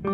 It's 0.00 0.06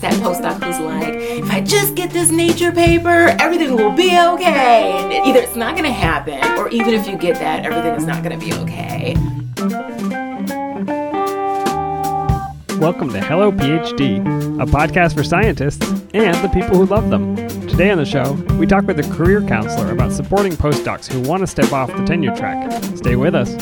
that 0.00 0.12
postdoc 0.14 0.60
who's 0.60 0.80
like, 0.80 1.14
if 1.14 1.48
I 1.48 1.60
just 1.60 1.94
get 1.94 2.10
this 2.10 2.32
nature 2.32 2.72
paper, 2.72 3.28
everything 3.38 3.76
will 3.76 3.92
be 3.92 4.18
okay. 4.18 4.90
And 4.90 5.24
either 5.24 5.38
it's 5.38 5.54
not 5.54 5.76
gonna 5.76 5.92
happen, 5.92 6.42
or 6.58 6.68
even 6.70 6.94
if 6.94 7.06
you 7.06 7.16
get 7.16 7.38
that, 7.38 7.64
everything 7.64 7.94
is 7.94 8.04
not 8.04 8.24
gonna 8.24 8.38
be 8.38 8.52
okay. 8.54 9.14
Welcome 12.80 13.10
to 13.10 13.20
Hello 13.20 13.52
PhD, 13.52 14.18
a 14.60 14.66
podcast 14.66 15.14
for 15.14 15.22
scientists 15.22 15.88
and 16.12 16.34
the 16.42 16.50
people 16.52 16.76
who 16.76 16.86
love 16.86 17.08
them. 17.08 17.36
Today 17.68 17.92
on 17.92 17.98
the 17.98 18.04
show, 18.04 18.32
we 18.58 18.66
talk 18.66 18.84
with 18.88 18.98
a 18.98 19.08
career 19.14 19.42
counselor 19.42 19.92
about 19.92 20.10
supporting 20.10 20.54
postdocs 20.54 21.06
who 21.06 21.20
want 21.20 21.42
to 21.42 21.46
step 21.46 21.72
off 21.72 21.94
the 21.96 22.04
tenure 22.04 22.34
track. 22.34 22.72
Stay 22.96 23.14
with 23.14 23.36
us. 23.36 23.54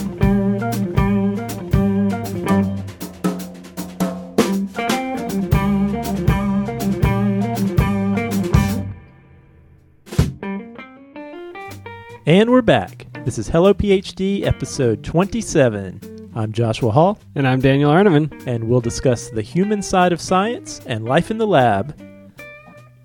And 12.28 12.50
we're 12.50 12.60
back. 12.60 13.06
This 13.24 13.38
is 13.38 13.48
Hello 13.48 13.72
PhD, 13.72 14.44
episode 14.44 15.02
27. 15.02 16.30
I'm 16.34 16.52
Joshua 16.52 16.90
Hall, 16.90 17.18
And 17.34 17.48
I'm 17.48 17.58
Daniel 17.58 17.90
Arneman. 17.90 18.46
and 18.46 18.64
we'll 18.64 18.82
discuss 18.82 19.30
the 19.30 19.40
human 19.40 19.80
side 19.80 20.12
of 20.12 20.20
science 20.20 20.82
and 20.84 21.06
life 21.06 21.30
in 21.30 21.38
the 21.38 21.46
lab. 21.46 21.98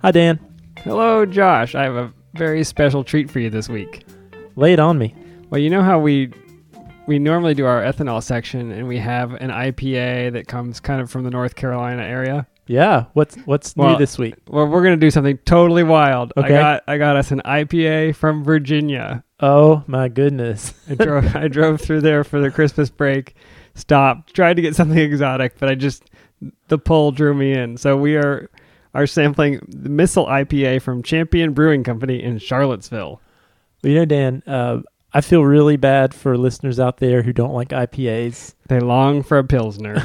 Hi, 0.01 0.11
Dan. 0.11 0.41
Hello, 0.79 1.25
Josh. 1.25 1.73
I 1.73 1.83
have 1.83 1.95
a 1.95 2.11
very 2.33 2.65
special 2.65 3.01
treat 3.01 3.31
for 3.31 3.39
you 3.39 3.49
this 3.49 3.69
week. 3.69 4.05
Lay 4.57 4.73
it 4.73 4.79
on 4.79 4.97
me. 4.97 5.15
Well, 5.49 5.61
you 5.61 5.69
know 5.69 5.83
how 5.83 5.99
we 5.99 6.29
we 7.07 7.17
normally 7.17 7.53
do 7.53 7.65
our 7.65 7.81
ethanol 7.81 8.21
section 8.21 8.73
and 8.73 8.89
we 8.89 8.97
have 8.97 9.35
an 9.35 9.51
IPA 9.51 10.33
that 10.33 10.49
comes 10.49 10.81
kind 10.81 10.99
of 10.99 11.09
from 11.09 11.23
the 11.23 11.29
North 11.31 11.55
Carolina 11.55 12.03
area? 12.03 12.45
Yeah, 12.65 13.05
what's 13.13 13.35
what's 13.45 13.75
Well, 13.75 13.91
new 13.91 13.97
this 13.97 14.17
week? 14.17 14.35
Well, 14.47 14.67
we're 14.67 14.83
going 14.83 14.97
to 14.97 15.05
do 15.05 15.11
something 15.11 15.37
totally 15.39 15.83
wild. 15.83 16.33
Okay. 16.37 16.47
I 16.47 16.49
got 16.49 16.83
I 16.87 16.97
got 16.97 17.15
us 17.15 17.31
an 17.31 17.41
IPA 17.43 18.15
from 18.15 18.43
Virginia. 18.43 19.23
Oh 19.39 19.83
my 19.87 20.07
goodness. 20.07 20.73
I 20.89 20.95
drove 20.95 21.35
I 21.35 21.47
drove 21.47 21.81
through 21.81 22.01
there 22.01 22.23
for 22.23 22.39
the 22.39 22.49
Christmas 22.49 22.89
break, 22.89 23.35
stopped, 23.75 24.33
tried 24.33 24.55
to 24.55 24.61
get 24.61 24.75
something 24.75 24.97
exotic, 24.97 25.59
but 25.59 25.69
I 25.69 25.75
just 25.75 26.09
the 26.67 26.77
pull 26.77 27.11
drew 27.11 27.33
me 27.33 27.53
in. 27.53 27.77
So 27.77 27.97
we 27.97 28.15
are 28.15 28.49
are 28.93 29.07
sampling 29.07 29.59
the 29.67 29.89
Missile 29.89 30.27
IPA 30.27 30.81
from 30.81 31.03
Champion 31.03 31.53
Brewing 31.53 31.83
Company 31.83 32.21
in 32.21 32.37
Charlottesville. 32.37 33.19
Well, 33.83 33.91
you 33.91 33.99
know, 33.99 34.05
Dan, 34.05 34.43
uh, 34.47 34.79
I 35.13 35.21
feel 35.21 35.43
really 35.45 35.77
bad 35.77 36.13
for 36.13 36.37
listeners 36.37 36.79
out 36.79 36.97
there 36.97 37.21
who 37.21 37.33
don't 37.33 37.53
like 37.53 37.69
IPAs. 37.69 38.55
They 38.67 38.79
long 38.79 39.21
for 39.21 39.37
a 39.37 39.43
pilsner. 39.43 40.03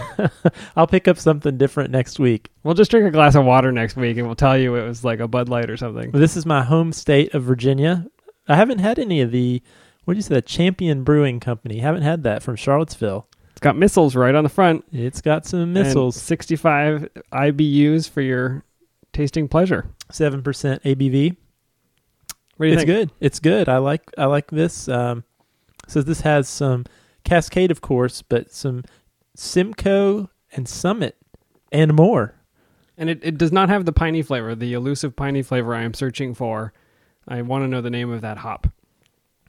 I'll 0.76 0.86
pick 0.86 1.08
up 1.08 1.18
something 1.18 1.56
different 1.56 1.90
next 1.90 2.18
week. 2.18 2.50
we'll 2.62 2.74
just 2.74 2.90
drink 2.90 3.06
a 3.06 3.10
glass 3.10 3.34
of 3.34 3.44
water 3.46 3.72
next 3.72 3.96
week 3.96 4.18
and 4.18 4.26
we'll 4.26 4.36
tell 4.36 4.58
you 4.58 4.74
it 4.74 4.86
was 4.86 5.04
like 5.04 5.20
a 5.20 5.28
Bud 5.28 5.48
Light 5.48 5.70
or 5.70 5.76
something. 5.78 6.10
This 6.10 6.36
is 6.36 6.44
my 6.44 6.62
home 6.62 6.92
state 6.92 7.32
of 7.34 7.42
Virginia. 7.44 8.06
I 8.46 8.56
haven't 8.56 8.80
had 8.80 8.98
any 8.98 9.20
of 9.22 9.30
the, 9.30 9.62
what 10.04 10.14
did 10.14 10.18
you 10.18 10.22
say, 10.22 10.34
the 10.34 10.42
Champion 10.42 11.04
Brewing 11.04 11.40
Company. 11.40 11.78
Haven't 11.78 12.02
had 12.02 12.22
that 12.24 12.42
from 12.42 12.56
Charlottesville. 12.56 13.26
It's 13.50 13.60
got 13.60 13.76
missiles 13.76 14.14
right 14.14 14.34
on 14.34 14.44
the 14.44 14.50
front. 14.50 14.84
It's 14.92 15.20
got 15.20 15.46
some 15.46 15.72
missiles. 15.72 16.16
65 16.16 17.08
IBUs 17.32 18.08
for 18.08 18.20
your 18.20 18.62
tasting 19.12 19.48
pleasure. 19.48 19.86
seven 20.10 20.42
percent 20.42 20.82
ABV. 20.84 21.36
What 22.58 22.66
do 22.66 22.72
you 22.72 22.74
It's 22.74 22.84
think? 22.84 22.86
good. 22.86 23.10
It's 23.20 23.40
good. 23.40 23.68
I 23.68 23.78
like 23.78 24.02
I 24.18 24.26
like 24.26 24.50
this. 24.50 24.88
Um, 24.88 25.24
so 25.86 26.02
this 26.02 26.20
has 26.20 26.48
some 26.48 26.84
Cascade, 27.24 27.70
of 27.70 27.80
course, 27.80 28.20
but 28.22 28.52
some 28.52 28.84
Simcoe 29.34 30.28
and 30.52 30.68
Summit 30.68 31.16
and 31.72 31.94
more. 31.94 32.34
And 32.96 33.08
it, 33.08 33.20
it 33.22 33.38
does 33.38 33.52
not 33.52 33.68
have 33.68 33.84
the 33.84 33.92
piney 33.92 34.22
flavor, 34.22 34.54
the 34.54 34.74
elusive 34.74 35.14
piney 35.14 35.42
flavor 35.42 35.74
I 35.74 35.82
am 35.82 35.94
searching 35.94 36.34
for. 36.34 36.72
I 37.28 37.42
want 37.42 37.62
to 37.64 37.68
know 37.68 37.80
the 37.80 37.90
name 37.90 38.10
of 38.10 38.20
that 38.22 38.38
hop. 38.38 38.66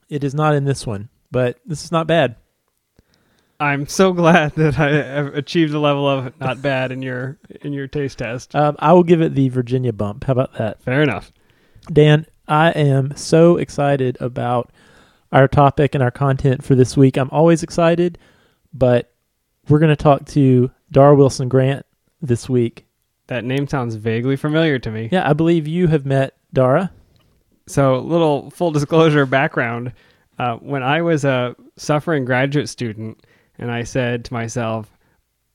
It 0.08 0.24
is 0.24 0.36
not 0.36 0.54
in 0.56 0.66
this 0.66 0.86
one, 0.86 1.10
but 1.32 1.60
this 1.66 1.84
is 1.84 1.92
not 1.92 2.06
bad. 2.08 2.36
I'm 3.60 3.88
so 3.88 4.14
glad 4.14 4.54
that 4.56 4.80
I 4.80 4.90
have 5.04 5.34
achieved 5.36 5.74
a 5.74 5.80
level 5.80 6.08
of 6.08 6.40
not 6.40 6.62
bad 6.62 6.92
in 6.92 7.02
your 7.02 7.38
in 7.62 7.74
your 7.74 7.88
taste 7.88 8.20
test. 8.20 8.56
Um, 8.56 8.76
I 8.80 8.94
will 8.94 9.04
give 9.04 9.22
it 9.22 9.34
the 9.36 9.50
Virginia 9.50 9.92
bump. 9.94 10.26
How 10.26 10.34
about 10.34 10.54
that, 10.54 10.82
Fair 10.84 11.02
enough. 11.02 11.32
Dan? 11.92 12.26
I 12.50 12.72
am 12.72 13.16
so 13.16 13.58
excited 13.58 14.18
about 14.20 14.72
our 15.32 15.48
topic 15.48 15.94
and 15.94 16.04
our 16.04 16.12
content 16.12 16.64
for 16.64 16.76
this 16.76 16.98
week. 16.98 17.16
I'm 17.16 17.30
always 17.30 17.62
excited, 17.62 18.18
but 18.74 19.14
we're 19.68 19.80
going 19.80 19.96
to 19.96 20.04
talk 20.04 20.26
to 20.30 20.72
Dara 20.92 21.16
Wilson 21.16 21.48
Grant 21.48 21.86
this 22.22 22.50
week. 22.50 22.88
That 23.28 23.46
name 23.46 23.68
sounds 23.68 23.94
vaguely 23.96 24.36
familiar 24.36 24.80
to 24.80 24.90
me. 24.90 25.10
Yeah, 25.12 25.30
I 25.30 25.34
believe 25.34 25.68
you 25.68 25.88
have 25.88 26.06
met 26.06 26.36
Dara. 26.52 26.92
So, 27.68 28.00
little 28.00 28.50
full 28.50 28.72
disclosure 28.72 29.28
background. 29.28 29.94
Uh, 30.40 30.56
when 30.56 30.82
I 30.82 31.04
was 31.04 31.26
a 31.26 31.56
suffering 31.78 32.26
graduate 32.26 32.70
student, 32.70 33.24
and 33.60 33.70
I 33.70 33.84
said 33.84 34.26
to 34.26 34.34
myself, 34.34 34.90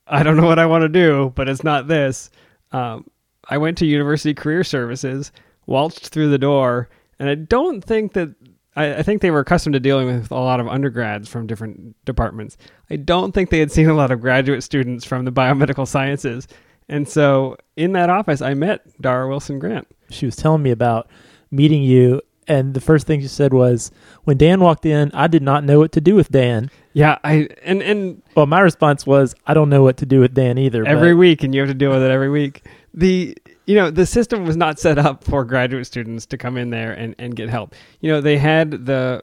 I 0.06 0.22
don't 0.22 0.36
know 0.36 0.46
what 0.46 0.58
I 0.60 0.66
want 0.66 0.82
to 0.82 0.88
do, 0.88 1.32
but 1.34 1.48
it's 1.48 1.64
not 1.64 1.88
this. 1.88 2.30
Um, 2.70 3.06
I 3.48 3.58
went 3.58 3.78
to 3.78 3.86
University 3.86 4.34
Career 4.34 4.62
Services, 4.62 5.32
waltzed 5.66 6.06
through 6.06 6.30
the 6.30 6.38
door, 6.38 6.88
and 7.18 7.28
I 7.28 7.34
don't 7.34 7.82
think 7.82 8.12
that. 8.14 8.34
I, 8.76 8.96
I 8.96 9.02
think 9.04 9.22
they 9.22 9.30
were 9.30 9.38
accustomed 9.38 9.74
to 9.74 9.80
dealing 9.80 10.08
with 10.08 10.32
a 10.32 10.34
lot 10.34 10.58
of 10.58 10.66
undergrads 10.66 11.28
from 11.28 11.46
different 11.46 11.94
departments. 12.04 12.56
I 12.90 12.96
don't 12.96 13.30
think 13.30 13.50
they 13.50 13.60
had 13.60 13.70
seen 13.70 13.88
a 13.88 13.94
lot 13.94 14.10
of 14.10 14.20
graduate 14.20 14.64
students 14.64 15.04
from 15.04 15.24
the 15.24 15.30
biomedical 15.30 15.86
sciences. 15.86 16.48
And 16.88 17.08
so 17.08 17.56
in 17.76 17.92
that 17.92 18.10
office, 18.10 18.42
I 18.42 18.54
met 18.54 18.82
Dara 19.00 19.28
Wilson 19.28 19.60
Grant. 19.60 19.86
she 20.10 20.26
was 20.26 20.34
telling 20.34 20.60
me 20.64 20.72
about 20.72 21.08
meeting 21.52 21.84
you 21.84 22.20
and 22.46 22.74
the 22.74 22.80
first 22.80 23.06
thing 23.06 23.20
she 23.20 23.28
said 23.28 23.54
was 23.54 23.90
when 24.24 24.36
Dan 24.36 24.60
walked 24.60 24.84
in, 24.84 25.10
I 25.12 25.28
did 25.28 25.42
not 25.42 25.64
know 25.64 25.78
what 25.78 25.92
to 25.92 26.00
do 26.00 26.14
with 26.14 26.30
Dan. 26.30 26.70
Yeah, 26.92 27.18
I 27.24 27.48
and 27.64 27.82
and 27.82 28.22
Well, 28.34 28.46
my 28.46 28.60
response 28.60 29.06
was 29.06 29.34
I 29.46 29.54
don't 29.54 29.68
know 29.68 29.82
what 29.82 29.96
to 29.98 30.06
do 30.06 30.20
with 30.20 30.34
Dan 30.34 30.58
either. 30.58 30.84
every 30.86 31.12
but 31.12 31.18
week 31.18 31.42
and 31.42 31.54
you 31.54 31.60
have 31.60 31.70
to 31.70 31.74
deal 31.74 31.90
with 31.90 32.02
it 32.02 32.10
every 32.10 32.28
week 32.30 32.66
the 32.92 33.36
you 33.66 33.74
know 33.74 33.90
the 33.90 34.06
system 34.06 34.44
was 34.44 34.56
not 34.56 34.78
set 34.78 34.98
up 34.98 35.24
for 35.24 35.44
graduate 35.44 35.86
students 35.86 36.26
to 36.26 36.36
come 36.36 36.56
in 36.56 36.70
there 36.70 36.92
and, 36.92 37.14
and 37.18 37.36
get 37.36 37.48
help. 37.48 37.74
You 38.00 38.10
know 38.10 38.20
they 38.20 38.38
had 38.38 38.86
the 38.86 39.22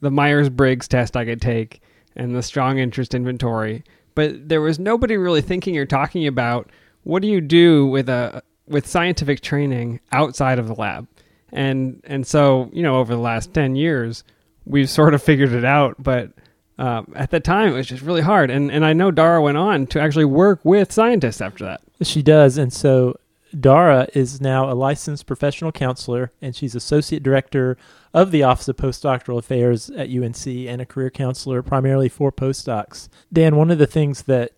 the 0.00 0.10
myers-briggs 0.10 0.86
test 0.86 1.16
i 1.16 1.24
could 1.24 1.40
take 1.40 1.80
and 2.16 2.36
the 2.36 2.42
strong 2.42 2.78
interest 2.78 3.14
inventory 3.14 3.82
but 4.16 4.48
there 4.48 4.60
was 4.60 4.80
nobody 4.80 5.16
really 5.16 5.42
thinking 5.42 5.78
or 5.78 5.86
talking 5.86 6.26
about 6.26 6.70
what 7.04 7.22
do 7.22 7.28
you 7.28 7.40
do 7.40 7.86
with 7.86 8.08
a 8.08 8.42
with 8.66 8.84
scientific 8.84 9.40
training 9.40 10.00
outside 10.10 10.58
of 10.58 10.66
the 10.66 10.74
lab. 10.74 11.06
And 11.52 12.02
and 12.04 12.26
so 12.26 12.68
you 12.72 12.82
know 12.82 12.96
over 12.96 13.14
the 13.14 13.20
last 13.20 13.54
10 13.54 13.76
years 13.76 14.24
we've 14.64 14.90
sort 14.90 15.14
of 15.14 15.22
figured 15.22 15.52
it 15.52 15.64
out 15.64 16.02
but 16.02 16.32
um, 16.78 17.12
at 17.14 17.30
the 17.30 17.38
time 17.40 17.68
it 17.68 17.74
was 17.74 17.86
just 17.86 18.02
really 18.02 18.22
hard. 18.22 18.50
And 18.50 18.72
and 18.72 18.84
i 18.84 18.92
know 18.92 19.12
dara 19.12 19.40
went 19.40 19.56
on 19.56 19.86
to 19.88 20.00
actually 20.00 20.24
work 20.24 20.60
with 20.64 20.90
scientists 20.90 21.40
after 21.40 21.64
that. 21.64 21.80
She 22.02 22.22
does. 22.22 22.58
And 22.58 22.72
so 22.72 23.16
Dara 23.58 24.06
is 24.14 24.40
now 24.40 24.70
a 24.70 24.74
licensed 24.74 25.26
professional 25.26 25.72
counselor 25.72 26.32
and 26.42 26.54
she's 26.54 26.74
associate 26.74 27.22
director 27.22 27.76
of 28.12 28.30
the 28.30 28.42
Office 28.42 28.68
of 28.68 28.76
Postdoctoral 28.76 29.38
Affairs 29.38 29.90
at 29.90 30.10
UNC 30.10 30.46
and 30.46 30.80
a 30.80 30.86
career 30.86 31.10
counselor 31.10 31.62
primarily 31.62 32.08
for 32.08 32.32
postdocs. 32.32 33.08
Dan, 33.32 33.56
one 33.56 33.70
of 33.70 33.78
the 33.78 33.86
things 33.86 34.22
that 34.22 34.52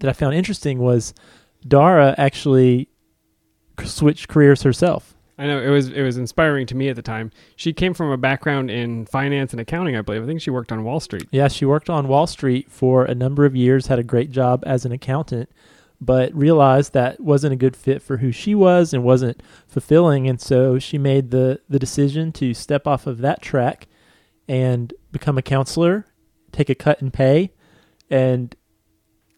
that 0.00 0.08
I 0.08 0.12
found 0.12 0.34
interesting 0.34 0.78
was 0.78 1.12
Dara 1.66 2.14
actually 2.18 2.88
switched 3.84 4.28
careers 4.28 4.62
herself. 4.62 5.14
I 5.38 5.46
know 5.46 5.60
it 5.62 5.68
was 5.68 5.88
it 5.88 6.02
was 6.02 6.16
inspiring 6.16 6.66
to 6.66 6.74
me 6.74 6.88
at 6.88 6.96
the 6.96 7.02
time. 7.02 7.30
She 7.54 7.72
came 7.72 7.94
from 7.94 8.10
a 8.10 8.16
background 8.16 8.70
in 8.70 9.06
finance 9.06 9.52
and 9.52 9.60
accounting, 9.60 9.96
I 9.96 10.02
believe. 10.02 10.24
I 10.24 10.26
think 10.26 10.40
she 10.40 10.50
worked 10.50 10.72
on 10.72 10.82
Wall 10.82 10.98
Street. 10.98 11.28
Yeah, 11.30 11.46
she 11.46 11.64
worked 11.64 11.88
on 11.88 12.08
Wall 12.08 12.26
Street 12.26 12.70
for 12.70 13.04
a 13.04 13.14
number 13.14 13.44
of 13.44 13.54
years, 13.54 13.86
had 13.86 14.00
a 14.00 14.04
great 14.04 14.32
job 14.32 14.64
as 14.66 14.84
an 14.84 14.90
accountant, 14.90 15.48
but 16.00 16.34
realized 16.34 16.92
that 16.92 17.20
wasn't 17.20 17.52
a 17.52 17.56
good 17.56 17.76
fit 17.76 18.02
for 18.02 18.18
who 18.18 18.30
she 18.30 18.54
was 18.54 18.94
and 18.94 19.02
wasn't 19.02 19.42
fulfilling. 19.66 20.28
And 20.28 20.40
so 20.40 20.78
she 20.78 20.96
made 20.98 21.30
the, 21.30 21.60
the 21.68 21.78
decision 21.78 22.32
to 22.32 22.54
step 22.54 22.86
off 22.86 23.06
of 23.06 23.18
that 23.18 23.42
track 23.42 23.88
and 24.48 24.94
become 25.12 25.36
a 25.38 25.42
counselor, 25.42 26.06
take 26.52 26.70
a 26.70 26.74
cut 26.74 27.02
in 27.02 27.10
pay, 27.10 27.52
and 28.10 28.54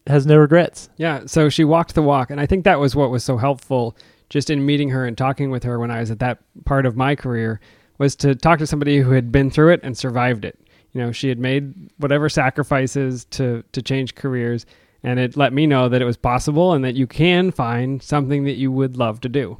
has 0.07 0.25
no 0.25 0.37
regrets. 0.37 0.89
Yeah, 0.97 1.23
so 1.25 1.49
she 1.49 1.63
walked 1.63 1.95
the 1.95 2.01
walk, 2.01 2.29
and 2.29 2.39
I 2.39 2.45
think 2.45 2.63
that 2.65 2.79
was 2.79 2.95
what 2.95 3.11
was 3.11 3.23
so 3.23 3.37
helpful 3.37 3.97
just 4.29 4.49
in 4.49 4.65
meeting 4.65 4.89
her 4.89 5.05
and 5.05 5.17
talking 5.17 5.51
with 5.51 5.63
her 5.63 5.77
when 5.77 5.91
I 5.91 5.99
was 5.99 6.09
at 6.09 6.19
that 6.19 6.39
part 6.65 6.85
of 6.85 6.95
my 6.95 7.15
career 7.15 7.59
was 7.97 8.15
to 8.17 8.33
talk 8.33 8.59
to 8.59 8.67
somebody 8.67 8.99
who 8.99 9.11
had 9.11 9.31
been 9.31 9.51
through 9.51 9.73
it 9.73 9.81
and 9.83 9.97
survived 9.97 10.45
it. 10.45 10.57
You 10.93 11.01
know, 11.01 11.11
she 11.11 11.27
had 11.29 11.37
made 11.37 11.91
whatever 11.97 12.29
sacrifices 12.29 13.25
to 13.25 13.63
to 13.73 13.81
change 13.81 14.15
careers 14.15 14.65
and 15.03 15.19
it 15.19 15.35
let 15.35 15.53
me 15.53 15.67
know 15.67 15.89
that 15.89 16.01
it 16.01 16.05
was 16.05 16.17
possible 16.17 16.73
and 16.73 16.83
that 16.83 16.95
you 16.95 17.07
can 17.07 17.51
find 17.51 18.01
something 18.01 18.43
that 18.43 18.57
you 18.57 18.71
would 18.71 18.97
love 18.97 19.21
to 19.21 19.29
do. 19.29 19.57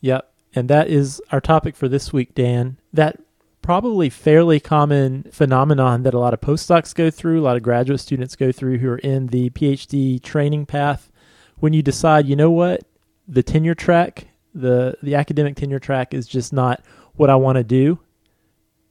Yep. 0.00 0.30
And 0.54 0.68
that 0.68 0.88
is 0.88 1.20
our 1.32 1.40
topic 1.40 1.74
for 1.74 1.88
this 1.88 2.12
week, 2.12 2.34
Dan. 2.34 2.78
That 2.92 3.18
probably 3.62 4.10
fairly 4.10 4.60
common 4.60 5.24
phenomenon 5.32 6.02
that 6.02 6.12
a 6.12 6.18
lot 6.18 6.34
of 6.34 6.40
postdocs 6.40 6.94
go 6.94 7.10
through, 7.10 7.40
a 7.40 7.42
lot 7.42 7.56
of 7.56 7.62
graduate 7.62 7.98
students 7.98 8.36
go 8.36 8.52
through 8.52 8.78
who 8.78 8.90
are 8.90 8.98
in 8.98 9.28
the 9.28 9.48
PhD 9.50 10.22
training 10.22 10.66
path. 10.66 11.10
When 11.56 11.72
you 11.72 11.82
decide, 11.82 12.26
you 12.26 12.36
know 12.36 12.50
what, 12.50 12.82
the 13.26 13.42
tenure 13.42 13.74
track, 13.74 14.28
the 14.54 14.96
the 15.02 15.14
academic 15.14 15.56
tenure 15.56 15.78
track 15.78 16.12
is 16.12 16.26
just 16.26 16.52
not 16.52 16.84
what 17.14 17.30
I 17.30 17.36
want 17.36 17.56
to 17.56 17.64
do. 17.64 17.98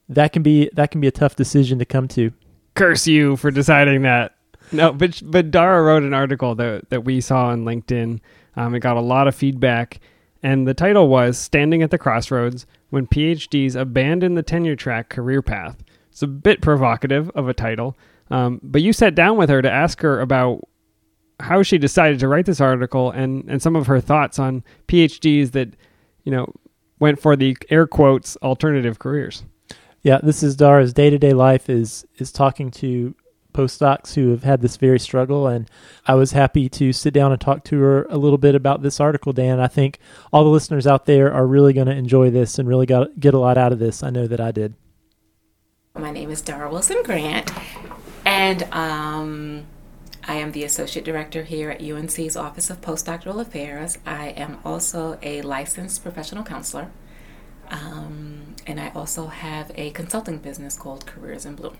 That 0.08 0.32
can 0.32 0.42
be 0.42 0.68
that 0.74 0.90
can 0.90 1.00
be 1.00 1.06
a 1.06 1.12
tough 1.12 1.36
decision 1.36 1.78
to 1.78 1.84
come 1.84 2.08
to. 2.08 2.32
Curse 2.74 3.06
you 3.06 3.36
for 3.36 3.50
deciding 3.52 4.02
that. 4.02 4.33
No, 4.72 4.92
but 4.92 5.22
but 5.24 5.50
Dara 5.50 5.82
wrote 5.82 6.02
an 6.02 6.14
article 6.14 6.54
that 6.56 6.90
that 6.90 7.04
we 7.04 7.20
saw 7.20 7.46
on 7.48 7.64
LinkedIn. 7.64 8.20
Um, 8.56 8.74
it 8.74 8.80
got 8.80 8.96
a 8.96 9.00
lot 9.00 9.28
of 9.28 9.34
feedback, 9.34 10.00
and 10.42 10.66
the 10.66 10.74
title 10.74 11.08
was 11.08 11.38
"Standing 11.38 11.82
at 11.82 11.90
the 11.90 11.98
Crossroads: 11.98 12.66
When 12.90 13.06
PhDs 13.06 13.76
Abandon 13.76 14.34
the 14.34 14.42
Tenure 14.42 14.76
Track 14.76 15.10
Career 15.10 15.42
Path." 15.42 15.84
It's 16.10 16.22
a 16.22 16.28
bit 16.28 16.60
provocative 16.60 17.28
of 17.30 17.48
a 17.48 17.54
title, 17.54 17.96
um, 18.30 18.60
but 18.62 18.82
you 18.82 18.92
sat 18.92 19.14
down 19.14 19.36
with 19.36 19.50
her 19.50 19.60
to 19.60 19.70
ask 19.70 20.00
her 20.00 20.20
about 20.20 20.66
how 21.40 21.62
she 21.62 21.76
decided 21.78 22.20
to 22.20 22.28
write 22.28 22.46
this 22.46 22.60
article 22.60 23.10
and 23.10 23.44
and 23.48 23.60
some 23.60 23.76
of 23.76 23.86
her 23.86 24.00
thoughts 24.00 24.38
on 24.38 24.62
PhDs 24.88 25.52
that 25.52 25.74
you 26.22 26.32
know 26.32 26.52
went 27.00 27.20
for 27.20 27.36
the 27.36 27.56
air 27.70 27.86
quotes 27.86 28.36
alternative 28.38 28.98
careers. 28.98 29.44
Yeah, 30.02 30.20
this 30.22 30.42
is 30.42 30.54
Dara's 30.54 30.92
day 30.92 31.10
to 31.10 31.18
day 31.18 31.32
life 31.32 31.68
is 31.68 32.06
is 32.18 32.30
talking 32.30 32.70
to 32.72 33.14
postdocs 33.54 34.14
who 34.14 34.30
have 34.30 34.42
had 34.42 34.60
this 34.60 34.76
very 34.76 34.98
struggle, 34.98 35.46
and 35.46 35.70
I 36.06 36.14
was 36.14 36.32
happy 36.32 36.68
to 36.68 36.92
sit 36.92 37.14
down 37.14 37.32
and 37.32 37.40
talk 37.40 37.64
to 37.64 37.80
her 37.80 38.04
a 38.10 38.18
little 38.18 38.36
bit 38.36 38.54
about 38.54 38.82
this 38.82 39.00
article. 39.00 39.32
Dan, 39.32 39.60
I 39.60 39.68
think 39.68 39.98
all 40.32 40.44
the 40.44 40.50
listeners 40.50 40.86
out 40.86 41.06
there 41.06 41.32
are 41.32 41.46
really 41.46 41.72
going 41.72 41.86
to 41.86 41.94
enjoy 41.94 42.30
this 42.30 42.58
and 42.58 42.68
really 42.68 42.86
got 42.86 43.18
get 43.18 43.32
a 43.32 43.38
lot 43.38 43.56
out 43.56 43.72
of 43.72 43.78
this. 43.78 44.02
I 44.02 44.10
know 44.10 44.26
that 44.26 44.40
I 44.40 44.50
did. 44.50 44.74
My 45.98 46.10
name 46.10 46.30
is 46.30 46.42
Dara 46.42 46.70
Wilson 46.70 47.02
Grant, 47.04 47.50
and 48.26 48.64
um, 48.64 49.64
I 50.26 50.34
am 50.34 50.52
the 50.52 50.64
Associate 50.64 51.04
Director 51.04 51.44
here 51.44 51.70
at 51.70 51.80
UNC's 51.80 52.36
Office 52.36 52.68
of 52.68 52.80
Postdoctoral 52.80 53.40
Affairs. 53.40 53.98
I 54.04 54.28
am 54.30 54.58
also 54.64 55.18
a 55.22 55.42
licensed 55.42 56.02
professional 56.02 56.44
counselor. 56.44 56.90
Um, 57.70 58.54
and 58.66 58.80
I 58.80 58.90
also 58.94 59.26
have 59.26 59.70
a 59.74 59.90
consulting 59.90 60.38
business 60.38 60.76
called 60.76 61.06
Careers 61.06 61.46
in 61.46 61.54
Bloom. 61.54 61.76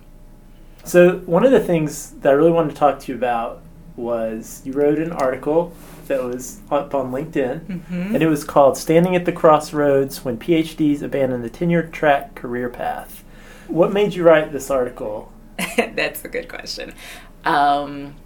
So, 0.84 1.18
one 1.20 1.44
of 1.44 1.50
the 1.50 1.60
things 1.60 2.10
that 2.20 2.30
I 2.30 2.32
really 2.32 2.52
wanted 2.52 2.70
to 2.70 2.76
talk 2.76 3.00
to 3.00 3.12
you 3.12 3.16
about 3.16 3.62
was 3.96 4.60
you 4.64 4.72
wrote 4.72 4.98
an 4.98 5.12
article 5.12 5.72
that 6.08 6.22
was 6.22 6.60
up 6.70 6.94
on 6.94 7.10
LinkedIn, 7.10 7.60
mm-hmm. 7.60 8.14
and 8.14 8.22
it 8.22 8.26
was 8.26 8.44
called 8.44 8.76
Standing 8.76 9.16
at 9.16 9.24
the 9.24 9.32
Crossroads 9.32 10.24
When 10.24 10.36
PhDs 10.36 11.02
Abandon 11.02 11.42
the 11.42 11.48
Tenure 11.48 11.84
Track 11.84 12.34
Career 12.34 12.68
Path. 12.68 13.24
What 13.68 13.92
made 13.92 14.14
you 14.14 14.24
write 14.24 14.52
this 14.52 14.70
article? 14.70 15.32
That's 15.76 16.22
a 16.24 16.28
good 16.28 16.48
question. 16.48 16.92
Um, 17.44 18.16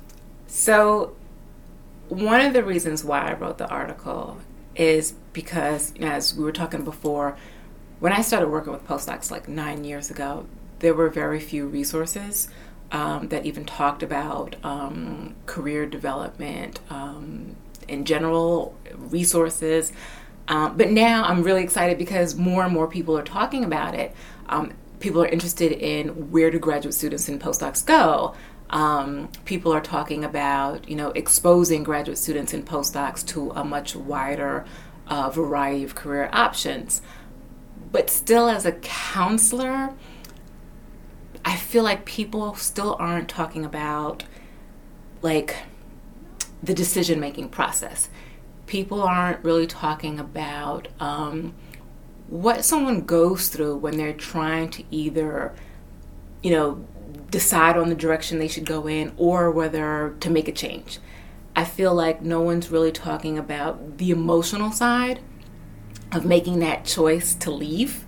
so, 0.49 1.14
one 2.08 2.40
of 2.40 2.55
the 2.55 2.64
reasons 2.64 3.05
why 3.05 3.20
I 3.20 3.34
wrote 3.34 3.58
the 3.58 3.69
article 3.69 4.38
is 4.75 5.12
because, 5.32 5.93
as 6.00 6.34
we 6.34 6.43
were 6.43 6.52
talking 6.52 6.82
before, 6.82 7.37
when 8.00 8.12
I 8.12 8.22
started 8.22 8.49
working 8.49 8.72
with 8.72 8.87
postdocs 8.87 9.31
like 9.31 9.49
nine 9.49 9.84
years 9.84 10.10
ago, 10.10 10.46
there 10.81 10.95
were 10.95 11.09
very 11.09 11.41
few 11.41 11.67
resources 11.67 12.49
um, 12.93 13.29
that 13.29 13.45
even 13.45 13.65
talked 13.65 14.03
about 14.03 14.57
um, 14.65 15.35
career 15.47 15.87
development 15.87 16.81
um, 16.91 17.57
in 17.87 18.05
general, 18.05 18.77
resources. 18.97 19.93
Um, 20.47 20.77
but 20.77 20.91
now 20.91 21.25
I'm 21.25 21.43
really 21.43 21.63
excited 21.63 21.99
because 21.99 22.35
more 22.35 22.65
and 22.65 22.73
more 22.73 22.87
people 22.87 23.19
are 23.19 23.23
talking 23.23 23.65
about 23.65 23.95
it. 23.95 24.15
Um, 24.49 24.73
people 25.01 25.23
are 25.23 25.29
interested 25.29 25.73
in 25.73 26.31
where 26.31 26.51
do 26.51 26.59
graduate 26.59 26.95
students 26.95 27.29
and 27.29 27.41
postdocs 27.41 27.85
go. 27.85 28.35
Um, 28.71 29.29
people 29.45 29.73
are 29.73 29.81
talking 29.81 30.25
about, 30.25 30.89
you 30.89 30.97
know, 30.97 31.11
exposing 31.11 31.83
graduate 31.83 32.19
students 32.19 32.53
and 32.53 32.67
postdocs 32.67 33.27
to 33.29 33.51
a 33.51 33.65
much 33.65 33.95
wider 33.97 34.65
uh, 35.07 35.31
variety 35.31 35.85
of 35.85 35.95
career 35.95 36.29
options. 36.33 37.01
But 37.91 38.11
still, 38.11 38.49
as 38.49 38.67
a 38.67 38.73
counselor, 38.73 39.95
I 41.44 41.56
feel 41.56 41.85
like 41.85 42.05
people 42.05 42.55
still 42.55 42.96
aren't 42.99 43.29
talking 43.29 43.64
about 43.64 44.25
like 45.23 45.56
the 46.62 46.75
decision 46.75 47.20
making 47.20 47.49
process. 47.50 48.08
People 48.67 49.02
aren't 49.02 49.43
really 49.44 49.67
talking 49.67 50.19
about 50.19 50.88
um, 51.00 51.55
what 52.29 52.64
someone 52.64 53.02
goes 53.02 53.49
through 53.49 53.76
when 53.76 53.96
they're 53.96 54.12
trying 54.12 54.69
to 54.70 54.85
either, 54.90 55.55
you 56.43 56.50
know, 56.50 56.85
decide 57.31 57.76
on 57.76 57.88
the 57.88 57.94
direction 57.94 58.38
they 58.38 58.49
should 58.49 58.67
go 58.67 58.87
in 58.87 59.12
or 59.17 59.50
whether 59.50 60.14
to 60.20 60.31
make 60.31 60.49
a 60.49 60.52
change. 60.52 60.99
I 61.56 61.64
feel 61.64 61.94
like 61.94 62.23
no 62.23 62.41
one's 62.41 62.70
really 62.70 62.93
talking 62.93 63.38
about 63.38 63.99
the 63.99 64.11
emotional 64.11 64.70
side 64.70 65.20
of 66.12 66.25
making 66.25 66.61
that 66.61 66.84
choice 66.84 67.34
to 67.37 67.50
leave. 67.50 68.05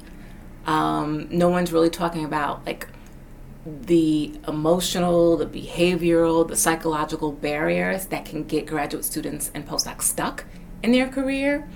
Um, 0.67 1.26
no 1.31 1.49
one's 1.49 1.73
really 1.73 1.91
talking 1.91 2.25
about 2.25 2.65
like 2.65 2.87
the 3.67 4.33
emotional, 4.49 5.37
the 5.37 5.47
behavioral, 5.47 6.47
the 6.49 6.57
psychological 6.57 7.33
barriers 7.33 8.07
that 8.07 8.25
can 8.25 8.45
get 8.45 8.67
graduate 8.67 9.05
students 9.05 9.51
and 9.55 9.69
postdocs 9.69 10.03
stuck 10.03 10.45
in 10.83 10.93
their 10.93 11.09
career. 11.09 11.69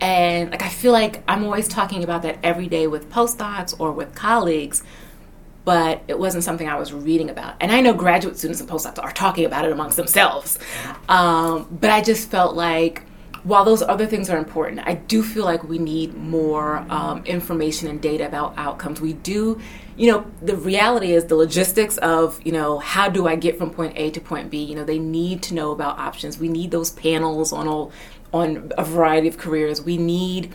And 0.00 0.50
like 0.50 0.62
I 0.62 0.68
feel 0.68 0.92
like 0.92 1.22
I'm 1.28 1.44
always 1.44 1.68
talking 1.68 2.04
about 2.04 2.22
that 2.22 2.38
every 2.42 2.68
day 2.68 2.86
with 2.86 3.10
postdocs 3.10 3.78
or 3.78 3.92
with 3.92 4.14
colleagues, 4.14 4.82
but 5.64 6.02
it 6.08 6.18
wasn't 6.18 6.44
something 6.44 6.68
I 6.68 6.78
was 6.78 6.92
reading 6.92 7.30
about. 7.30 7.56
And 7.60 7.70
I 7.70 7.80
know 7.80 7.94
graduate 7.94 8.38
students 8.38 8.60
and 8.60 8.68
postdocs 8.68 9.02
are 9.02 9.12
talking 9.12 9.44
about 9.44 9.64
it 9.64 9.72
amongst 9.72 9.96
themselves. 9.96 10.58
Um, 11.08 11.66
but 11.70 11.90
I 11.90 12.02
just 12.02 12.30
felt 12.30 12.56
like 12.56 13.04
while 13.42 13.64
those 13.64 13.82
other 13.82 14.06
things 14.06 14.28
are 14.28 14.36
important, 14.36 14.80
I 14.86 14.94
do 14.94 15.22
feel 15.22 15.44
like 15.44 15.64
we 15.64 15.78
need 15.78 16.14
more 16.14 16.84
um, 16.90 17.24
information 17.24 17.88
and 17.88 18.00
data 18.00 18.26
about 18.26 18.54
outcomes. 18.58 19.00
We 19.00 19.14
do, 19.14 19.60
you 20.00 20.10
know, 20.10 20.24
the 20.40 20.56
reality 20.56 21.12
is 21.12 21.26
the 21.26 21.36
logistics 21.36 21.98
of, 21.98 22.40
you 22.42 22.52
know, 22.52 22.78
how 22.78 23.10
do 23.10 23.28
I 23.28 23.36
get 23.36 23.58
from 23.58 23.68
point 23.70 23.92
A 23.96 24.10
to 24.12 24.20
point 24.20 24.50
B? 24.50 24.64
You 24.64 24.74
know, 24.74 24.84
they 24.84 24.98
need 24.98 25.42
to 25.42 25.54
know 25.54 25.72
about 25.72 25.98
options. 25.98 26.38
We 26.38 26.48
need 26.48 26.70
those 26.70 26.90
panels 26.90 27.52
on 27.52 27.68
all, 27.68 27.92
on 28.32 28.72
a 28.78 28.82
variety 28.82 29.28
of 29.28 29.36
careers. 29.36 29.82
We 29.82 29.98
need 29.98 30.54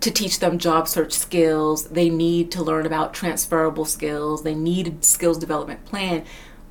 to 0.00 0.10
teach 0.10 0.40
them 0.40 0.58
job 0.58 0.88
search 0.88 1.12
skills. 1.12 1.90
They 1.90 2.10
need 2.10 2.50
to 2.50 2.64
learn 2.64 2.84
about 2.84 3.14
transferable 3.14 3.84
skills. 3.84 4.42
They 4.42 4.56
need 4.56 4.88
a 4.88 5.04
skills 5.04 5.38
development 5.38 5.84
plan. 5.84 6.24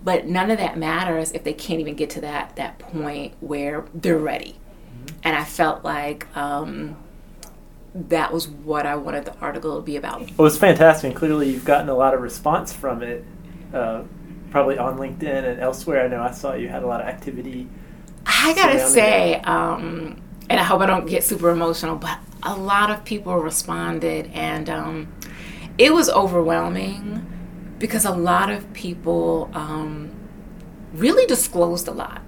But 0.04 0.28
none 0.28 0.52
of 0.52 0.58
that 0.58 0.78
matters 0.78 1.32
if 1.32 1.46
they 1.46 1.54
can't 1.54 1.80
even 1.80 1.96
get 1.96 2.10
to 2.12 2.22
that 2.22 2.58
that 2.58 2.80
point 2.80 3.36
where 3.40 3.86
they're 3.94 4.18
ready 4.18 4.60
and 5.24 5.36
I 5.36 5.44
felt 5.44 5.84
like 5.84 6.26
um, 6.36 6.96
that 7.94 8.32
was 8.32 8.48
what 8.48 8.86
I 8.86 8.96
wanted 8.96 9.26
the 9.26 9.36
article 9.40 9.76
to 9.78 9.82
be 9.82 9.96
about. 9.96 10.30
Well, 10.38 10.48
it's 10.48 10.58
fantastic. 10.58 11.10
And 11.10 11.16
Clearly, 11.16 11.50
you've 11.50 11.66
gotten 11.66 11.90
a 11.90 11.96
lot 11.96 12.14
of 12.14 12.22
response 12.22 12.72
from 12.72 13.02
it, 13.02 13.26
uh, 13.74 14.04
probably 14.52 14.78
on 14.78 14.98
LinkedIn 14.98 15.44
and 15.44 15.60
elsewhere. 15.60 16.06
I 16.06 16.08
know 16.08 16.22
I 16.22 16.32
saw 16.32 16.54
you 16.54 16.70
had 16.70 16.84
a 16.84 16.88
lot 16.88 17.02
of 17.02 17.08
activity. 17.08 17.68
I 18.26 18.54
gotta 18.54 18.88
say, 18.88 19.36
um, 19.42 20.22
and 20.50 20.60
I 20.60 20.64
hope 20.64 20.82
I 20.82 20.86
don't 20.86 21.08
get 21.08 21.24
super 21.24 21.50
emotional, 21.50 21.96
but 21.96 22.20
a 22.44 22.56
lot 22.56 22.92
of 22.92 23.04
people 23.04 23.36
responded, 23.36 24.30
and 24.34 24.70
um, 24.70 25.14
it 25.78 25.94
was 25.94 26.10
overwhelming 26.10 27.26
because 27.80 28.06
a 28.06 28.12
lot 28.12 28.52
of 28.52 28.72
people 28.74 29.50
um, 29.54 30.12
really 30.94 31.26
disclosed 31.26 31.88
a 31.88 31.92
lot, 31.92 32.22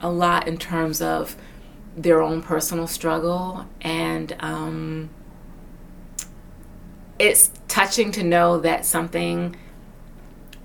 a 0.00 0.10
lot 0.10 0.48
in 0.48 0.56
terms 0.58 1.00
of 1.00 1.36
their 1.96 2.22
own 2.22 2.42
personal 2.42 2.86
struggle 2.86 3.66
and 3.80 4.36
um, 4.40 5.08
it's 7.18 7.50
touching 7.68 8.10
to 8.12 8.22
know 8.22 8.58
that 8.58 8.84
something 8.84 9.54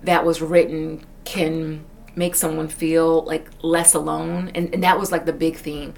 that 0.03 0.25
was 0.25 0.41
written 0.41 1.05
can 1.23 1.85
make 2.15 2.35
someone 2.35 2.67
feel 2.67 3.23
like 3.23 3.47
less 3.61 3.93
alone 3.93 4.51
and, 4.55 4.73
and 4.73 4.83
that 4.83 4.99
was 4.99 5.11
like 5.11 5.25
the 5.25 5.33
big 5.33 5.55
theme. 5.55 5.93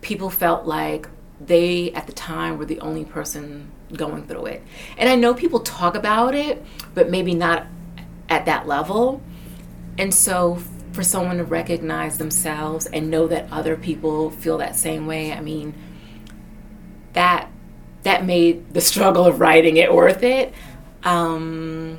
People 0.00 0.30
felt 0.30 0.66
like 0.66 1.08
they 1.40 1.92
at 1.92 2.06
the 2.06 2.12
time 2.12 2.58
were 2.58 2.64
the 2.64 2.80
only 2.80 3.04
person 3.04 3.70
going 3.92 4.26
through 4.26 4.46
it. 4.46 4.62
And 4.96 5.08
i 5.08 5.14
know 5.14 5.34
people 5.34 5.60
talk 5.60 5.94
about 5.94 6.34
it 6.34 6.64
but 6.94 7.10
maybe 7.10 7.34
not 7.34 7.66
at 8.28 8.46
that 8.46 8.66
level. 8.66 9.22
And 9.98 10.12
so 10.12 10.58
for 10.92 11.02
someone 11.02 11.38
to 11.38 11.44
recognize 11.44 12.18
themselves 12.18 12.86
and 12.86 13.10
know 13.10 13.26
that 13.26 13.50
other 13.50 13.76
people 13.76 14.30
feel 14.30 14.58
that 14.58 14.76
same 14.76 15.06
way, 15.06 15.32
I 15.32 15.40
mean, 15.40 15.74
that 17.14 17.48
that 18.02 18.24
made 18.24 18.74
the 18.74 18.80
struggle 18.90 19.24
of 19.24 19.40
writing 19.40 19.76
it 19.76 19.92
worth 19.92 20.22
it. 20.22 20.54
Um, 21.04 21.98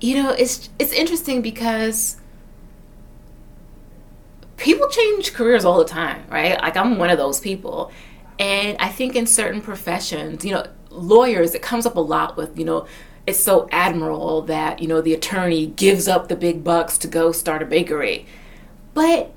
you 0.00 0.22
know, 0.22 0.30
it's 0.30 0.68
it's 0.78 0.92
interesting 0.92 1.42
because 1.42 2.16
people 4.56 4.88
change 4.88 5.32
careers 5.32 5.64
all 5.64 5.78
the 5.78 5.84
time, 5.84 6.24
right? 6.30 6.60
Like 6.60 6.76
I'm 6.76 6.98
one 6.98 7.10
of 7.10 7.18
those 7.18 7.40
people. 7.40 7.90
And 8.38 8.76
I 8.78 8.88
think 8.88 9.16
in 9.16 9.26
certain 9.26 9.62
professions, 9.62 10.44
you 10.44 10.52
know, 10.52 10.66
lawyers, 10.90 11.54
it 11.54 11.62
comes 11.62 11.86
up 11.86 11.96
a 11.96 12.00
lot 12.00 12.36
with, 12.36 12.58
you 12.58 12.64
know, 12.64 12.86
it's 13.26 13.42
so 13.42 13.68
admirable 13.72 14.42
that, 14.42 14.80
you 14.80 14.88
know, 14.88 15.00
the 15.00 15.12
attorney 15.14 15.66
gives 15.66 16.06
up 16.06 16.28
the 16.28 16.36
big 16.36 16.62
bucks 16.62 16.96
to 16.98 17.08
go 17.08 17.32
start 17.32 17.62
a 17.62 17.66
bakery. 17.66 18.26
But 18.94 19.32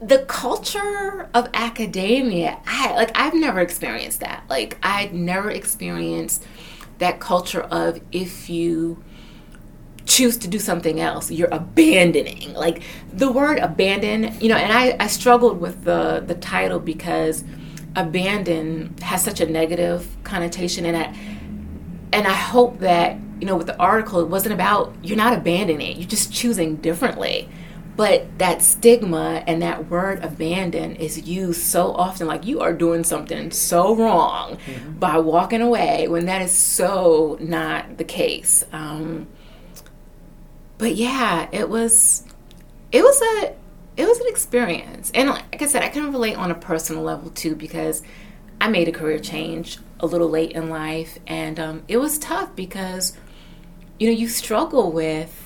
the 0.00 0.18
culture 0.26 1.28
of 1.34 1.48
academia, 1.54 2.60
I 2.66 2.94
like 2.94 3.10
I've 3.14 3.34
never 3.34 3.60
experienced 3.60 4.20
that. 4.20 4.44
Like 4.48 4.78
I'd 4.82 5.14
never 5.14 5.50
experienced 5.50 6.44
that 6.98 7.20
culture 7.20 7.62
of 7.62 8.00
if 8.12 8.48
you 8.48 9.02
choose 10.06 10.36
to 10.36 10.48
do 10.48 10.58
something 10.58 11.00
else 11.00 11.30
you're 11.30 11.48
abandoning 11.50 12.52
like 12.52 12.82
the 13.14 13.32
word 13.32 13.58
abandon 13.58 14.38
you 14.38 14.50
know 14.50 14.56
and 14.56 14.70
i, 14.70 14.94
I 15.02 15.06
struggled 15.06 15.58
with 15.60 15.84
the 15.84 16.22
the 16.26 16.34
title 16.34 16.78
because 16.78 17.42
abandon 17.96 18.94
has 19.00 19.24
such 19.24 19.40
a 19.40 19.46
negative 19.46 20.06
connotation 20.22 20.84
and 20.84 20.94
i 20.94 21.16
and 22.14 22.26
i 22.26 22.32
hope 22.32 22.78
that 22.78 23.18
you 23.40 23.46
know 23.46 23.56
with 23.56 23.66
the 23.66 23.76
article 23.78 24.20
it 24.20 24.28
wasn't 24.28 24.52
about 24.52 24.94
you're 25.02 25.16
not 25.16 25.36
abandoning 25.36 25.96
you're 25.96 26.08
just 26.08 26.32
choosing 26.32 26.76
differently 26.76 27.48
but 27.96 28.26
that 28.38 28.60
stigma 28.60 29.44
and 29.46 29.62
that 29.62 29.88
word 29.88 30.22
abandon 30.24 30.96
is 30.96 31.28
used 31.28 31.60
so 31.60 31.92
often 31.92 32.26
like 32.26 32.44
you 32.44 32.60
are 32.60 32.72
doing 32.72 33.04
something 33.04 33.50
so 33.50 33.94
wrong 33.94 34.56
mm-hmm. 34.56 34.92
by 34.98 35.18
walking 35.18 35.60
away 35.60 36.08
when 36.08 36.26
that 36.26 36.42
is 36.42 36.50
so 36.50 37.36
not 37.40 37.98
the 37.98 38.04
case 38.04 38.64
um, 38.72 39.28
but 40.78 40.96
yeah, 40.96 41.48
it 41.52 41.68
was 41.68 42.24
it 42.92 43.02
was 43.02 43.20
a 43.20 43.54
it 43.96 44.06
was 44.06 44.20
an 44.20 44.26
experience. 44.28 45.10
And 45.14 45.28
like 45.30 45.62
I 45.62 45.66
said, 45.66 45.82
I 45.82 45.88
can 45.88 46.12
relate 46.12 46.36
on 46.36 46.50
a 46.50 46.54
personal 46.54 47.02
level 47.02 47.30
too 47.30 47.54
because 47.54 48.02
I 48.60 48.68
made 48.68 48.88
a 48.88 48.92
career 48.92 49.18
change 49.18 49.78
a 50.04 50.06
little 50.06 50.28
late 50.28 50.52
in 50.52 50.68
life 50.68 51.18
and 51.26 51.58
um, 51.58 51.82
it 51.88 51.96
was 51.96 52.18
tough 52.18 52.54
because 52.54 53.16
you 53.98 54.08
know, 54.08 54.12
you 54.12 54.28
struggle 54.28 54.92
with 54.92 55.40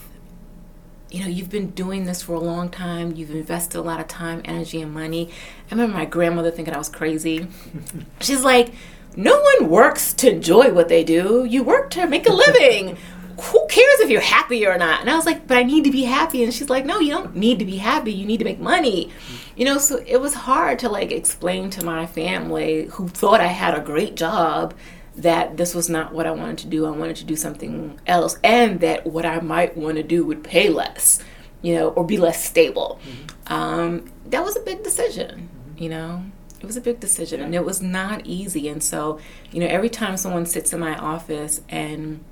you 1.11 1.21
know, 1.23 1.27
you've 1.27 1.49
been 1.49 1.71
doing 1.71 2.05
this 2.05 2.21
for 2.21 2.35
a 2.35 2.41
long 2.41 2.69
time. 2.69 3.17
You've 3.17 3.31
invested 3.31 3.79
a 3.79 3.81
lot 3.81 3.99
of 3.99 4.09
time, 4.09 4.43
energy, 4.45 4.83
and 4.83 4.93
money. 4.93 5.31
I 5.71 5.75
remember 5.75 5.97
my 5.97 6.05
grandmother 6.05 6.51
thinking 6.51 6.75
I 6.75 6.79
was 6.79 6.91
crazy. 6.91 7.49
She's 8.21 8.45
like, 8.45 8.75
no 9.17 9.41
one 9.41 9.71
works 9.71 10.13
to 10.15 10.31
enjoy 10.31 10.71
what 10.73 10.89
they 10.89 11.05
do. 11.05 11.47
You 11.47 11.63
work 11.63 11.89
to 11.91 12.07
make 12.07 12.29
a 12.29 12.33
living 12.33 12.99
who 13.41 13.67
cares 13.69 14.01
if 14.01 14.11
you're 14.11 14.21
happy 14.21 14.67
or 14.67 14.77
not? 14.77 15.01
And 15.01 15.09
I 15.09 15.17
was 15.17 15.25
like, 15.25 15.47
but 15.47 15.57
I 15.57 15.63
need 15.63 15.85
to 15.85 15.91
be 15.91 16.03
happy. 16.03 16.43
And 16.43 16.53
she's 16.53 16.69
like, 16.69 16.85
no, 16.85 16.99
you 16.99 17.13
don't 17.13 17.37
need 17.37 17.59
to 17.61 17.65
be 17.65 17.77
happy. 17.77 18.13
You 18.13 18.27
need 18.27 18.39
to 18.39 18.45
make 18.45 18.59
money. 18.59 19.13
You 19.59 19.65
know, 19.65 19.79
so 19.79 20.01
it 20.07 20.21
was 20.21 20.35
hard 20.35 20.79
to 20.79 20.89
like 20.89 21.11
explain 21.11 21.69
to 21.71 21.85
my 21.85 22.07
family 22.07 22.85
who 22.93 23.09
thought 23.09 23.41
I 23.41 23.49
had 23.49 23.75
a 23.75 23.81
great 23.81 24.15
job 24.15 24.73
that 25.17 25.57
this 25.57 25.75
was 25.75 25.89
not 25.89 26.13
what 26.13 26.29
I 26.29 26.31
wanted 26.31 26.59
to 26.59 26.69
do. 26.69 26.87
I 26.87 26.91
wanted 26.91 27.17
to 27.17 27.25
do 27.25 27.35
something 27.35 27.99
else 28.07 28.39
and 28.45 28.79
that 28.81 29.05
what 29.05 29.27
I 29.27 29.41
might 29.41 29.77
want 29.77 29.97
to 29.97 30.05
do 30.05 30.25
would 30.25 30.45
pay 30.45 30.69
less, 30.69 31.21
you 31.61 31.75
know, 31.75 31.89
or 31.89 32.07
be 32.07 32.19
less 32.19 32.45
stable. 32.45 33.01
Mm-hmm. 33.03 33.53
Um, 33.53 34.13
that 34.27 34.45
was 34.45 34.57
a 34.57 34.61
big 34.61 34.85
decision, 34.85 35.49
mm-hmm. 35.49 35.83
you 35.83 35.89
know. 35.89 36.23
It 36.61 36.67
was 36.67 36.77
a 36.77 36.81
big 36.81 37.01
decision 37.01 37.41
and 37.41 37.53
it 37.53 37.65
was 37.65 37.83
not 37.83 38.25
easy. 38.27 38.69
And 38.69 38.83
so, 38.83 39.19
you 39.51 39.59
know, 39.59 39.67
every 39.67 39.89
time 39.89 40.17
someone 40.17 40.47
sits 40.47 40.73
in 40.73 40.79
my 40.79 40.97
office 40.97 41.63
and 41.69 42.25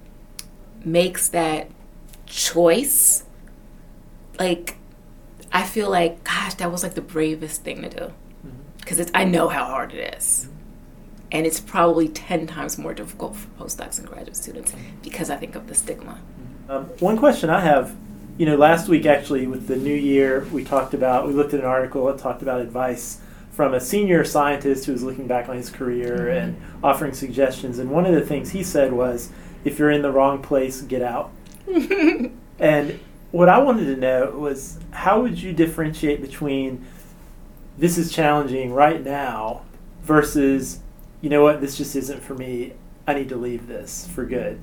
makes 0.85 1.29
that 1.31 1.73
choice, 2.27 3.25
like 4.39 4.77
I 5.53 5.65
feel 5.65 5.91
like, 5.91 6.25
gosh, 6.25 6.55
that 6.55 6.71
was 6.71 6.83
like 6.83 6.95
the 6.95 7.01
bravest 7.01 7.63
thing 7.63 7.83
to 7.83 7.89
do 7.89 8.13
because 8.79 8.99
mm-hmm. 8.99 9.17
I 9.17 9.25
know 9.25 9.49
how 9.49 9.65
hard 9.65 9.93
it 9.93 10.17
is. 10.17 10.45
Mm-hmm. 10.45 10.53
And 11.33 11.47
it's 11.47 11.61
probably 11.61 12.09
10 12.09 12.47
times 12.47 12.79
more 12.79 12.95
difficult 12.95 13.37
for 13.37 13.49
postdocs 13.59 13.99
and 13.99 14.07
graduate 14.07 14.37
students 14.37 14.73
because 15.03 15.29
I 15.29 15.37
think 15.37 15.57
of 15.57 15.67
the 15.67 15.75
stigma. 15.75 16.21
Mm-hmm. 16.21 16.71
Um, 16.71 16.85
one 17.01 17.19
question 17.19 17.51
I 17.51 17.61
have, 17.61 17.95
you 18.39 18.47
know, 18.47 18.57
last 18.57 18.89
week 18.89 19.07
actually 19.07 19.47
with 19.47 19.67
the 19.67 19.77
new 19.77 19.95
year, 19.95 20.47
we 20.53 20.65
talked 20.65 20.95
about, 20.95 21.27
we 21.27 21.33
looked 21.33 21.55
at 21.55 21.61
an 21.61 21.67
article 21.67 22.07
that 22.07 22.19
talked 22.19 22.43
about 22.43 22.61
advice 22.61 23.21
from 23.51 23.73
a 23.73 23.81
senior 23.81 24.23
scientist 24.25 24.85
who 24.85 24.93
was 24.93 25.03
looking 25.03 25.27
back 25.27 25.49
on 25.49 25.57
his 25.57 25.71
career 25.71 26.17
mm-hmm. 26.17 26.37
and 26.37 26.63
offering 26.85 27.13
suggestions. 27.13 27.79
And 27.79 27.91
one 27.91 28.07
of 28.07 28.15
the 28.15 28.21
things 28.21 28.51
he 28.51 28.63
said 28.63 28.93
was, 28.93 29.31
if 29.65 29.79
you're 29.79 29.91
in 29.91 30.03
the 30.03 30.13
wrong 30.13 30.43
place, 30.43 30.83
get 30.83 31.03
out. 31.03 31.33
and 32.59 33.01
what 33.37 33.51
I 33.51 33.59
wanted 33.59 33.85
to 33.95 33.97
know 33.97 34.31
was 34.31 34.79
how 34.93 35.21
would 35.21 35.41
you 35.41 35.53
differentiate 35.53 36.23
between 36.23 36.87
this 37.77 37.99
is 37.99 38.11
challenging 38.11 38.73
right 38.73 39.05
now 39.05 39.61
versus, 40.03 40.81
you 41.21 41.29
know 41.29 41.43
what, 41.43 41.61
this 41.61 41.77
just 41.77 41.95
isn't 41.97 42.23
for 42.23 42.35
me. 42.35 42.73
I 43.07 43.13
need 43.13 43.29
to 43.29 43.37
leave 43.37 43.67
this 43.67 44.09
for 44.09 44.25
good. 44.25 44.59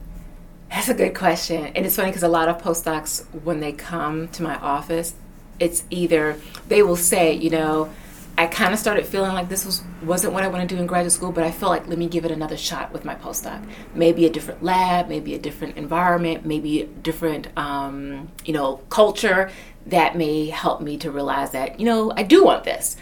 That's 0.72 0.90
a 0.90 0.96
good 0.96 1.14
question. 1.14 1.68
And 1.68 1.86
it's 1.86 1.96
funny 1.96 2.10
because 2.10 2.24
a 2.24 2.28
lot 2.28 2.50
of 2.50 2.60
postdocs, 2.64 3.26
when 3.44 3.60
they 3.60 3.74
come 3.74 4.28
to 4.30 4.42
my 4.42 4.56
office, 4.56 5.14
it's 5.60 5.84
either 5.92 6.38
they 6.68 6.82
will 6.82 6.96
say, 6.96 7.32
you 7.32 7.52
know, 7.52 7.92
I 8.36 8.48
kind 8.48 8.74
of 8.74 8.80
started 8.80 9.06
feeling 9.06 9.34
like 9.34 9.48
this 9.48 9.64
was 9.64 9.84
wasn't 10.02 10.34
what 10.34 10.44
I 10.44 10.48
wanted 10.48 10.68
to 10.70 10.76
do 10.76 10.82
in 10.82 10.88
graduate 10.88 11.12
school, 11.12 11.32
but 11.32 11.44
I 11.44 11.52
felt 11.52 11.72
like 11.72 11.88
let 11.88 12.00
me 12.00 12.08
give 12.08 12.26
it 12.26 12.32
another 12.32 12.58
shot 12.58 12.92
with 12.92 13.06
my 13.06 13.14
postdoc. 13.14 13.64
Maybe 13.94 14.26
a 14.26 14.30
different 14.30 14.64
lab, 14.64 15.08
maybe 15.08 15.36
a 15.36 15.40
different 15.40 15.78
environment, 15.78 16.44
maybe 16.44 16.82
a 16.82 16.86
different 16.88 17.56
um, 17.56 18.32
you 18.44 18.54
know 18.54 18.78
culture 18.90 19.52
that 19.86 20.18
may 20.18 20.48
help 20.48 20.82
me 20.82 20.98
to 20.98 21.12
realize 21.12 21.52
that 21.52 21.80
you 21.80 21.86
know 21.86 22.12
I 22.16 22.24
do 22.24 22.44
want 22.44 22.64
this. 22.64 22.98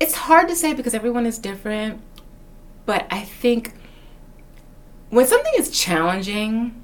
It's 0.00 0.14
hard 0.14 0.48
to 0.48 0.56
say 0.56 0.74
because 0.74 0.92
everyone 0.92 1.24
is 1.24 1.38
different, 1.38 2.00
but 2.84 3.06
I 3.10 3.20
think 3.20 3.74
when 5.10 5.26
something 5.26 5.52
is 5.56 5.70
challenging, 5.70 6.82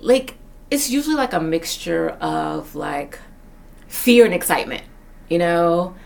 like 0.00 0.36
it's 0.70 0.88
usually 0.88 1.16
like 1.16 1.32
a 1.32 1.40
mixture 1.40 2.10
of 2.20 2.76
like 2.76 3.18
fear 3.88 4.24
and 4.24 4.32
excitement, 4.32 4.84
you 5.28 5.38
know 5.38 5.96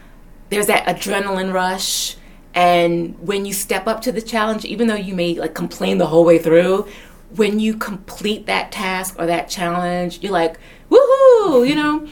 there's 0.55 0.67
that 0.69 0.87
adrenaline 0.87 1.53
rush 1.53 2.17
and 2.55 3.19
when 3.19 3.45
you 3.45 3.53
step 3.53 3.89
up 3.89 4.01
to 4.03 4.13
the 4.13 4.23
challenge 4.23 4.65
even 4.65 4.87
though 4.87 4.95
you 4.95 5.13
may 5.15 5.35
like 5.35 5.55
complain 5.55 5.99
the 5.99 6.07
whole 6.07 6.25
way 6.25 6.39
through 6.39 6.87
when 7.35 7.59
you 7.59 7.77
complete 7.77 8.47
that 8.47 8.71
task 8.71 9.17
or 9.19 9.27
that 9.27 9.49
challenge 9.49 10.21
you're 10.23 10.33
like 10.33 10.59
woohoo 10.91 11.69
you 11.69 11.75
know? 11.75 12.07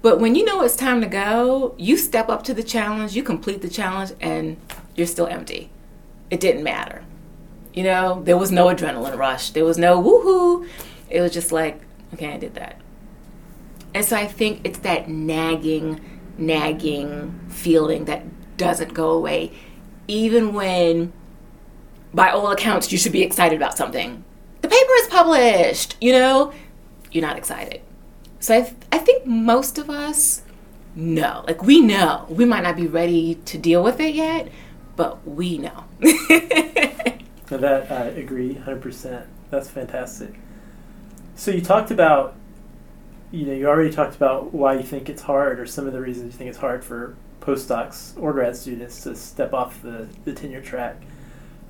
But 0.00 0.20
when 0.20 0.36
you 0.36 0.44
know 0.44 0.62
it's 0.62 0.76
time 0.76 1.00
to 1.00 1.08
go 1.08 1.74
you 1.76 1.96
step 1.96 2.28
up 2.28 2.44
to 2.44 2.54
the 2.54 2.62
challenge 2.62 3.16
you 3.16 3.24
complete 3.24 3.62
the 3.62 3.68
challenge 3.68 4.12
and 4.20 4.56
you're 4.94 5.08
still 5.08 5.26
empty. 5.26 5.70
It 6.30 6.40
didn't 6.40 6.62
matter. 6.62 7.02
You 7.74 7.82
know? 7.82 8.22
There 8.22 8.36
was 8.36 8.52
no 8.52 8.66
adrenaline 8.66 9.18
rush. 9.18 9.50
There 9.50 9.64
was 9.64 9.78
no 9.78 10.00
woohoo. 10.00 10.68
It 11.10 11.20
was 11.20 11.32
just 11.32 11.50
like 11.50 11.80
okay 12.14 12.32
i 12.32 12.36
did 12.36 12.54
that. 12.54 12.80
And 13.92 14.04
so 14.04 14.16
i 14.16 14.26
think 14.26 14.60
it's 14.62 14.78
that 14.80 15.08
nagging 15.08 16.00
nagging 16.38 17.38
feeling 17.48 18.04
that 18.06 18.24
doesn't 18.56 18.94
go 18.94 19.10
away, 19.10 19.52
even 20.06 20.52
when, 20.52 21.12
by 22.14 22.30
all 22.30 22.50
accounts, 22.50 22.90
you 22.90 22.98
should 22.98 23.12
be 23.12 23.22
excited 23.22 23.56
about 23.56 23.76
something. 23.76 24.24
The 24.62 24.68
paper 24.68 24.92
is 25.00 25.08
published, 25.08 25.96
you 26.00 26.12
know, 26.12 26.52
you're 27.12 27.26
not 27.26 27.36
excited. 27.36 27.80
So 28.40 28.56
I, 28.56 28.62
th- 28.62 28.74
I 28.92 28.98
think 28.98 29.26
most 29.26 29.78
of 29.78 29.90
us 29.90 30.42
know. 30.94 31.44
Like, 31.46 31.62
we 31.62 31.80
know. 31.80 32.26
We 32.28 32.44
might 32.44 32.62
not 32.62 32.76
be 32.76 32.86
ready 32.86 33.36
to 33.46 33.58
deal 33.58 33.82
with 33.82 34.00
it 34.00 34.14
yet, 34.14 34.48
but 34.96 35.26
we 35.26 35.58
know. 35.58 35.84
that 36.00 37.90
I 37.90 38.04
agree 38.06 38.54
100%. 38.54 39.26
That's 39.50 39.70
fantastic. 39.70 40.34
So 41.34 41.50
you 41.50 41.60
talked 41.60 41.90
about 41.90 42.34
you 43.30 43.46
know, 43.46 43.52
you 43.52 43.66
already 43.68 43.90
talked 43.90 44.16
about 44.16 44.54
why 44.54 44.74
you 44.74 44.82
think 44.82 45.08
it's 45.08 45.22
hard, 45.22 45.60
or 45.60 45.66
some 45.66 45.86
of 45.86 45.92
the 45.92 46.00
reasons 46.00 46.32
you 46.32 46.38
think 46.38 46.50
it's 46.50 46.58
hard 46.58 46.84
for 46.84 47.14
postdocs 47.40 48.20
or 48.20 48.32
grad 48.32 48.56
students 48.56 49.02
to 49.02 49.14
step 49.14 49.52
off 49.52 49.80
the, 49.82 50.08
the 50.24 50.32
tenure 50.32 50.60
track. 50.60 50.96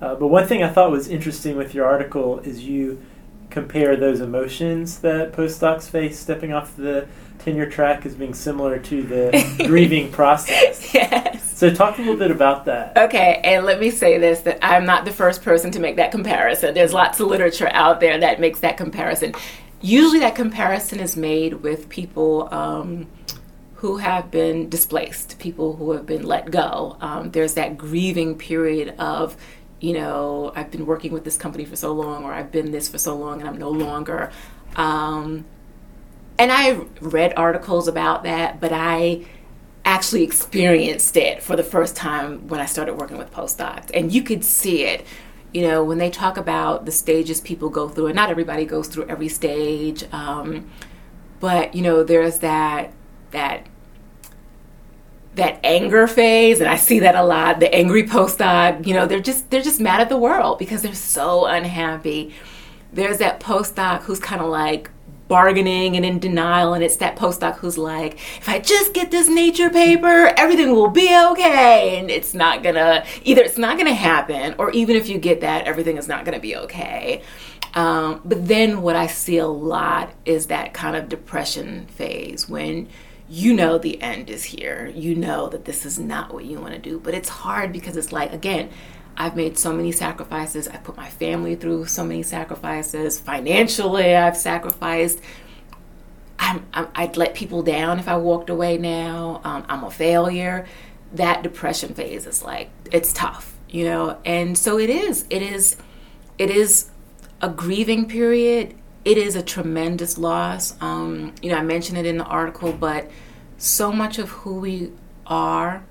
Uh, 0.01 0.15
but 0.15 0.27
one 0.27 0.47
thing 0.47 0.63
I 0.63 0.69
thought 0.69 0.91
was 0.91 1.07
interesting 1.07 1.57
with 1.57 1.73
your 1.73 1.85
article 1.85 2.39
is 2.39 2.63
you 2.63 3.01
compare 3.49 3.95
those 3.95 4.21
emotions 4.21 4.99
that 4.99 5.33
postdocs 5.33 5.89
face 5.89 6.19
stepping 6.19 6.53
off 6.53 6.75
the 6.75 7.07
tenure 7.39 7.69
track 7.69 8.05
as 8.05 8.15
being 8.15 8.33
similar 8.33 8.77
to 8.79 9.03
the 9.03 9.63
grieving 9.67 10.11
process. 10.11 10.93
Yes. 10.93 11.57
So 11.57 11.73
talk 11.73 11.97
a 11.97 12.01
little 12.01 12.15
bit 12.15 12.31
about 12.31 12.65
that. 12.65 12.95
Okay, 12.97 13.41
and 13.43 13.65
let 13.65 13.79
me 13.79 13.91
say 13.91 14.17
this 14.17 14.41
that 14.41 14.59
I'm 14.61 14.85
not 14.85 15.03
the 15.03 15.11
first 15.11 15.41
person 15.41 15.71
to 15.71 15.79
make 15.79 15.97
that 15.97 16.11
comparison. 16.11 16.73
There's 16.73 16.93
lots 16.93 17.19
of 17.19 17.27
literature 17.27 17.69
out 17.73 17.99
there 17.99 18.17
that 18.17 18.39
makes 18.39 18.61
that 18.61 18.77
comparison 18.77 19.33
usually 19.81 20.19
that 20.19 20.35
comparison 20.35 20.99
is 20.99 21.15
made 21.15 21.55
with 21.55 21.89
people 21.89 22.47
um, 22.53 23.07
who 23.75 23.97
have 23.97 24.29
been 24.29 24.69
displaced, 24.69 25.39
people 25.39 25.75
who 25.77 25.91
have 25.91 26.05
been 26.05 26.23
let 26.25 26.51
go. 26.51 26.97
Um, 26.99 27.31
there's 27.31 27.53
that 27.53 27.77
grieving 27.77 28.37
period 28.37 28.93
of, 28.99 29.37
you 29.79 29.93
know, 29.93 30.51
I've 30.55 30.69
been 30.69 30.85
working 30.85 31.13
with 31.13 31.23
this 31.23 31.37
company 31.37 31.65
for 31.65 31.75
so 31.75 31.93
long, 31.93 32.25
or 32.25 32.33
I've 32.33 32.51
been 32.51 32.71
this 32.71 32.89
for 32.89 32.97
so 32.97 33.15
long, 33.15 33.39
and 33.39 33.49
I'm 33.49 33.57
no 33.57 33.69
longer. 33.69 34.31
Um, 34.75 35.45
and 36.37 36.51
I 36.51 36.81
read 36.99 37.33
articles 37.37 37.87
about 37.87 38.23
that, 38.23 38.59
but 38.59 38.71
I 38.73 39.25
actually 39.85 40.23
experienced 40.23 41.17
it 41.17 41.41
for 41.41 41.55
the 41.55 41.63
first 41.63 41.95
time 41.95 42.47
when 42.47 42.59
I 42.59 42.65
started 42.65 42.95
working 42.95 43.17
with 43.17 43.31
postdocs. 43.31 43.89
And 43.93 44.11
you 44.11 44.23
could 44.23 44.43
see 44.43 44.83
it 44.83 45.05
you 45.53 45.61
know, 45.61 45.83
when 45.83 45.97
they 45.97 46.09
talk 46.09 46.37
about 46.37 46.85
the 46.85 46.91
stages 46.91 47.41
people 47.41 47.69
go 47.69 47.89
through, 47.89 48.07
and 48.07 48.15
not 48.15 48.29
everybody 48.29 48.65
goes 48.65 48.87
through 48.87 49.07
every 49.07 49.29
stage, 49.29 50.03
um, 50.13 50.69
but 51.39 51.73
you 51.73 51.81
know, 51.81 52.03
there's 52.03 52.39
that 52.39 52.93
that 53.31 53.67
that 55.35 55.59
anger 55.63 56.05
phase, 56.07 56.59
and 56.59 56.69
I 56.69 56.75
see 56.75 56.99
that 56.99 57.15
a 57.15 57.23
lot. 57.23 57.59
The 57.59 57.73
angry 57.73 58.03
postdoc, 58.03 58.85
you 58.85 58.93
know, 58.93 59.05
they're 59.05 59.19
just 59.19 59.49
they're 59.49 59.61
just 59.61 59.79
mad 59.79 60.01
at 60.01 60.09
the 60.09 60.17
world 60.17 60.59
because 60.59 60.81
they're 60.81 60.93
so 60.93 61.45
unhappy. 61.45 62.33
There's 62.91 63.19
that 63.19 63.39
postdoc 63.39 64.01
who's 64.01 64.19
kind 64.19 64.41
of 64.41 64.49
like 64.49 64.91
bargaining 65.29 65.95
and 65.95 66.05
in 66.05 66.19
denial, 66.19 66.73
and 66.73 66.83
it's 66.83 66.97
that 66.97 67.15
postdoc 67.15 67.55
who's 67.59 67.77
like, 67.77 68.15
if 68.15 68.49
I 68.49 68.59
just 68.59 68.93
get 68.93 69.11
this 69.11 69.29
nature 69.29 69.69
paper, 69.69 70.33
everything 70.35 70.71
will 70.71 70.89
be 70.89 71.07
okay. 71.31 71.97
And 71.97 72.11
it's 72.11 72.33
not 72.33 72.63
gonna 72.63 73.05
either 73.23 73.41
it's 73.43 73.57
not 73.57 73.77
gonna 73.77 73.93
happen, 73.93 74.55
or 74.57 74.71
even 74.71 74.97
if 74.97 75.07
you 75.07 75.17
get 75.17 75.39
that, 75.39 75.65
everything 75.65 75.95
is 75.95 76.09
not 76.09 76.25
gonna 76.25 76.41
be 76.41 76.57
okay. 76.57 77.21
Um, 77.75 78.21
but 78.25 78.47
then 78.47 78.81
what 78.81 78.97
I 78.97 79.07
see 79.07 79.37
a 79.37 79.47
lot 79.47 80.11
is 80.25 80.47
that 80.47 80.73
kind 80.73 80.97
of 80.97 81.07
depression 81.07 81.85
phase 81.87 82.49
when 82.49 82.89
you 83.29 83.53
know 83.53 83.77
the 83.77 84.01
end 84.01 84.29
is 84.29 84.43
here. 84.43 84.91
You 84.95 85.15
know 85.15 85.49
that 85.49 85.65
this 85.65 85.85
is 85.85 85.99
not 85.99 86.33
what 86.33 86.45
you 86.45 86.59
want 86.59 86.73
to 86.73 86.79
do. 86.79 86.99
But 86.99 87.13
it's 87.13 87.29
hard 87.29 87.71
because 87.71 87.95
it's 87.95 88.11
like, 88.11 88.33
again, 88.33 88.71
I've 89.19 89.35
made 89.35 89.57
so 89.57 89.73
many 89.73 89.91
sacrifices. 89.91 90.67
I 90.67 90.77
put 90.77 90.97
my 90.97 91.09
family 91.09 91.55
through 91.55 91.85
so 91.85 92.03
many 92.03 92.23
sacrifices. 92.23 93.19
Financially, 93.19 94.15
I've 94.15 94.37
sacrificed. 94.37 95.19
I'm, 96.39 96.65
i 96.73 97.05
would 97.05 97.17
let 97.17 97.35
people 97.35 97.61
down 97.61 97.99
if 97.99 98.07
I 98.07 98.15
walked 98.17 98.49
away 98.49 98.77
now. 98.77 99.41
Um, 99.43 99.65
I'm 99.67 99.83
a 99.83 99.91
failure. 99.91 100.65
That 101.13 101.43
depression 101.43 101.93
phase 101.93 102.25
is 102.25 102.43
like, 102.43 102.69
it's 102.91 103.11
tough, 103.11 103.55
you 103.69 103.83
know? 103.83 104.17
And 104.23 104.57
so 104.57 104.79
it 104.79 104.89
is. 104.89 105.25
It 105.29 105.41
is. 105.41 105.75
It 106.37 106.49
is 106.49 106.89
a 107.41 107.49
grieving 107.49 108.07
period 108.07 108.75
it 109.05 109.17
is 109.17 109.35
a 109.35 109.41
tremendous 109.41 110.17
loss. 110.17 110.75
Um, 110.81 111.33
you 111.41 111.49
know, 111.49 111.57
I 111.57 111.63
mentioned 111.63 111.97
it 111.97 112.05
in 112.05 112.17
the 112.17 112.25
article, 112.25 112.73
but 112.73 113.09
so 113.57 113.91
much 113.91 114.19
of 114.19 114.29
who 114.29 114.59
we 114.59 114.91
are 115.25 115.83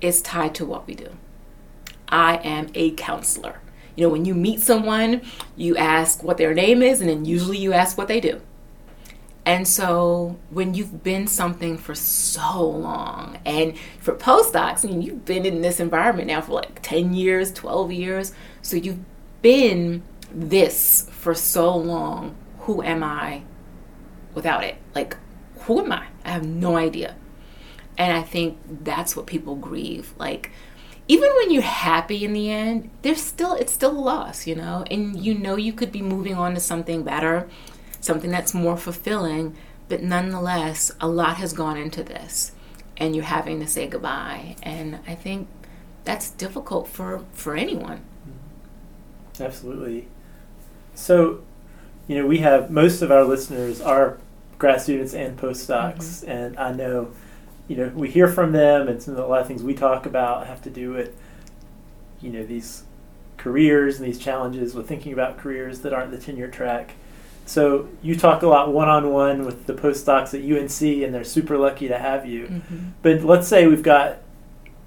is 0.00 0.22
tied 0.22 0.54
to 0.56 0.64
what 0.64 0.86
we 0.86 0.94
do. 0.94 1.10
I 2.08 2.36
am 2.36 2.68
a 2.74 2.92
counselor. 2.92 3.60
You 3.96 4.06
know, 4.06 4.12
when 4.12 4.24
you 4.24 4.34
meet 4.34 4.60
someone, 4.60 5.22
you 5.56 5.76
ask 5.76 6.22
what 6.22 6.36
their 6.36 6.54
name 6.54 6.82
is, 6.82 7.00
and 7.00 7.08
then 7.08 7.24
usually 7.24 7.58
you 7.58 7.72
ask 7.72 7.96
what 7.96 8.08
they 8.08 8.20
do. 8.20 8.40
And 9.46 9.66
so 9.66 10.36
when 10.50 10.74
you've 10.74 11.04
been 11.04 11.28
something 11.28 11.78
for 11.78 11.94
so 11.94 12.68
long, 12.68 13.38
and 13.46 13.78
for 14.00 14.12
postdocs, 14.14 14.84
I 14.84 14.88
mean, 14.88 15.02
you've 15.02 15.24
been 15.24 15.46
in 15.46 15.62
this 15.62 15.78
environment 15.78 16.28
now 16.28 16.40
for 16.40 16.52
like 16.52 16.82
10 16.82 17.14
years, 17.14 17.52
12 17.52 17.92
years. 17.92 18.32
So 18.60 18.76
you've 18.76 18.98
been 19.42 20.02
this 20.32 21.08
for 21.12 21.32
so 21.34 21.76
long, 21.76 22.34
who 22.60 22.82
am 22.82 23.04
I 23.04 23.42
without 24.34 24.64
it? 24.64 24.76
Like, 24.94 25.16
who 25.60 25.80
am 25.80 25.92
I? 25.92 26.06
I 26.24 26.30
have 26.30 26.44
no 26.44 26.76
idea. 26.76 27.14
And 27.96 28.12
I 28.12 28.22
think 28.22 28.58
that's 28.84 29.16
what 29.16 29.26
people 29.26 29.54
grieve. 29.54 30.12
Like, 30.18 30.50
even 31.08 31.30
when 31.36 31.50
you're 31.50 31.62
happy 31.62 32.24
in 32.24 32.32
the 32.32 32.50
end, 32.50 32.90
there's 33.02 33.22
still 33.22 33.54
it's 33.54 33.72
still 33.72 33.92
a 33.92 33.98
loss, 33.98 34.46
you 34.46 34.54
know, 34.54 34.84
and 34.90 35.18
you 35.24 35.34
know 35.34 35.56
you 35.56 35.72
could 35.72 35.92
be 35.92 36.02
moving 36.02 36.34
on 36.34 36.54
to 36.54 36.60
something 36.60 37.02
better, 37.02 37.48
something 38.00 38.30
that's 38.30 38.52
more 38.54 38.76
fulfilling, 38.76 39.56
but 39.88 40.02
nonetheless, 40.02 40.90
a 41.00 41.06
lot 41.08 41.36
has 41.36 41.52
gone 41.52 41.76
into 41.76 42.02
this, 42.02 42.52
and 42.96 43.14
you're 43.14 43.24
having 43.24 43.60
to 43.60 43.66
say 43.66 43.86
goodbye. 43.86 44.56
And 44.62 44.98
I 45.06 45.14
think 45.14 45.48
that's 46.04 46.30
difficult 46.30 46.88
for 46.88 47.24
for 47.32 47.54
anyone. 47.54 48.02
Absolutely. 49.38 50.08
So, 50.94 51.42
you 52.08 52.16
know, 52.16 52.26
we 52.26 52.38
have 52.38 52.70
most 52.70 53.02
of 53.02 53.10
our 53.10 53.24
listeners 53.24 53.80
are 53.80 54.18
grad 54.58 54.80
students 54.80 55.14
and 55.14 55.38
postdocs, 55.38 56.24
mm-hmm. 56.24 56.30
and 56.30 56.58
I 56.58 56.72
know, 56.72 57.12
you 57.68 57.76
know, 57.76 57.88
we 57.94 58.10
hear 58.10 58.28
from 58.28 58.52
them, 58.52 58.88
and 58.88 59.02
some 59.02 59.12
of 59.12 59.18
the, 59.18 59.24
a 59.24 59.26
lot 59.26 59.40
of 59.40 59.46
things 59.46 59.62
we 59.62 59.74
talk 59.74 60.06
about 60.06 60.46
have 60.46 60.62
to 60.62 60.70
do 60.70 60.92
with, 60.92 61.16
you 62.20 62.30
know, 62.30 62.44
these 62.44 62.84
careers 63.36 63.98
and 63.98 64.06
these 64.06 64.18
challenges 64.18 64.74
with 64.74 64.88
thinking 64.88 65.12
about 65.12 65.38
careers 65.38 65.80
that 65.80 65.92
aren't 65.92 66.10
the 66.10 66.18
tenure 66.18 66.48
track. 66.48 66.94
So 67.44 67.88
you 68.02 68.16
talk 68.16 68.42
a 68.42 68.48
lot 68.48 68.72
one 68.72 68.88
on 68.88 69.10
one 69.12 69.44
with 69.44 69.66
the 69.66 69.74
postdocs 69.74 70.34
at 70.34 70.42
UNC, 70.42 71.04
and 71.04 71.14
they're 71.14 71.24
super 71.24 71.56
lucky 71.56 71.88
to 71.88 71.98
have 71.98 72.26
you. 72.26 72.46
Mm-hmm. 72.46 72.88
But 73.02 73.22
let's 73.22 73.46
say 73.46 73.66
we've 73.66 73.82
got 73.82 74.18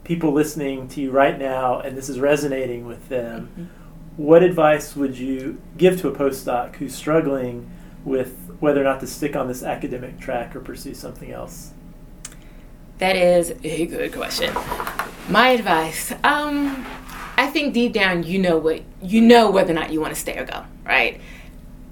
people 0.03 0.31
listening 0.31 0.87
to 0.89 1.01
you 1.01 1.11
right 1.11 1.37
now, 1.37 1.79
and 1.79 1.97
this 1.97 2.09
is 2.09 2.19
resonating 2.19 2.85
with 2.85 3.09
them. 3.09 3.49
Mm-hmm 3.51 3.79
what 4.19 4.43
advice 4.43 4.97
would 4.97 5.17
you 5.17 5.61
give 5.77 6.01
to 6.01 6.09
a 6.09 6.11
postdoc 6.11 6.75
who's 6.75 6.93
struggling 6.93 7.71
with 8.03 8.35
whether 8.59 8.81
or 8.81 8.83
not 8.83 8.99
to 8.99 9.07
stick 9.07 9.33
on 9.33 9.47
this 9.47 9.63
academic 9.63 10.19
track 10.19 10.53
or 10.53 10.59
pursue 10.59 10.93
something 10.93 11.31
else? 11.31 11.71
That 12.99 13.15
is 13.15 13.53
a 13.63 13.85
good 13.85 14.11
question. 14.11 14.53
My 15.29 15.49
advice, 15.49 16.11
um, 16.23 16.85
I 17.37 17.47
think 17.47 17.73
deep 17.73 17.93
down 17.93 18.23
you 18.23 18.39
know 18.39 18.57
what 18.57 18.81
you 19.01 19.21
know 19.21 19.49
whether 19.49 19.71
or 19.71 19.75
not 19.75 19.91
you 19.91 20.01
want 20.01 20.13
to 20.13 20.19
stay 20.19 20.37
or 20.37 20.43
go, 20.43 20.65
right? 20.85 21.21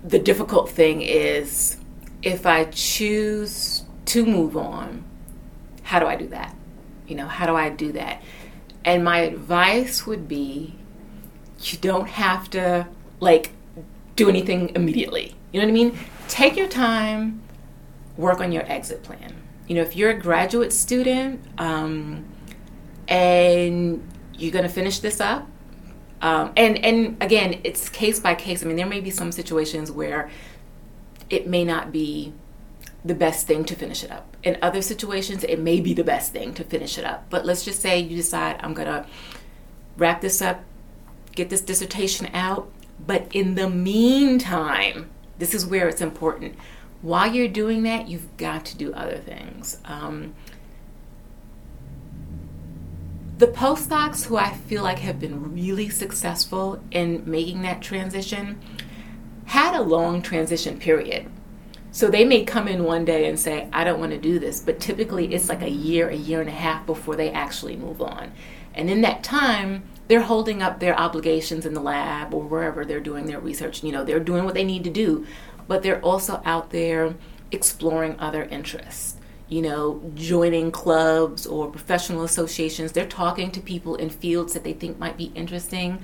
The 0.04 0.20
difficult 0.20 0.70
thing 0.70 1.02
is 1.02 1.78
if 2.22 2.46
I 2.46 2.66
choose 2.66 3.84
to 4.06 4.26
move 4.26 4.58
on, 4.58 5.06
how 5.84 6.00
do 6.00 6.08
I 6.08 6.18
do 6.18 6.28
that? 6.28 6.54
You 7.08 7.16
know, 7.16 7.28
how 7.28 7.46
do 7.46 7.56
I 7.56 7.70
do 7.70 7.94
that? 7.94 8.22
And 8.84 9.06
my 9.06 9.20
advice 9.20 10.06
would 10.06 10.28
be 10.28 10.76
you 11.62 11.78
don't 11.78 12.10
have 12.10 12.50
to 12.50 12.86
like 13.22 13.52
do 14.18 14.28
anything 14.28 14.76
immediately. 14.76 15.36
You 15.54 15.62
know 15.62 15.68
what 15.68 15.72
I 15.72 15.74
mean? 15.74 16.00
Take 16.28 16.58
your 16.58 16.68
time, 16.68 17.42
work 18.18 18.42
on 18.42 18.52
your 18.52 18.70
exit 18.70 19.04
plan. 19.04 19.47
You 19.68 19.76
know, 19.76 19.82
if 19.82 19.96
you're 19.96 20.12
a 20.12 20.20
graduate 20.20 20.74
student 20.74 21.44
um, 21.58 22.26
and 23.08 24.08
you're 24.34 24.52
going 24.52 24.64
to 24.64 24.70
finish 24.70 25.00
this 25.00 25.20
up, 25.20 25.48
um, 26.22 26.52
and 26.58 26.84
and 26.84 27.22
again, 27.22 27.60
it's 27.64 27.90
case 27.90 28.20
by 28.20 28.34
case. 28.34 28.64
I 28.64 28.68
mean, 28.68 28.76
there 28.76 28.88
may 28.88 29.02
be 29.02 29.12
some 29.12 29.32
situations 29.32 29.92
where 29.92 30.30
it 31.30 31.48
may 31.48 31.64
not 31.64 31.92
be 31.92 32.34
the 33.06 33.14
best 33.14 33.46
thing 33.46 33.66
to 33.66 33.76
finish 33.76 34.04
it 34.04 34.12
up. 34.12 34.36
In 34.44 34.58
other 34.62 34.82
situations, 34.82 35.44
it 35.44 35.60
may 35.60 35.80
be 35.80 35.94
the 35.94 36.04
best 36.04 36.32
thing 36.32 36.54
to 36.56 36.64
finish 36.64 36.98
it 36.98 37.06
up. 37.06 37.30
But 37.30 37.46
let's 37.46 37.64
just 37.64 37.82
say 37.82 38.00
you 38.00 38.16
decide 38.16 38.60
I'm 38.64 38.74
gonna 38.74 39.06
wrap 39.98 40.22
this 40.22 40.42
up 40.42 40.64
get 41.38 41.50
this 41.50 41.62
dissertation 41.62 42.28
out. 42.34 42.70
But 43.00 43.28
in 43.34 43.56
the 43.56 43.70
meantime, 43.70 45.10
this 45.38 45.54
is 45.54 45.66
where 45.66 45.88
it's 45.88 46.02
important. 46.02 46.56
While 47.02 47.34
you're 47.34 47.48
doing 47.48 47.84
that, 47.84 48.08
you've 48.08 48.36
got 48.38 48.66
to 48.66 48.78
do 48.78 48.94
other 48.94 49.18
things. 49.18 49.80
Um, 49.86 50.34
the 53.38 53.48
postdocs 53.48 54.26
who 54.26 54.38
I 54.38 54.54
feel 54.54 54.84
like 54.84 55.00
have 55.00 55.20
been 55.20 55.54
really 55.54 55.90
successful 55.90 56.82
in 56.90 57.24
making 57.30 57.62
that 57.62 57.82
transition 57.82 58.60
had 59.46 59.76
a 59.76 59.82
long 59.82 60.22
transition 60.22 60.80
period. 60.80 61.30
So 61.92 62.10
they 62.10 62.26
may 62.26 62.44
come 62.44 62.68
in 62.68 62.84
one 62.84 63.06
day 63.06 63.28
and 63.30 63.40
say, 63.40 63.70
I 63.72 63.84
don't 63.84 64.00
want 64.00 64.12
to 64.12 64.18
do 64.18 64.40
this, 64.40 64.60
but 64.60 64.80
typically 64.80 65.34
it's 65.34 65.50
like 65.50 65.62
a 65.62 65.70
year, 65.70 66.10
a 66.10 66.16
year 66.16 66.42
and 66.42 66.50
a 66.50 66.54
half 66.54 66.86
before 66.86 67.16
they 67.16 67.32
actually 67.32 67.76
move 67.76 68.02
on. 68.02 68.32
And 68.74 68.90
in 68.90 69.02
that 69.02 69.24
time, 69.24 69.84
they're 70.08 70.22
holding 70.22 70.62
up 70.62 70.80
their 70.80 70.98
obligations 70.98 71.66
in 71.66 71.74
the 71.74 71.82
lab 71.82 72.34
or 72.34 72.44
wherever 72.44 72.86
they're 72.86 73.00
doing 73.00 73.26
their 73.26 73.40
research. 73.40 73.84
You 73.84 73.92
know, 73.92 74.04
they're 74.04 74.20
doing 74.20 74.46
what 74.46 74.54
they 74.54 74.64
need 74.64 74.84
to 74.84 74.90
do, 74.90 75.26
but 75.68 75.84
they're 75.84 76.02
also 76.02 76.42
out 76.46 76.72
there 76.72 77.16
exploring 77.52 78.20
other 78.20 78.44
interests. 78.46 79.16
You 79.50 79.62
know, 79.62 80.12
joining 80.16 80.72
clubs 80.72 81.46
or 81.46 81.72
professional 81.72 82.24
associations. 82.24 82.92
They're 82.92 83.08
talking 83.08 83.50
to 83.52 83.62
people 83.62 83.96
in 83.96 84.10
fields 84.10 84.54
that 84.54 84.66
they 84.66 84.74
think 84.74 85.00
might 85.00 85.18
be 85.18 85.32
interesting. 85.36 86.02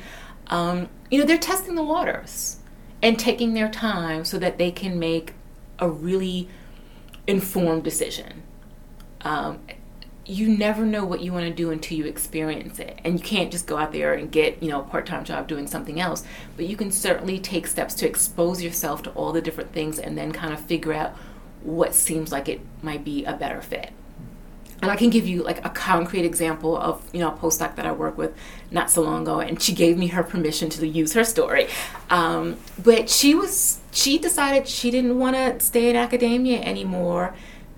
Um, 0.47 0.87
you 1.11 1.19
know, 1.19 1.25
they're 1.25 1.37
testing 1.37 1.75
the 1.75 1.83
waters 1.83 2.57
and 3.01 3.19
taking 3.19 3.53
their 3.53 3.69
time 3.69 4.23
so 4.23 4.39
that 4.39 4.57
they 4.57 4.71
can 4.71 4.97
make 4.97 5.33
a 5.79 5.89
really 5.89 6.47
informed 7.27 7.83
decision. 7.83 8.43
Um, 9.21 9.59
you 10.25 10.47
never 10.47 10.85
know 10.85 11.05
what 11.05 11.21
you 11.21 11.33
want 11.33 11.45
to 11.45 11.53
do 11.53 11.71
until 11.71 11.97
you 11.97 12.05
experience 12.05 12.79
it. 12.79 12.97
And 13.03 13.19
you 13.19 13.23
can't 13.23 13.51
just 13.51 13.67
go 13.67 13.77
out 13.77 13.91
there 13.91 14.13
and 14.13 14.31
get 14.31 14.61
you 14.63 14.69
know 14.69 14.81
a 14.81 14.83
part-time 14.83 15.23
job 15.25 15.47
doing 15.47 15.67
something 15.67 15.99
else. 15.99 16.23
But 16.55 16.65
you 16.65 16.77
can 16.77 16.91
certainly 16.91 17.39
take 17.39 17.67
steps 17.67 17.93
to 17.95 18.07
expose 18.07 18.61
yourself 18.61 19.03
to 19.03 19.11
all 19.11 19.31
the 19.31 19.41
different 19.41 19.73
things 19.73 19.99
and 19.99 20.17
then 20.17 20.31
kind 20.31 20.53
of 20.53 20.59
figure 20.59 20.93
out 20.93 21.13
what 21.61 21.93
seems 21.93 22.31
like 22.31 22.47
it 22.47 22.61
might 22.81 23.03
be 23.03 23.25
a 23.25 23.33
better 23.33 23.61
fit. 23.61 23.91
And 24.81 24.91
I 24.91 24.97
can 24.97 25.09
give 25.09 25.25
you 25.25 25.43
like 25.43 25.65
a 25.65 25.69
concrete 25.69 26.25
example 26.25 26.77
of 26.77 27.01
you 27.13 27.19
know 27.19 27.29
a 27.29 27.37
postdoc 27.37 27.75
that 27.75 27.85
I 27.85 27.91
work 27.91 28.17
with 28.17 28.33
not 28.69 28.89
so 28.89 29.01
long 29.01 29.21
ago, 29.23 29.39
and 29.39 29.61
she 29.61 29.73
gave 29.73 29.97
me 29.97 30.07
her 30.07 30.23
permission 30.23 30.69
to 30.71 30.87
use 30.87 31.13
her 31.13 31.23
story. 31.23 31.67
Um, 32.09 32.57
but 32.81 33.09
she 33.09 33.33
was 33.33 33.79
she 33.91 34.17
decided 34.17 34.67
she 34.67 34.91
didn't 34.91 35.17
want 35.17 35.35
to 35.35 35.59
stay 35.65 35.89
in 35.89 35.95
academia 35.95 36.59
anymore, 36.61 37.33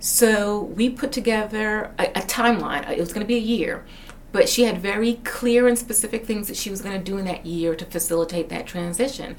so 0.05 0.61
we 0.61 0.87
put 0.91 1.11
together 1.11 1.91
a, 1.97 2.03
a 2.09 2.21
timeline. 2.21 2.87
It 2.91 2.99
was 2.99 3.11
going 3.11 3.25
to 3.25 3.27
be 3.27 3.37
a 3.37 3.39
year, 3.39 3.83
but 4.31 4.47
she 4.47 4.61
had 4.61 4.77
very 4.77 5.15
clear 5.23 5.67
and 5.67 5.75
specific 5.75 6.27
things 6.27 6.47
that 6.47 6.55
she 6.55 6.69
was 6.69 6.79
going 6.79 6.95
to 6.95 7.03
do 7.03 7.17
in 7.17 7.25
that 7.25 7.43
year 7.43 7.73
to 7.73 7.85
facilitate 7.85 8.49
that 8.49 8.67
transition. 8.67 9.35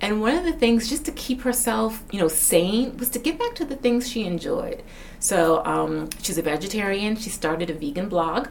And 0.00 0.22
one 0.22 0.34
of 0.34 0.44
the 0.44 0.54
things, 0.54 0.88
just 0.88 1.04
to 1.04 1.12
keep 1.12 1.42
herself, 1.42 2.02
you 2.10 2.18
know, 2.18 2.28
sane, 2.28 2.96
was 2.96 3.10
to 3.10 3.18
get 3.18 3.38
back 3.38 3.54
to 3.56 3.66
the 3.66 3.76
things 3.76 4.08
she 4.08 4.24
enjoyed. 4.24 4.82
So 5.18 5.62
um, 5.66 6.08
she's 6.22 6.38
a 6.38 6.42
vegetarian. 6.42 7.16
She 7.16 7.28
started 7.28 7.68
a 7.68 7.74
vegan 7.74 8.08
blog, 8.08 8.48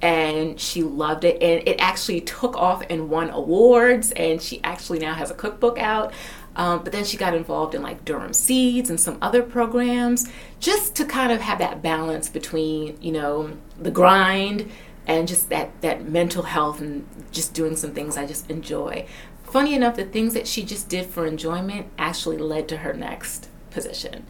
and 0.00 0.60
she 0.60 0.84
loved 0.84 1.24
it. 1.24 1.42
And 1.42 1.66
it 1.68 1.80
actually 1.80 2.20
took 2.20 2.56
off 2.56 2.84
and 2.88 3.10
won 3.10 3.28
awards. 3.30 4.12
And 4.12 4.40
she 4.40 4.60
actually 4.62 5.00
now 5.00 5.14
has 5.14 5.32
a 5.32 5.34
cookbook 5.34 5.78
out. 5.78 6.12
Um, 6.54 6.82
but 6.84 6.92
then 6.92 7.04
she 7.04 7.16
got 7.16 7.34
involved 7.34 7.74
in 7.74 7.82
like 7.82 8.04
Durham 8.04 8.34
Seeds 8.34 8.90
and 8.90 9.00
some 9.00 9.18
other 9.22 9.42
programs, 9.42 10.30
just 10.60 10.94
to 10.96 11.04
kind 11.04 11.32
of 11.32 11.40
have 11.40 11.58
that 11.58 11.82
balance 11.82 12.28
between, 12.28 13.00
you 13.00 13.12
know, 13.12 13.56
the 13.78 13.90
grind 13.90 14.70
and 15.06 15.26
just 15.26 15.48
that 15.48 15.80
that 15.80 16.08
mental 16.08 16.44
health 16.44 16.80
and 16.80 17.06
just 17.32 17.54
doing 17.54 17.74
some 17.74 17.92
things 17.92 18.16
I 18.16 18.26
just 18.26 18.48
enjoy 18.50 19.06
funny 19.52 19.74
enough, 19.74 19.96
the 19.96 20.04
things 20.04 20.32
that 20.32 20.48
she 20.48 20.64
just 20.64 20.88
did 20.88 21.04
for 21.06 21.26
enjoyment 21.26 21.86
actually 21.98 22.38
led 22.38 22.66
to 22.68 22.78
her 22.78 22.94
next 22.94 23.48
position. 23.70 24.26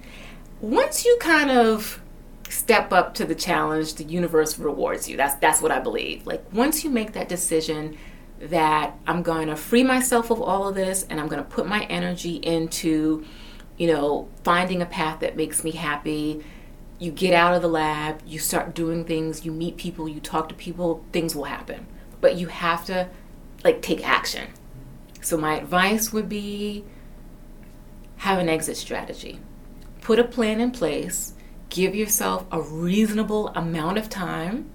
Once 0.61 1.04
you 1.04 1.16
kind 1.20 1.48
of 1.48 2.02
step 2.48 2.92
up 2.92 3.14
to 3.14 3.24
the 3.24 3.35
challenge, 3.35 3.94
the 3.94 4.04
universe 4.04 4.58
rewards 4.58 5.08
you. 5.08 5.16
That's 5.16 5.37
that's 5.37 5.62
what 5.62 5.70
I 5.70 5.78
believe. 5.78 6.26
Like 6.26 6.44
once 6.52 6.82
you 6.82 6.90
make 6.90 7.12
that 7.12 7.28
decision 7.28 7.96
that 8.42 8.98
I'm 9.07 9.22
going 9.22 9.48
to 9.48 9.57
free 9.57 9.85
myself 9.85 10.31
of 10.31 10.40
all 10.40 10.68
of 10.68 10.74
this 10.74 11.05
and 11.09 11.20
I'm 11.20 11.28
going 11.28 11.42
to 11.42 11.48
put 11.48 11.66
my 11.66 11.85
energy 11.85 12.37
into, 12.37 13.24
you 13.76 13.87
know, 13.87 14.28
finding 14.44 14.83
a 14.83 14.87
path 14.87 15.20
that 15.20 15.37
makes 15.37 15.62
me 15.64 15.70
happy. 15.72 16.44
You 16.98 17.11
get 17.12 17.35
out 17.35 17.55
of 17.55 17.62
the 17.62 17.68
lab, 17.68 18.20
you 18.26 18.38
start 18.38 18.74
doing 18.74 19.05
things, 19.05 19.44
you 19.44 19.52
meet 19.52 19.76
people, 19.76 20.09
you 20.09 20.20
talk 20.20 20.48
to 20.48 20.55
people, 20.55 21.05
things 21.12 21.35
will 21.35 21.44
happen. 21.44 21.87
But 22.20 22.37
you 22.37 22.46
have 22.48 22.85
to 22.87 23.09
like 23.64 23.83
take 23.83 24.07
action 24.07 24.48
so, 25.22 25.37
my 25.37 25.57
advice 25.57 26.12
would 26.12 26.28
be 26.28 26.85
have 28.18 28.38
an 28.38 28.48
exit 28.48 28.76
strategy. 28.76 29.38
Put 30.00 30.18
a 30.18 30.24
plan 30.24 30.61
in 30.61 30.72
place, 30.72 31.35
give 31.68 31.94
yourself 31.94 32.44
a 32.50 32.61
reasonable 32.61 33.48
amount 33.48 33.98
of 33.98 34.09
time, 34.09 34.70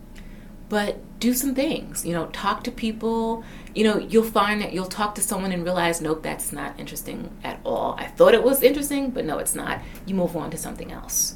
but 0.69 1.19
do 1.19 1.33
some 1.33 1.55
things. 1.55 2.05
You 2.05 2.13
know, 2.13 2.27
talk 2.27 2.63
to 2.65 2.71
people. 2.71 3.43
You 3.73 3.83
know, 3.83 3.97
you'll 3.97 4.23
find 4.23 4.61
that 4.61 4.73
you'll 4.73 4.85
talk 4.85 5.15
to 5.15 5.21
someone 5.21 5.51
and 5.51 5.63
realize, 5.63 6.01
nope, 6.01 6.23
that's 6.23 6.51
not 6.51 6.79
interesting 6.79 7.31
at 7.43 7.59
all. 7.63 7.95
I 7.97 8.07
thought 8.07 8.33
it 8.33 8.43
was 8.43 8.61
interesting, 8.63 9.11
but 9.11 9.25
no, 9.25 9.37
it's 9.37 9.55
not. 9.55 9.81
You 10.05 10.15
move 10.15 10.35
on 10.35 10.51
to 10.51 10.57
something 10.57 10.91
else. 10.91 11.35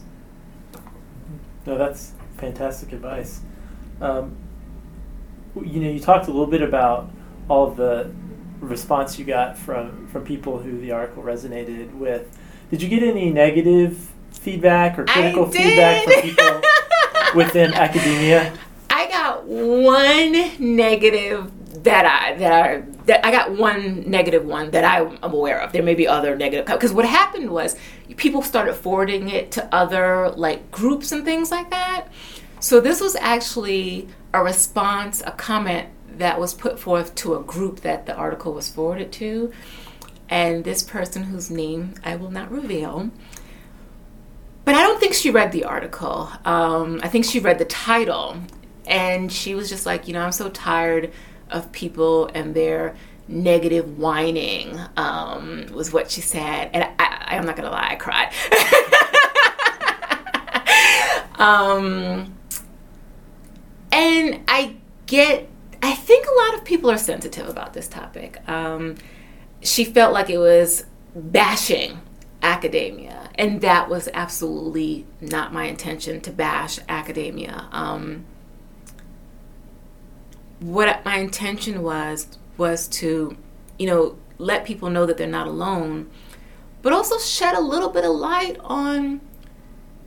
No, 1.66 1.78
that's 1.78 2.14
fantastic 2.38 2.92
advice. 2.92 3.42
Um, 4.02 4.36
you 5.56 5.80
know, 5.82 5.90
you 5.90 6.00
talked 6.00 6.28
a 6.28 6.32
little 6.32 6.48
bit 6.48 6.62
about 6.62 7.10
all 7.48 7.68
of 7.68 7.78
the 7.78 8.12
response 8.60 9.18
you 9.18 9.26
got 9.26 9.58
from 9.58 10.08
from 10.08 10.24
people 10.24 10.60
who 10.60 10.80
the 10.80 10.92
article 10.92 11.24
resonated 11.24 11.94
with. 11.94 12.38
Did 12.70 12.82
you 12.82 12.90
get 12.90 13.04
any 13.04 13.30
negative 13.30 14.12
feedback 14.32 14.98
or 14.98 15.06
critical 15.06 15.50
feedback 15.52 16.04
from 16.04 16.22
people 16.22 16.62
within 17.36 17.74
academia? 17.74 18.54
I 19.02 19.08
got 19.10 19.46
one 19.46 20.76
negative 20.76 21.52
that 21.84 22.06
I 22.06 22.38
that 22.38 22.54
I 22.54 22.82
that 23.06 23.26
I 23.26 23.32
got 23.32 23.52
one 23.58 24.08
negative 24.08 24.46
one 24.46 24.70
that 24.72 24.84
I'm 24.84 25.18
aware 25.24 25.60
of. 25.60 25.72
There 25.72 25.82
may 25.82 25.96
be 25.96 26.08
other 26.08 26.36
negative 26.36 26.68
because 26.68 26.94
what 26.94 27.06
happened 27.06 27.50
was 27.50 27.76
people 28.18 28.44
started 28.44 28.76
forwarding 28.76 29.30
it 29.30 29.52
to 29.54 29.74
other 29.74 30.30
like 30.30 30.70
groups 30.70 31.12
and 31.12 31.26
things 31.26 31.50
like 31.50 31.72
that. 31.72 32.10
So 32.60 32.80
this 32.80 33.02
was 33.02 33.16
actually 33.16 34.08
a 34.36 34.44
response, 34.44 35.24
a 35.26 35.32
comment 35.32 35.90
that 36.18 36.40
was 36.40 36.54
put 36.54 36.80
forth 36.80 37.16
to 37.16 37.34
a 37.34 37.42
group 37.42 37.80
that 37.80 38.06
the 38.06 38.14
article 38.16 38.54
was 38.54 38.70
forwarded 38.70 39.12
to. 39.14 39.52
And 40.30 40.64
this 40.64 40.84
person, 40.84 41.24
whose 41.24 41.50
name 41.50 41.96
I 42.04 42.16
will 42.18 42.30
not 42.30 42.52
reveal, 42.52 43.10
but 44.64 44.76
I 44.76 44.84
don't 44.84 45.00
think 45.00 45.16
she 45.16 45.32
read 45.32 45.52
the 45.52 45.66
article. 45.66 46.30
Um, 46.46 47.00
I 47.02 47.08
think 47.08 47.26
she 47.26 47.40
read 47.40 47.58
the 47.58 47.66
title. 47.66 48.38
And 48.86 49.32
she 49.32 49.56
was 49.56 49.70
just 49.70 49.86
like, 49.86 50.08
you 50.08 50.14
know, 50.14 50.22
I'm 50.22 50.32
so 50.32 50.50
tired 50.50 51.12
of 51.50 51.72
people 51.72 52.30
and 52.34 52.54
their 52.56 52.96
negative 53.28 53.98
whining, 53.98 54.80
um, 54.98 55.68
was 55.72 55.94
what 55.94 56.12
she 56.12 56.22
said. 56.22 56.70
And 56.74 56.90
I, 57.00 57.36
am 57.36 57.46
not 57.46 57.56
going 57.56 57.66
to 57.66 57.72
lie, 57.72 57.90
I 57.92 57.96
cried. 57.96 58.34
um, 61.40 62.34
and 63.92 64.42
I 64.48 64.76
get 65.06 65.50
I 65.84 65.94
think 65.94 66.28
a 66.28 66.46
lot 66.46 66.60
of 66.60 66.66
people 66.66 66.92
are 66.92 66.98
sensitive 66.98 67.50
about 67.50 67.74
this 67.74 67.88
topic. 67.88 68.38
Um, 68.48 68.96
she 69.62 69.84
felt 69.84 70.14
like 70.14 70.30
it 70.30 70.38
was 70.38 70.86
bashing 71.16 72.02
academia, 72.44 73.30
and 73.36 73.62
that 73.62 73.90
was 73.90 74.08
absolutely 74.14 75.06
not 75.20 75.54
my 75.54 75.66
intention 75.66 76.22
to 76.22 76.32
bash 76.32 76.80
academia. 76.88 77.68
Um, 77.72 78.26
what 80.62 81.04
my 81.04 81.18
intention 81.18 81.82
was 81.82 82.28
was 82.58 82.88
to, 82.88 83.36
you 83.78 83.88
know, 83.88 84.18
let 84.38 84.64
people 84.64 84.90
know 84.90 85.06
that 85.06 85.18
they're 85.18 85.28
not 85.28 85.48
alone, 85.48 86.10
but 86.82 86.94
also 86.94 87.18
shed 87.18 87.56
a 87.56 87.62
little 87.62 87.90
bit 87.90 88.06
of 88.06 88.12
light 88.12 88.58
on 88.64 89.22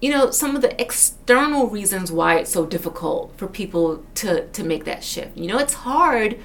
you 0.00 0.10
know 0.10 0.30
some 0.30 0.54
of 0.54 0.60
the 0.60 0.78
external 0.78 1.66
reasons 1.68 2.12
why 2.12 2.36
it's 2.36 2.50
so 2.50 2.66
difficult 2.66 3.32
for 3.38 3.46
people 3.46 4.04
to 4.14 4.46
to 4.48 4.62
make 4.62 4.84
that 4.84 5.02
shift. 5.02 5.34
You 5.36 5.46
know 5.46 5.58
it's 5.58 5.72
hard 5.72 6.38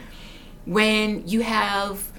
when 0.65 1.27
you 1.27 1.41
have 1.41 2.11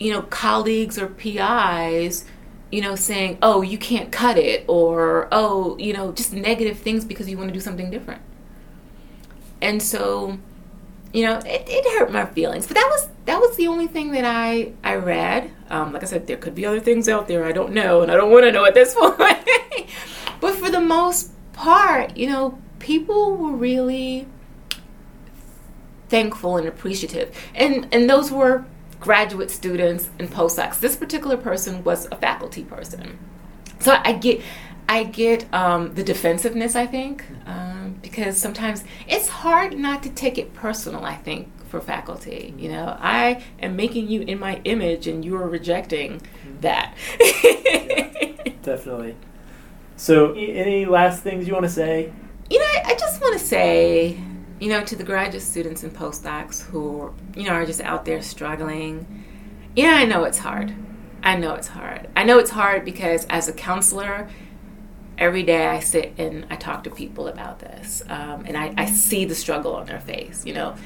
you 0.00 0.12
know 0.12 0.22
colleagues 0.22 0.98
or 0.98 1.08
pis 1.08 2.24
you 2.72 2.80
know 2.80 2.94
saying 2.96 3.36
oh 3.42 3.60
you 3.60 3.76
can't 3.76 4.10
cut 4.10 4.38
it 4.38 4.64
or 4.66 5.28
oh 5.30 5.76
you 5.78 5.92
know 5.92 6.12
just 6.12 6.32
negative 6.32 6.78
things 6.78 7.04
because 7.04 7.28
you 7.28 7.36
want 7.36 7.48
to 7.48 7.54
do 7.54 7.60
something 7.60 7.90
different. 7.90 8.22
And 9.60 9.82
so 9.82 10.38
you 11.16 11.24
know 11.24 11.38
it, 11.38 11.64
it 11.66 11.98
hurt 11.98 12.12
my 12.12 12.26
feelings 12.26 12.66
but 12.66 12.74
that 12.74 12.88
was 12.90 13.08
that 13.24 13.40
was 13.40 13.56
the 13.56 13.66
only 13.66 13.86
thing 13.86 14.12
that 14.12 14.24
i 14.24 14.72
i 14.84 14.94
read 14.94 15.50
um, 15.70 15.92
like 15.92 16.02
i 16.02 16.06
said 16.06 16.26
there 16.26 16.36
could 16.36 16.54
be 16.54 16.66
other 16.66 16.80
things 16.80 17.08
out 17.08 17.26
there 17.26 17.44
i 17.44 17.52
don't 17.52 17.72
know 17.72 18.02
and 18.02 18.12
i 18.12 18.14
don't 18.14 18.30
want 18.30 18.44
to 18.44 18.52
know 18.52 18.64
at 18.64 18.74
this 18.74 18.94
point 18.98 19.16
but 20.40 20.54
for 20.54 20.70
the 20.70 20.80
most 20.80 21.32
part, 21.52 22.16
you 22.16 22.28
know, 22.28 22.58
people 22.78 23.36
were 23.36 23.52
really 23.52 24.26
thankful 26.08 26.56
and 26.56 26.68
appreciative. 26.68 27.36
And 27.54 27.88
and 27.92 28.08
those 28.08 28.30
were 28.30 28.64
graduate 29.00 29.50
students 29.50 30.10
and 30.18 30.30
postdocs. 30.30 30.78
This 30.80 30.96
particular 30.96 31.36
person 31.36 31.82
was 31.82 32.06
a 32.12 32.16
faculty 32.16 32.64
person. 32.64 33.18
So 33.80 33.98
I 34.02 34.12
get 34.12 34.40
I 34.88 35.04
get 35.04 35.52
um, 35.52 35.94
the 35.94 36.04
defensiveness, 36.04 36.76
I 36.76 36.86
think, 36.86 37.24
um, 37.44 37.96
because 38.02 38.38
sometimes 38.38 38.84
it's 39.08 39.28
hard 39.28 39.76
not 39.76 40.02
to 40.04 40.10
take 40.10 40.38
it 40.38 40.54
personal, 40.54 41.04
I 41.04 41.16
think, 41.16 41.48
for 41.68 41.80
faculty. 41.80 42.54
You 42.56 42.70
know, 42.70 42.96
I 43.00 43.42
am 43.60 43.74
making 43.74 44.08
you 44.08 44.22
in 44.22 44.38
my 44.38 44.60
image 44.64 45.08
and 45.08 45.24
you 45.24 45.36
are 45.36 45.48
rejecting 45.48 46.22
that. 46.60 46.94
yeah, 47.20 48.52
definitely. 48.62 49.16
So, 49.96 50.34
any 50.34 50.84
last 50.84 51.22
things 51.22 51.48
you 51.48 51.54
want 51.54 51.64
to 51.64 51.70
say? 51.70 52.12
You 52.50 52.58
know, 52.58 52.64
I, 52.64 52.92
I 52.92 52.94
just 52.94 53.20
want 53.20 53.32
to 53.38 53.44
say, 53.44 54.20
you 54.60 54.68
know, 54.68 54.84
to 54.84 54.94
the 54.94 55.04
graduate 55.04 55.42
students 55.42 55.82
and 55.82 55.92
postdocs 55.92 56.62
who, 56.62 57.12
you 57.34 57.44
know, 57.44 57.52
are 57.52 57.66
just 57.66 57.80
out 57.80 58.04
there 58.04 58.22
struggling. 58.22 59.24
Yeah, 59.74 59.94
I 59.94 60.04
know 60.04 60.24
it's 60.24 60.38
hard. 60.38 60.74
I 61.22 61.36
know 61.36 61.54
it's 61.54 61.68
hard. 61.68 62.08
I 62.14 62.22
know 62.24 62.38
it's 62.38 62.50
hard 62.50 62.84
because 62.84 63.26
as 63.26 63.48
a 63.48 63.52
counselor, 63.52 64.28
every 65.18 65.42
day 65.42 65.66
I 65.66 65.80
sit 65.80 66.14
and 66.18 66.46
I 66.50 66.56
talk 66.56 66.84
to 66.84 66.90
people 66.90 67.28
about 67.28 67.58
this, 67.58 68.02
um, 68.08 68.44
and 68.46 68.56
I, 68.56 68.74
I 68.76 68.86
see 68.86 69.24
the 69.24 69.34
struggle 69.34 69.74
on 69.74 69.86
their 69.86 70.00
face. 70.00 70.44
You 70.44 70.54
know, 70.54 70.76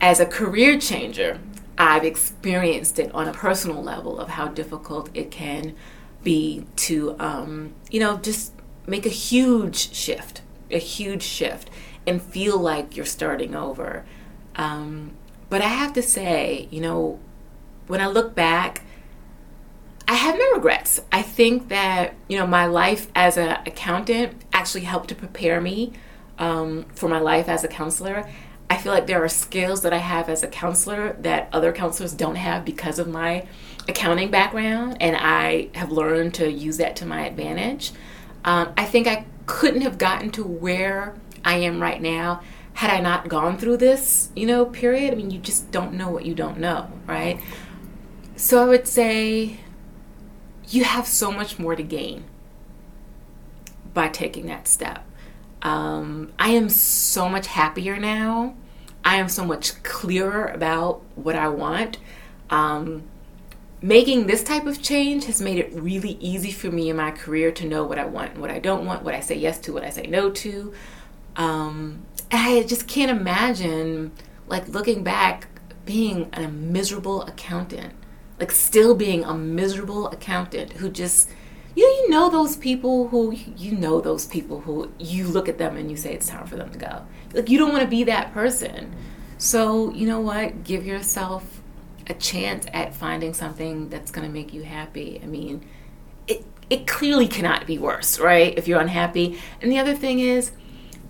as 0.00 0.20
a 0.20 0.26
career 0.26 0.78
changer, 0.78 1.38
I've 1.78 2.04
experienced 2.04 2.98
it 2.98 3.12
on 3.14 3.28
a 3.28 3.32
personal 3.32 3.82
level 3.82 4.18
of 4.18 4.30
how 4.30 4.48
difficult 4.48 5.10
it 5.14 5.30
can 5.30 5.74
be 6.22 6.64
to, 6.76 7.16
um, 7.18 7.74
you 7.90 8.00
know, 8.00 8.16
just 8.16 8.52
make 8.86 9.06
a 9.06 9.10
huge 9.10 9.94
shift, 9.94 10.42
a 10.70 10.78
huge 10.78 11.22
shift, 11.22 11.70
and 12.06 12.22
feel 12.22 12.58
like 12.58 12.96
you're 12.96 13.06
starting 13.06 13.54
over. 13.54 14.04
Um, 14.56 15.12
but 15.48 15.60
I 15.60 15.68
have 15.68 15.92
to 15.94 16.02
say, 16.02 16.66
you 16.70 16.80
know, 16.80 17.20
when 17.86 18.00
I 18.00 18.06
look 18.06 18.34
back, 18.34 18.82
I 20.08 20.14
have 20.14 20.36
no 20.38 20.52
regrets. 20.52 21.00
I 21.10 21.22
think 21.22 21.68
that 21.68 22.14
you 22.28 22.38
know 22.38 22.46
my 22.46 22.66
life 22.66 23.08
as 23.14 23.36
an 23.36 23.58
accountant 23.66 24.42
actually 24.52 24.84
helped 24.84 25.08
to 25.08 25.14
prepare 25.14 25.60
me 25.60 25.92
um, 26.38 26.84
for 26.94 27.08
my 27.08 27.18
life 27.18 27.48
as 27.48 27.64
a 27.64 27.68
counselor. 27.68 28.28
I 28.68 28.76
feel 28.76 28.92
like 28.92 29.06
there 29.06 29.22
are 29.22 29.28
skills 29.28 29.82
that 29.82 29.92
I 29.92 29.98
have 29.98 30.28
as 30.28 30.42
a 30.42 30.48
counselor 30.48 31.16
that 31.20 31.48
other 31.52 31.72
counselors 31.72 32.12
don't 32.12 32.34
have 32.36 32.64
because 32.64 32.98
of 32.98 33.08
my 33.08 33.46
accounting 33.88 34.30
background, 34.30 34.96
and 35.00 35.16
I 35.16 35.70
have 35.74 35.92
learned 35.92 36.34
to 36.34 36.50
use 36.50 36.76
that 36.78 36.96
to 36.96 37.06
my 37.06 37.26
advantage. 37.26 37.92
Um, 38.44 38.72
I 38.76 38.84
think 38.84 39.06
I 39.06 39.24
couldn't 39.46 39.82
have 39.82 39.98
gotten 39.98 40.30
to 40.32 40.44
where 40.44 41.14
I 41.44 41.58
am 41.58 41.80
right 41.80 42.00
now 42.00 42.42
had 42.76 42.90
I 42.90 43.00
not 43.00 43.28
gone 43.28 43.56
through 43.56 43.78
this, 43.78 44.28
you 44.36 44.46
know, 44.46 44.66
period, 44.66 45.12
I 45.12 45.16
mean, 45.16 45.30
you 45.30 45.38
just 45.38 45.70
don't 45.70 45.94
know 45.94 46.10
what 46.10 46.26
you 46.26 46.34
don't 46.34 46.58
know, 46.58 46.90
right? 47.06 47.40
So 48.36 48.62
I 48.62 48.66
would 48.66 48.86
say 48.86 49.60
you 50.68 50.84
have 50.84 51.06
so 51.06 51.30
much 51.30 51.58
more 51.58 51.76
to 51.76 51.82
gain 51.82 52.24
by 53.94 54.08
taking 54.08 54.46
that 54.46 54.68
step. 54.68 55.04
Um, 55.62 56.32
I 56.38 56.50
am 56.50 56.68
so 56.68 57.28
much 57.28 57.46
happier 57.46 57.98
now. 57.98 58.54
I 59.04 59.16
am 59.16 59.28
so 59.28 59.44
much 59.44 59.82
clearer 59.82 60.46
about 60.46 61.02
what 61.14 61.36
I 61.36 61.48
want. 61.48 61.98
Um, 62.50 63.04
making 63.80 64.26
this 64.26 64.42
type 64.42 64.66
of 64.66 64.82
change 64.82 65.26
has 65.26 65.40
made 65.40 65.58
it 65.58 65.72
really 65.72 66.12
easy 66.20 66.50
for 66.50 66.70
me 66.70 66.90
in 66.90 66.96
my 66.96 67.10
career 67.10 67.52
to 67.52 67.66
know 67.66 67.84
what 67.84 67.98
I 67.98 68.04
want 68.04 68.32
and 68.32 68.40
what 68.40 68.50
I 68.50 68.58
don't 68.58 68.84
want, 68.84 69.02
what 69.02 69.14
I 69.14 69.20
say 69.20 69.36
yes 69.36 69.58
to, 69.60 69.72
what 69.72 69.84
I 69.84 69.90
say 69.90 70.06
no 70.06 70.30
to. 70.30 70.72
Um, 71.36 72.02
I 72.30 72.64
just 72.66 72.88
can't 72.88 73.10
imagine, 73.10 74.12
like, 74.48 74.68
looking 74.68 75.04
back, 75.04 75.48
being 75.84 76.28
a 76.32 76.48
miserable 76.48 77.22
accountant, 77.22 77.94
like, 78.38 78.50
still 78.50 78.94
being 78.94 79.24
a 79.24 79.34
miserable 79.34 80.08
accountant 80.08 80.74
who 80.74 80.90
just, 80.90 81.30
you 81.74 81.84
know, 81.84 82.02
you 82.02 82.10
know 82.10 82.30
those 82.30 82.56
people 82.56 83.08
who, 83.08 83.32
you 83.32 83.72
know 83.72 84.00
those 84.00 84.26
people 84.26 84.60
who 84.60 84.90
you 84.98 85.26
look 85.26 85.48
at 85.48 85.58
them 85.58 85.76
and 85.76 85.90
you 85.90 85.96
say 85.96 86.14
it's 86.14 86.28
time 86.28 86.46
for 86.46 86.56
them 86.56 86.70
to 86.70 86.78
go. 86.78 87.04
Like, 87.34 87.48
you 87.48 87.58
don't 87.58 87.70
want 87.72 87.82
to 87.82 87.88
be 87.88 88.04
that 88.04 88.32
person. 88.32 88.94
So, 89.38 89.92
you 89.92 90.06
know 90.06 90.20
what? 90.20 90.64
Give 90.64 90.86
yourself 90.86 91.60
a 92.06 92.14
chance 92.14 92.66
at 92.72 92.94
finding 92.94 93.34
something 93.34 93.88
that's 93.88 94.10
going 94.10 94.26
to 94.26 94.32
make 94.32 94.54
you 94.54 94.62
happy. 94.62 95.20
I 95.22 95.26
mean, 95.26 95.66
it, 96.26 96.44
it 96.70 96.86
clearly 96.86 97.28
cannot 97.28 97.66
be 97.66 97.78
worse, 97.78 98.18
right? 98.18 98.56
If 98.56 98.68
you're 98.68 98.80
unhappy. 98.80 99.38
And 99.60 99.70
the 99.70 99.78
other 99.78 99.94
thing 99.94 100.20
is, 100.20 100.52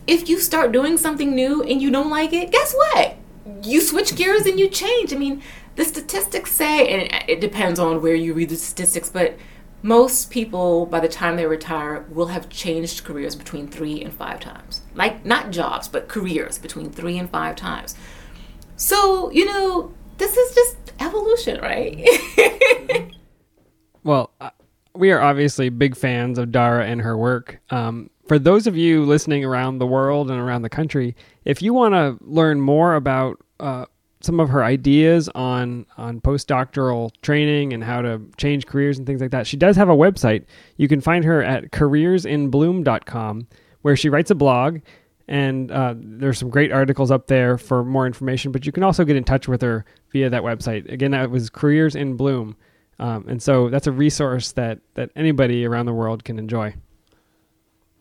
if 0.07 0.29
you 0.29 0.39
start 0.39 0.73
doing 0.73 0.97
something 0.99 1.35
new 1.35 1.63
and 1.63 1.83
you 1.83 1.91
don't 1.91 2.11
like 2.11 2.33
it, 2.33 2.51
guess 2.51 2.75
what? 2.75 3.17
You 3.63 3.81
switch 3.81 4.17
gears 4.17 4.47
and 4.47 4.59
you 4.59 4.69
change. 4.69 5.13
I 5.13 5.17
mean, 5.17 5.43
the 5.77 5.85
statistics 5.85 6.53
say, 6.53 6.89
and 6.89 7.25
it 7.29 7.41
depends 7.41 7.79
on 7.79 8.03
where 8.03 8.15
you 8.15 8.35
read 8.35 8.49
the 8.49 8.57
statistics, 8.57 9.11
but 9.11 9.37
most 9.83 10.31
people, 10.31 10.87
by 10.87 11.01
the 11.01 11.09
time 11.09 11.37
they 11.37 11.47
retire, 11.47 12.05
will 12.09 12.27
have 12.27 12.49
changed 12.49 13.05
careers 13.05 13.37
between 13.37 13.69
three 13.69 14.03
and 14.03 14.13
five 14.13 14.41
times. 14.41 14.81
Like, 14.95 15.25
not 15.25 15.51
jobs, 15.51 15.87
but 15.87 16.09
careers 16.09 16.59
between 16.59 16.91
three 16.91 17.19
and 17.19 17.31
five 17.31 17.57
times. 17.57 17.95
So, 18.77 19.31
you 19.31 19.45
know, 19.45 19.95
this 20.17 20.37
is 20.37 20.55
just 20.55 20.93
evolution, 20.99 21.61
right? 21.61 23.13
well, 24.03 24.33
uh, 24.41 24.51
we 24.95 25.13
are 25.13 25.21
obviously 25.21 25.69
big 25.69 25.95
fans 25.95 26.39
of 26.39 26.51
Dara 26.51 26.87
and 26.87 27.03
her 27.03 27.17
work. 27.17 27.61
Um, 27.69 28.11
for 28.27 28.39
those 28.39 28.67
of 28.67 28.77
you 28.77 29.05
listening 29.05 29.45
around 29.45 29.79
the 29.79 29.87
world 29.87 30.31
and 30.31 30.41
around 30.41 30.63
the 30.63 30.71
country, 30.71 31.15
if 31.45 31.61
you 31.61 31.75
want 31.75 31.95
to 31.95 32.17
learn 32.25 32.61
more 32.61 32.95
about 32.95 33.39
uh, 33.61 33.85
some 34.21 34.41
of 34.41 34.49
her 34.49 34.65
ideas 34.65 35.29
on 35.35 35.87
on 35.97 36.21
postdoctoral 36.21 37.11
training 37.23 37.73
and 37.73 37.85
how 37.85 38.03
to 38.03 38.21
change 38.37 38.67
careers 38.67 38.99
and 38.99 39.07
things 39.07 39.21
like 39.21 39.31
that, 39.31 39.47
she 39.47 39.57
does 39.57 39.77
have 39.77 39.89
a 39.89 39.95
website. 39.95 40.45
You 40.77 40.89
can 40.89 41.01
find 41.01 41.25
her 41.25 41.43
at 41.43 41.71
careersinbloom.com, 41.71 43.47
where 43.83 43.97
she 43.97 44.09
writes 44.09 44.31
a 44.31 44.35
blog, 44.35 44.81
and 45.29 45.71
uh, 45.71 45.95
there's 45.97 46.39
some 46.39 46.51
great 46.51 46.73
articles 46.73 47.11
up 47.11 47.27
there 47.27 47.59
for 47.59 47.85
more 47.85 48.07
information. 48.07 48.53
But 48.53 48.67
you 48.67 48.73
can 48.73 48.83
also 48.83 49.05
get 49.05 49.17
in 49.17 49.25
touch 49.25 49.49
with 49.49 49.63
her 49.63 49.85
via 50.13 50.31
that 50.31 50.43
website. 50.43 50.91
Again, 50.91 51.11
that 51.11 51.31
was 51.31 51.51
Careers 51.51 51.95
in 51.95 52.17
Bloom, 52.17 52.57
um, 52.99 53.27
and 53.29 53.43
so 53.43 53.69
that's 53.69 53.87
a 53.87 53.93
resource 53.93 54.53
that 54.53 54.81
that 54.95 55.11
anybody 55.15 55.65
around 55.67 55.87
the 55.87 55.95
world 55.95 56.25
can 56.25 56.39
enjoy. 56.39 56.75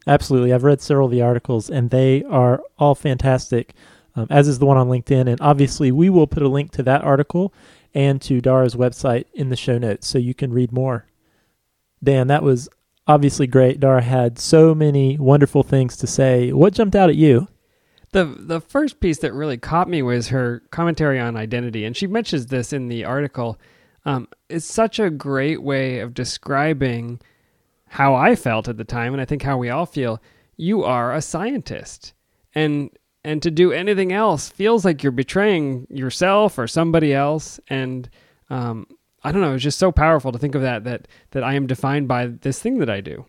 Absolutely. 0.08 0.54
I've 0.54 0.64
read 0.64 0.82
several 0.82 1.08
of 1.08 1.12
the 1.12 1.24
articles, 1.24 1.70
and 1.70 1.90
they 1.90 2.24
are 2.26 2.62
all 2.78 2.96
fantastic, 2.96 3.74
um, 4.16 4.28
as 4.30 4.48
is 4.48 4.60
the 4.60 4.66
one 4.66 4.78
on 4.78 4.90
LinkedIn. 4.90 5.30
And 5.30 5.40
obviously, 5.42 5.92
we 5.92 6.10
will 6.10 6.28
put 6.28 6.44
a 6.44 6.48
link 6.48 6.72
to 6.72 6.84
that 6.84 7.04
article 7.04 7.54
and 7.94 8.22
to 8.24 8.42
Dara's 8.42 8.76
website 8.76 9.26
in 9.34 9.50
the 9.50 9.56
show 9.56 9.78
notes 9.78 10.08
so 10.08 10.18
you 10.18 10.34
can 10.34 10.54
read 10.54 10.72
more. 10.72 11.08
Dan, 12.04 12.28
that 12.28 12.44
was 12.44 12.70
obviously 13.08 13.48
great. 13.48 13.80
Dara 13.80 14.02
had 14.02 14.38
so 14.38 14.76
many 14.76 15.18
wonderful 15.18 15.64
things 15.64 15.98
to 15.98 16.08
say. 16.08 16.52
What 16.52 16.74
jumped 16.74 16.96
out 16.96 17.10
at 17.10 17.16
you? 17.16 17.48
The 18.12 18.26
the 18.26 18.62
first 18.62 19.00
piece 19.00 19.18
that 19.20 19.34
really 19.34 19.58
caught 19.58 19.90
me 19.90 20.02
was 20.02 20.30
her 20.30 20.64
commentary 20.72 21.20
on 21.20 21.36
identity, 21.36 21.84
and 21.84 21.98
she 21.98 22.08
mentions 22.08 22.46
this 22.46 22.72
in 22.72 22.88
the 22.88 23.04
article. 23.04 23.60
Um, 24.06 24.28
it's 24.48 24.66
such 24.66 25.00
a 25.00 25.10
great 25.10 25.62
way 25.62 26.00
of 26.00 26.14
describing 26.14 27.20
how 27.88 28.16
I 28.16 28.36
felt 28.36 28.68
at 28.68 28.78
the 28.78 28.84
time, 28.84 29.14
and 29.14 29.22
I 29.22 29.26
think 29.26 29.42
how 29.42 29.58
we 29.58 29.70
all 29.70 29.86
feel, 29.86 30.22
you 30.56 30.84
are 30.84 31.14
a 31.14 31.22
scientist. 31.22 32.14
And 32.54 32.90
and 33.26 33.42
to 33.42 33.50
do 33.50 33.72
anything 33.72 34.14
else 34.14 34.50
feels 34.50 34.86
like 34.86 35.02
you're 35.02 35.12
betraying 35.12 35.88
yourself 35.90 36.60
or 36.60 36.68
somebody 36.68 37.12
else. 37.12 37.60
And 37.68 38.08
um, 38.52 38.86
I 39.24 39.32
don't 39.32 39.42
know, 39.42 39.56
it's 39.56 39.64
just 39.64 39.80
so 39.80 39.92
powerful 39.92 40.32
to 40.32 40.38
think 40.38 40.54
of 40.54 40.62
that 40.62 40.84
that 40.84 41.08
that 41.32 41.44
I 41.44 41.56
am 41.56 41.66
defined 41.66 42.08
by 42.08 42.28
this 42.28 42.60
thing 42.60 42.78
that 42.78 42.90
I 42.90 43.02
do. 43.02 43.26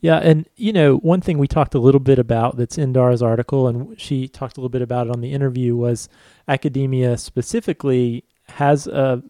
Yeah, 0.00 0.16
and 0.16 0.48
you 0.56 0.72
know, 0.72 0.96
one 0.96 1.20
thing 1.20 1.36
we 1.36 1.46
talked 1.46 1.74
a 1.74 1.78
little 1.78 2.00
bit 2.00 2.18
about 2.18 2.56
that's 2.56 2.78
in 2.78 2.94
Dara's 2.94 3.22
article, 3.22 3.68
and 3.68 4.00
she 4.00 4.26
talked 4.26 4.56
a 4.56 4.60
little 4.60 4.70
bit 4.70 4.80
about 4.80 5.08
it 5.08 5.12
on 5.12 5.20
the 5.20 5.32
interview, 5.32 5.76
was 5.76 6.08
academia 6.46 7.18
specifically 7.18 8.24
has 8.48 8.86
a 8.86 9.22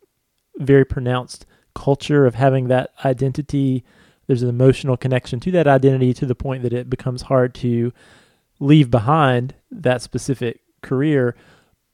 very 0.58 0.84
pronounced 0.84 1.46
culture 1.74 2.26
of 2.26 2.36
having 2.36 2.68
that 2.68 2.92
identity 3.04 3.84
there's 4.28 4.42
an 4.42 4.48
emotional 4.48 4.96
connection 4.96 5.40
to 5.40 5.50
that 5.50 5.66
identity 5.66 6.12
to 6.12 6.26
the 6.26 6.34
point 6.34 6.62
that 6.62 6.72
it 6.72 6.88
becomes 6.88 7.22
hard 7.22 7.54
to 7.54 7.92
leave 8.60 8.90
behind 8.90 9.54
that 9.70 10.02
specific 10.02 10.60
career. 10.82 11.34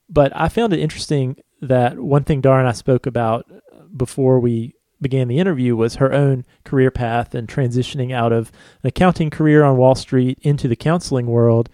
But 0.09 0.33
I 0.35 0.49
found 0.49 0.73
it 0.73 0.81
interesting 0.81 1.37
that 1.61 1.99
one 1.99 2.25
thing 2.25 2.41
Dara 2.41 2.59
and 2.59 2.69
I 2.69 2.73
spoke 2.73 3.07
about 3.07 3.51
before 3.97 4.41
we 4.41 4.75
began 5.01 5.29
the 5.29 5.39
interview 5.39 5.77
was 5.77 5.97
her 5.97 6.13
own 6.13 6.45
career 6.65 6.91
path 6.91 7.35
and 7.35 7.49
transitioning 7.49 8.13
out 8.13 8.33
of 8.33 8.51
an 8.83 8.89
accounting 8.89 9.31
career 9.31 9.65
on 9.65 9.77
Wall 9.77 9.95
Street 9.95 10.39
into 10.43 10.69
the 10.69 10.77
counseling 10.77 11.27
world, 11.27 11.69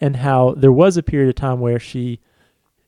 and 0.00 0.16
how 0.16 0.54
there 0.56 0.72
was 0.72 0.96
a 0.96 1.02
period 1.02 1.28
of 1.28 1.34
time 1.34 1.60
where 1.60 1.78
she 1.78 2.20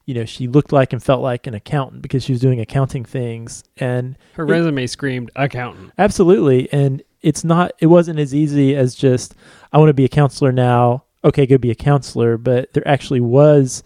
you 0.07 0.15
know 0.15 0.25
she 0.25 0.49
looked 0.49 0.73
like 0.73 0.93
and 0.93 1.03
felt 1.03 1.23
like 1.23 1.47
an 1.47 1.55
accountant 1.55 2.03
because 2.03 2.25
she 2.25 2.33
was 2.33 2.41
doing 2.41 2.59
accounting 2.59 3.05
things 3.05 3.63
and 3.77 4.17
her 4.33 4.45
resume 4.45 4.87
screamed 4.87 5.31
accountant 5.37 5.93
absolutely 5.99 6.73
and 6.73 7.03
it's 7.23 7.45
not 7.45 7.73
it 7.79 7.87
wasn't 7.87 8.19
as 8.19 8.35
easy 8.35 8.75
as 8.75 8.95
just 8.95 9.35
I 9.73 9.79
want 9.79 9.89
to 9.89 9.95
be 9.95 10.05
a 10.05 10.09
counselor 10.09 10.53
now. 10.53 11.05
Okay, 11.23 11.47
go 11.47 11.59
be 11.59 11.71
a 11.71 11.75
counselor, 11.75 12.39
but 12.39 12.73
there 12.73 12.87
actually 12.87 13.21
was 13.21 13.83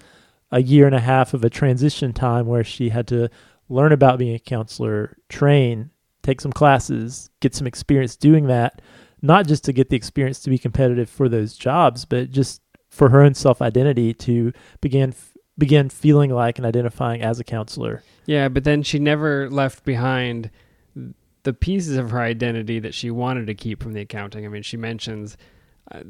a 0.52 0.62
year 0.62 0.86
and 0.86 0.94
a 0.94 1.00
half 1.00 1.34
of 1.34 1.44
a 1.44 1.50
transition 1.50 2.12
time 2.12 2.46
where 2.46 2.62
she 2.62 2.90
had 2.90 3.08
to 3.08 3.28
learn 3.68 3.92
about 3.92 4.18
being 4.18 4.34
a 4.34 4.38
counselor, 4.38 5.16
train, 5.28 5.90
take 6.22 6.40
some 6.40 6.52
classes, 6.52 7.30
get 7.40 7.54
some 7.54 7.66
experience 7.66 8.16
doing 8.16 8.46
that, 8.46 8.80
not 9.20 9.46
just 9.46 9.64
to 9.64 9.72
get 9.72 9.90
the 9.90 9.96
experience 9.96 10.40
to 10.40 10.50
be 10.50 10.58
competitive 10.58 11.08
for 11.10 11.28
those 11.28 11.56
jobs, 11.56 12.04
but 12.04 12.30
just 12.30 12.60
for 12.88 13.08
her 13.08 13.22
own 13.22 13.34
self-identity 13.34 14.14
to 14.14 14.52
begin 14.80 15.14
begin 15.56 15.88
feeling 15.88 16.30
like 16.30 16.58
and 16.58 16.66
identifying 16.66 17.22
as 17.22 17.38
a 17.38 17.44
counselor. 17.44 18.02
Yeah, 18.26 18.48
but 18.48 18.64
then 18.64 18.82
she 18.82 18.98
never 18.98 19.48
left 19.48 19.84
behind 19.84 20.50
the 21.44 21.52
pieces 21.52 21.96
of 21.96 22.10
her 22.10 22.20
identity 22.20 22.80
that 22.80 22.94
she 22.94 23.10
wanted 23.10 23.46
to 23.46 23.54
keep 23.54 23.82
from 23.82 23.92
the 23.92 24.00
accounting. 24.00 24.44
I 24.44 24.48
mean, 24.48 24.62
she 24.62 24.76
mentions 24.76 25.36
uh, 25.92 26.00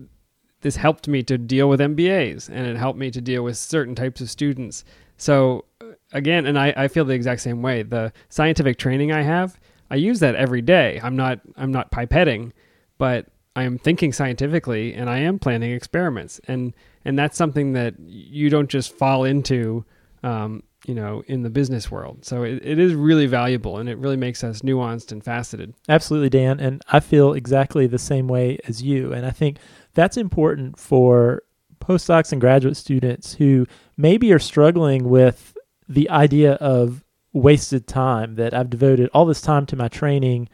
this 0.64 0.76
helped 0.76 1.06
me 1.06 1.22
to 1.22 1.36
deal 1.36 1.68
with 1.68 1.78
MBAs 1.78 2.48
and 2.48 2.66
it 2.66 2.76
helped 2.78 2.98
me 2.98 3.10
to 3.10 3.20
deal 3.20 3.42
with 3.42 3.58
certain 3.58 3.94
types 3.94 4.22
of 4.22 4.30
students. 4.30 4.82
So, 5.18 5.66
uh, 5.82 5.88
again, 6.14 6.46
and 6.46 6.58
I, 6.58 6.72
I 6.74 6.88
feel 6.88 7.04
the 7.04 7.12
exact 7.12 7.42
same 7.42 7.60
way. 7.60 7.82
The 7.82 8.14
scientific 8.30 8.78
training 8.78 9.12
I 9.12 9.20
have, 9.20 9.60
I 9.90 9.96
use 9.96 10.20
that 10.20 10.36
every 10.36 10.62
day. 10.62 10.98
I'm 11.02 11.16
not 11.16 11.40
I'm 11.58 11.70
not 11.70 11.92
pipetting, 11.92 12.52
but 12.96 13.26
I 13.54 13.64
am 13.64 13.76
thinking 13.76 14.10
scientifically 14.10 14.94
and 14.94 15.10
I 15.10 15.18
am 15.18 15.38
planning 15.38 15.70
experiments. 15.72 16.40
And 16.48 16.72
and 17.04 17.18
that's 17.18 17.36
something 17.36 17.74
that 17.74 18.00
you 18.00 18.48
don't 18.48 18.70
just 18.70 18.96
fall 18.96 19.24
into 19.24 19.84
um, 20.22 20.62
you 20.86 20.94
know, 20.94 21.22
in 21.26 21.42
the 21.42 21.50
business 21.50 21.90
world. 21.90 22.24
So 22.24 22.42
it, 22.42 22.64
it 22.64 22.78
is 22.78 22.94
really 22.94 23.26
valuable 23.26 23.78
and 23.78 23.88
it 23.88 23.98
really 23.98 24.16
makes 24.16 24.42
us 24.42 24.60
nuanced 24.60 25.12
and 25.12 25.22
faceted. 25.22 25.74
Absolutely, 25.88 26.30
Dan. 26.30 26.60
And 26.60 26.82
I 26.88 27.00
feel 27.00 27.32
exactly 27.34 27.86
the 27.86 27.98
same 27.98 28.28
way 28.28 28.58
as 28.66 28.82
you. 28.82 29.12
And 29.12 29.24
I 29.26 29.30
think 29.30 29.58
that's 29.94 30.16
important 30.16 30.78
for 30.78 31.42
postdocs 31.80 32.32
and 32.32 32.40
graduate 32.40 32.76
students 32.76 33.34
who 33.34 33.66
maybe 33.96 34.32
are 34.32 34.38
struggling 34.38 35.08
with 35.08 35.56
the 35.88 36.08
idea 36.10 36.54
of 36.54 37.04
wasted 37.32 37.86
time 37.86 38.36
that 38.36 38.54
I've 38.54 38.70
devoted 38.70 39.10
all 39.12 39.26
this 39.26 39.40
time 39.42 39.66
to 39.66 39.76
my 39.76 39.88
training. 39.88 40.48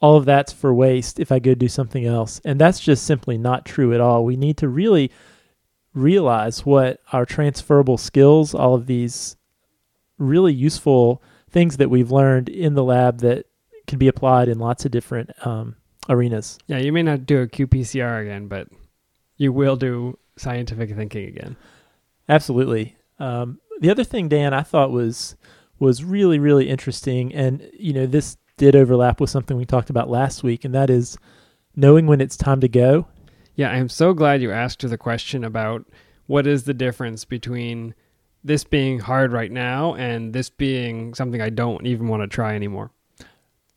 All 0.00 0.16
of 0.16 0.24
that's 0.24 0.52
for 0.52 0.74
waste 0.74 1.18
if 1.18 1.32
I 1.32 1.38
go 1.38 1.54
do 1.54 1.68
something 1.68 2.04
else. 2.04 2.40
And 2.44 2.60
that's 2.60 2.80
just 2.80 3.04
simply 3.04 3.38
not 3.38 3.64
true 3.64 3.94
at 3.94 4.00
all. 4.00 4.24
We 4.24 4.36
need 4.36 4.56
to 4.58 4.68
really 4.68 5.10
realize 5.94 6.66
what 6.66 7.00
our 7.12 7.24
transferable 7.24 7.98
skills, 7.98 8.54
all 8.54 8.74
of 8.74 8.86
these 8.86 9.36
really 10.18 10.52
useful 10.52 11.22
things 11.50 11.78
that 11.78 11.90
we've 11.90 12.10
learned 12.10 12.48
in 12.48 12.74
the 12.74 12.84
lab 12.84 13.20
that 13.20 13.46
can 13.86 13.98
be 13.98 14.08
applied 14.08 14.48
in 14.48 14.58
lots 14.58 14.84
of 14.84 14.90
different 14.90 15.30
um, 15.46 15.76
arenas. 16.08 16.58
Yeah, 16.66 16.78
you 16.78 16.92
may 16.92 17.02
not 17.02 17.26
do 17.26 17.42
a 17.42 17.46
qPCR 17.46 18.22
again, 18.22 18.48
but 18.48 18.68
you 19.36 19.52
will 19.52 19.76
do 19.76 20.18
scientific 20.36 20.94
thinking 20.94 21.28
again. 21.28 21.56
Absolutely. 22.28 22.96
Um, 23.18 23.60
the 23.80 23.90
other 23.90 24.04
thing, 24.04 24.28
Dan, 24.28 24.54
I 24.54 24.62
thought 24.62 24.90
was 24.90 25.36
was 25.78 26.02
really 26.02 26.38
really 26.38 26.68
interesting, 26.68 27.34
and 27.34 27.68
you 27.72 27.92
know 27.92 28.06
this 28.06 28.36
did 28.56 28.74
overlap 28.74 29.20
with 29.20 29.30
something 29.30 29.56
we 29.56 29.64
talked 29.64 29.90
about 29.90 30.10
last 30.10 30.42
week, 30.42 30.64
and 30.64 30.74
that 30.74 30.90
is 30.90 31.16
knowing 31.76 32.06
when 32.06 32.20
it's 32.20 32.36
time 32.36 32.60
to 32.60 32.68
go. 32.68 33.06
Yeah, 33.54 33.70
I 33.70 33.76
am 33.76 33.88
so 33.88 34.12
glad 34.12 34.42
you 34.42 34.52
asked 34.52 34.88
the 34.88 34.98
question 34.98 35.44
about 35.44 35.84
what 36.26 36.46
is 36.46 36.64
the 36.64 36.74
difference 36.74 37.24
between 37.24 37.94
this 38.44 38.64
being 38.64 39.00
hard 39.00 39.32
right 39.32 39.50
now 39.50 39.94
and 39.94 40.32
this 40.32 40.50
being 40.50 41.14
something 41.14 41.40
I 41.40 41.50
don't 41.50 41.86
even 41.86 42.08
want 42.08 42.22
to 42.22 42.28
try 42.28 42.54
anymore. 42.54 42.90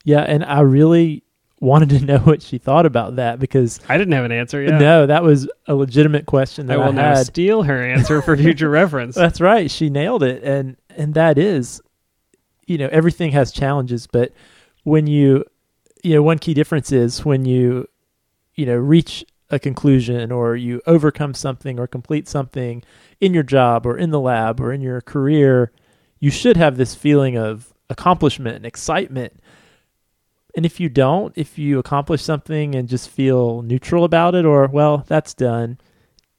Yeah, 0.04 0.22
and 0.22 0.44
I 0.44 0.62
really 0.62 1.24
wanted 1.62 1.90
to 1.90 2.00
know 2.06 2.18
what 2.20 2.42
she 2.42 2.58
thought 2.58 2.86
about 2.86 3.16
that 3.16 3.40
because 3.40 3.80
I 3.88 3.98
didn't 3.98 4.14
have 4.14 4.26
an 4.26 4.34
answer 4.34 4.62
yet. 4.62 4.82
no, 4.82 5.06
that 5.06 5.24
was 5.24 5.50
a 5.68 5.76
legitimate 5.76 6.26
question 6.26 6.70
I 6.70 6.76
that 6.76 6.82
I, 6.82 6.86
will 6.86 6.94
now 6.94 7.16
had. 7.16 7.28
steal 7.28 7.64
her 7.64 7.82
answer 7.82 8.22
for 8.22 8.36
future 8.46 8.70
reference. 8.70 9.16
That's 9.16 9.40
right. 9.40 9.72
She 9.72 9.90
nailed 9.90 10.24
it. 10.24 10.44
And 10.44 10.76
and 10.90 11.14
that 11.14 11.38
is 11.38 11.82
you 12.68 12.78
know, 12.78 12.90
everything 12.92 13.32
has 13.32 13.52
challenges, 13.52 14.08
but 14.08 14.34
when 14.84 15.08
you 15.08 15.46
you 16.04 16.16
know, 16.16 16.24
one 16.24 16.40
key 16.40 16.54
difference 16.54 16.92
is 16.92 17.24
when 17.24 17.46
you 17.46 17.88
you 18.56 18.66
know, 18.66 18.76
reach 18.76 19.24
a 19.50 19.60
conclusion 19.60 20.32
or 20.32 20.56
you 20.56 20.82
overcome 20.86 21.34
something 21.34 21.80
or 21.80 21.88
complete 21.88 22.28
something 22.28 22.84
in 23.20 23.34
your 23.34 23.44
job 23.44 23.86
or 23.86 23.98
in 23.98 24.10
the 24.12 24.20
lab 24.20 24.60
or 24.60 24.72
in 24.72 24.82
your 24.82 25.02
career, 25.02 25.72
you 26.20 26.32
should 26.32 26.58
have 26.58 26.78
this 26.78 26.96
feeling 26.96 27.38
of 27.38 27.74
accomplishment 27.90 28.56
and 28.56 28.66
excitement. 28.66 29.40
And 30.56 30.66
if 30.66 30.80
you 30.80 30.90
don't, 30.90 31.34
if 31.38 31.58
you 31.58 31.80
accomplish 31.80 32.22
something 32.24 32.76
and 32.76 32.90
just 32.90 33.10
feel 33.10 33.62
neutral 33.62 34.04
about 34.04 34.36
it 34.36 34.46
or 34.46 34.68
well, 34.68 35.06
that's 35.08 35.34
done, 35.34 35.78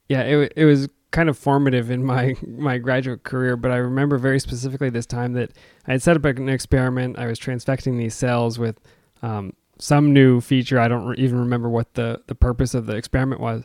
Yeah, 0.09 0.21
it 0.21 0.53
it 0.55 0.65
was 0.65 0.87
kind 1.11 1.29
of 1.29 1.37
formative 1.37 1.91
in 1.91 2.03
my 2.03 2.35
my 2.47 2.77
graduate 2.77 3.23
career, 3.23 3.55
but 3.55 3.71
I 3.71 3.77
remember 3.77 4.17
very 4.17 4.39
specifically 4.39 4.89
this 4.89 5.05
time 5.05 5.33
that 5.33 5.51
I 5.87 5.93
had 5.93 6.01
set 6.01 6.15
up 6.15 6.25
an 6.25 6.49
experiment. 6.49 7.17
I 7.17 7.27
was 7.27 7.39
transfecting 7.39 7.97
these 7.97 8.15
cells 8.15 8.59
with 8.59 8.79
um, 9.21 9.53
some 9.79 10.13
new 10.13 10.41
feature. 10.41 10.79
I 10.79 10.87
don't 10.87 11.05
re- 11.05 11.17
even 11.17 11.39
remember 11.39 11.69
what 11.69 11.93
the 11.93 12.21
the 12.27 12.35
purpose 12.35 12.73
of 12.73 12.85
the 12.85 12.95
experiment 12.95 13.41
was, 13.41 13.63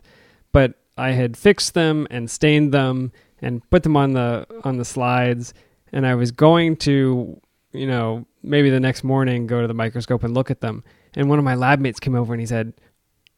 but 0.52 0.74
I 0.96 1.11
had 1.11 1.37
fixed 1.37 1.74
them 1.74 2.06
and 2.11 2.30
stained 2.30 2.72
them 2.72 3.12
and 3.40 3.68
put 3.70 3.82
them 3.82 3.96
on 3.96 4.12
the 4.12 4.46
on 4.64 4.78
the 4.78 4.84
slides, 4.84 5.52
and 5.92 6.06
I 6.06 6.14
was 6.14 6.30
going 6.30 6.76
to 6.78 7.40
you 7.72 7.87
know 7.87 8.26
maybe 8.42 8.70
the 8.70 8.81
next 8.81 9.05
morning 9.05 9.46
go 9.46 9.61
to 9.61 9.66
the 9.66 9.74
microscope 9.74 10.22
and 10.24 10.35
look 10.35 10.51
at 10.51 10.61
them. 10.61 10.85
And 11.14 11.29
one 11.29 11.38
of 11.38 11.44
my 11.44 11.55
lab 11.55 11.81
mates 11.81 12.01
came 12.01 12.14
over 12.14 12.33
and 12.33 12.40
he 12.40 12.46
said, 12.46 12.72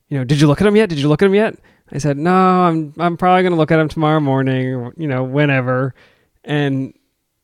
you 0.08 0.18
know, 0.18 0.24
did 0.24 0.40
you 0.40 0.46
look 0.46 0.60
at 0.60 0.64
them 0.64 0.76
yet? 0.76 0.88
Did 0.88 0.98
you 0.98 1.08
look 1.08 1.22
at 1.22 1.26
them 1.26 1.34
yet? 1.34 1.56
I 1.92 1.98
said, 1.98 2.18
no, 2.18 2.32
I'm 2.32 2.92
I'm 2.98 3.16
probably 3.16 3.42
gonna 3.42 3.56
look 3.56 3.70
at 3.70 3.76
them 3.76 3.88
tomorrow 3.88 4.20
morning, 4.20 4.74
or, 4.74 4.92
you 4.96 5.08
know, 5.08 5.24
whenever. 5.24 5.94
And 6.44 6.94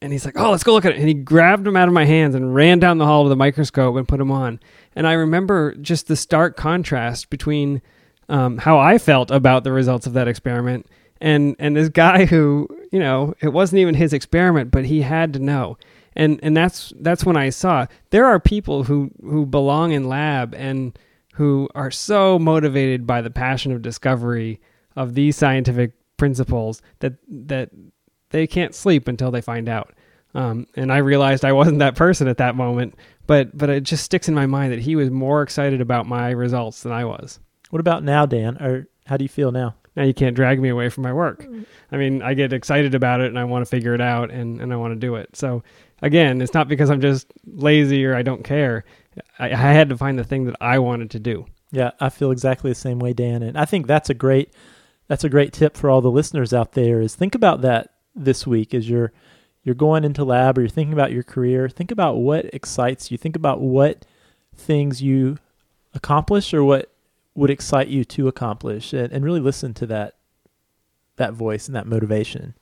and 0.02 0.12
he's 0.12 0.24
like, 0.24 0.38
oh, 0.38 0.50
let's 0.50 0.64
go 0.64 0.72
look 0.72 0.84
at 0.84 0.92
it. 0.92 0.98
And 0.98 1.08
he 1.08 1.14
grabbed 1.14 1.64
them 1.64 1.76
out 1.76 1.88
of 1.88 1.94
my 1.94 2.04
hands 2.04 2.34
and 2.34 2.54
ran 2.54 2.78
down 2.78 2.98
the 2.98 3.06
hall 3.06 3.24
to 3.24 3.28
the 3.28 3.36
microscope 3.36 3.96
and 3.96 4.06
put 4.06 4.18
them 4.18 4.30
on. 4.30 4.60
And 4.94 5.06
I 5.06 5.14
remember 5.14 5.74
just 5.76 6.06
the 6.06 6.16
stark 6.16 6.56
contrast 6.56 7.30
between 7.30 7.82
um, 8.28 8.58
how 8.58 8.78
I 8.78 8.98
felt 8.98 9.30
about 9.30 9.64
the 9.64 9.72
results 9.72 10.06
of 10.06 10.12
that 10.14 10.28
experiment 10.28 10.86
and 11.20 11.56
and 11.58 11.76
this 11.76 11.88
guy 11.88 12.26
who, 12.26 12.68
you 12.92 12.98
know, 12.98 13.34
it 13.40 13.48
wasn't 13.48 13.80
even 13.80 13.94
his 13.94 14.12
experiment, 14.12 14.70
but 14.70 14.84
he 14.84 15.02
had 15.02 15.32
to 15.34 15.38
know. 15.38 15.78
And 16.16 16.40
and 16.42 16.56
that's 16.56 16.92
that's 17.00 17.24
when 17.24 17.36
I 17.36 17.50
saw 17.50 17.86
there 18.10 18.26
are 18.26 18.40
people 18.40 18.84
who 18.84 19.10
who 19.20 19.44
belong 19.46 19.92
in 19.92 20.08
lab 20.08 20.54
and 20.54 20.98
who 21.34 21.68
are 21.74 21.90
so 21.90 22.38
motivated 22.38 23.06
by 23.06 23.20
the 23.20 23.30
passion 23.30 23.70
of 23.72 23.82
discovery 23.82 24.60
of 24.96 25.14
these 25.14 25.36
scientific 25.36 25.92
principles 26.16 26.80
that 27.00 27.12
that 27.28 27.70
they 28.30 28.46
can't 28.46 28.74
sleep 28.74 29.08
until 29.08 29.30
they 29.30 29.42
find 29.42 29.68
out. 29.68 29.92
Um, 30.34 30.66
and 30.74 30.92
I 30.92 30.98
realized 30.98 31.44
I 31.44 31.52
wasn't 31.52 31.78
that 31.78 31.96
person 31.96 32.28
at 32.28 32.38
that 32.38 32.56
moment, 32.56 32.94
but 33.26 33.56
but 33.56 33.70
it 33.70 33.82
just 33.82 34.04
sticks 34.04 34.28
in 34.28 34.34
my 34.34 34.46
mind 34.46 34.72
that 34.72 34.80
he 34.80 34.96
was 34.96 35.10
more 35.10 35.42
excited 35.42 35.80
about 35.80 36.06
my 36.06 36.30
results 36.30 36.82
than 36.82 36.92
I 36.92 37.04
was. 37.04 37.38
what 37.70 37.80
about 37.80 38.04
now, 38.04 38.26
Dan? 38.26 38.56
Or 38.62 38.88
how 39.06 39.16
do 39.16 39.24
you 39.24 39.28
feel 39.28 39.52
now? 39.52 39.74
Now 39.96 40.04
you 40.04 40.14
can't 40.14 40.36
drag 40.36 40.60
me 40.60 40.68
away 40.68 40.88
from 40.90 41.02
my 41.02 41.12
work. 41.12 41.44
Mm. 41.44 41.64
I 41.90 41.96
mean, 41.96 42.22
I 42.22 42.34
get 42.34 42.52
excited 42.52 42.94
about 42.94 43.20
it 43.20 43.28
and 43.28 43.38
I 43.38 43.44
want 43.44 43.64
to 43.64 43.70
figure 43.70 43.94
it 43.94 44.00
out 44.00 44.30
and, 44.30 44.60
and 44.60 44.72
I 44.72 44.76
want 44.76 44.92
to 44.92 45.00
do 45.00 45.16
it. 45.16 45.34
So 45.34 45.62
again, 46.02 46.42
it's 46.42 46.54
not 46.54 46.68
because 46.68 46.90
I'm 46.90 47.00
just 47.00 47.32
lazy 47.46 48.04
or 48.04 48.14
I 48.14 48.22
don't 48.22 48.44
care. 48.44 48.84
I, 49.38 49.46
I 49.46 49.56
had 49.56 49.88
to 49.88 49.96
find 49.96 50.18
the 50.18 50.24
thing 50.24 50.44
that 50.44 50.56
I 50.60 50.78
wanted 50.78 51.10
to 51.12 51.18
do. 51.18 51.46
Yeah, 51.72 51.92
I 51.98 52.10
feel 52.10 52.30
exactly 52.30 52.70
the 52.70 52.76
same 52.76 52.98
way, 52.98 53.12
Dan. 53.12 53.42
And 53.42 53.58
I 53.58 53.64
think 53.64 53.86
that's 53.86 54.10
a 54.10 54.14
great 54.14 54.52
that's 55.08 55.24
a 55.24 55.28
great 55.28 55.52
tip 55.52 55.76
for 55.76 55.88
all 55.88 56.00
the 56.00 56.10
listeners 56.10 56.52
out 56.52 56.72
there 56.72 57.00
is 57.00 57.14
think 57.14 57.34
about 57.34 57.60
that 57.62 57.90
this 58.14 58.46
week 58.46 58.74
as 58.74 58.88
you're 58.88 59.12
you're 59.62 59.74
going 59.74 60.04
into 60.04 60.24
lab 60.24 60.58
or 60.58 60.62
you're 60.62 60.68
thinking 60.68 60.92
about 60.92 61.12
your 61.12 61.24
career. 61.24 61.68
Think 61.68 61.90
about 61.90 62.16
what 62.16 62.44
excites 62.52 63.10
you. 63.10 63.18
Think 63.18 63.34
about 63.34 63.60
what 63.60 64.04
things 64.54 65.02
you 65.02 65.38
accomplish 65.92 66.54
or 66.54 66.62
what 66.62 66.92
would 67.36 67.50
excite 67.50 67.88
you 67.88 68.04
to 68.04 68.28
accomplish 68.28 68.92
and, 68.92 69.12
and 69.12 69.24
really 69.24 69.40
listen 69.40 69.74
to 69.74 69.86
that 69.86 70.14
that 71.16 71.32
voice 71.32 71.66
and 71.66 71.74
that 71.74 71.86
motivation. 71.86 72.54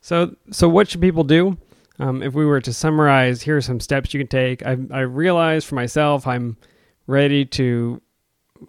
So, 0.00 0.36
so 0.50 0.68
what 0.68 0.88
should 0.88 1.00
people 1.00 1.24
do? 1.24 1.58
Um, 1.98 2.22
if 2.22 2.34
we 2.34 2.46
were 2.46 2.60
to 2.60 2.72
summarize, 2.72 3.42
here 3.42 3.56
are 3.56 3.60
some 3.60 3.80
steps 3.80 4.14
you 4.14 4.20
can 4.20 4.28
take. 4.28 4.64
I, 4.64 4.76
I 4.92 5.00
realize 5.00 5.64
for 5.64 5.74
myself, 5.74 6.26
I'm 6.26 6.56
ready 7.06 7.44
to. 7.44 8.00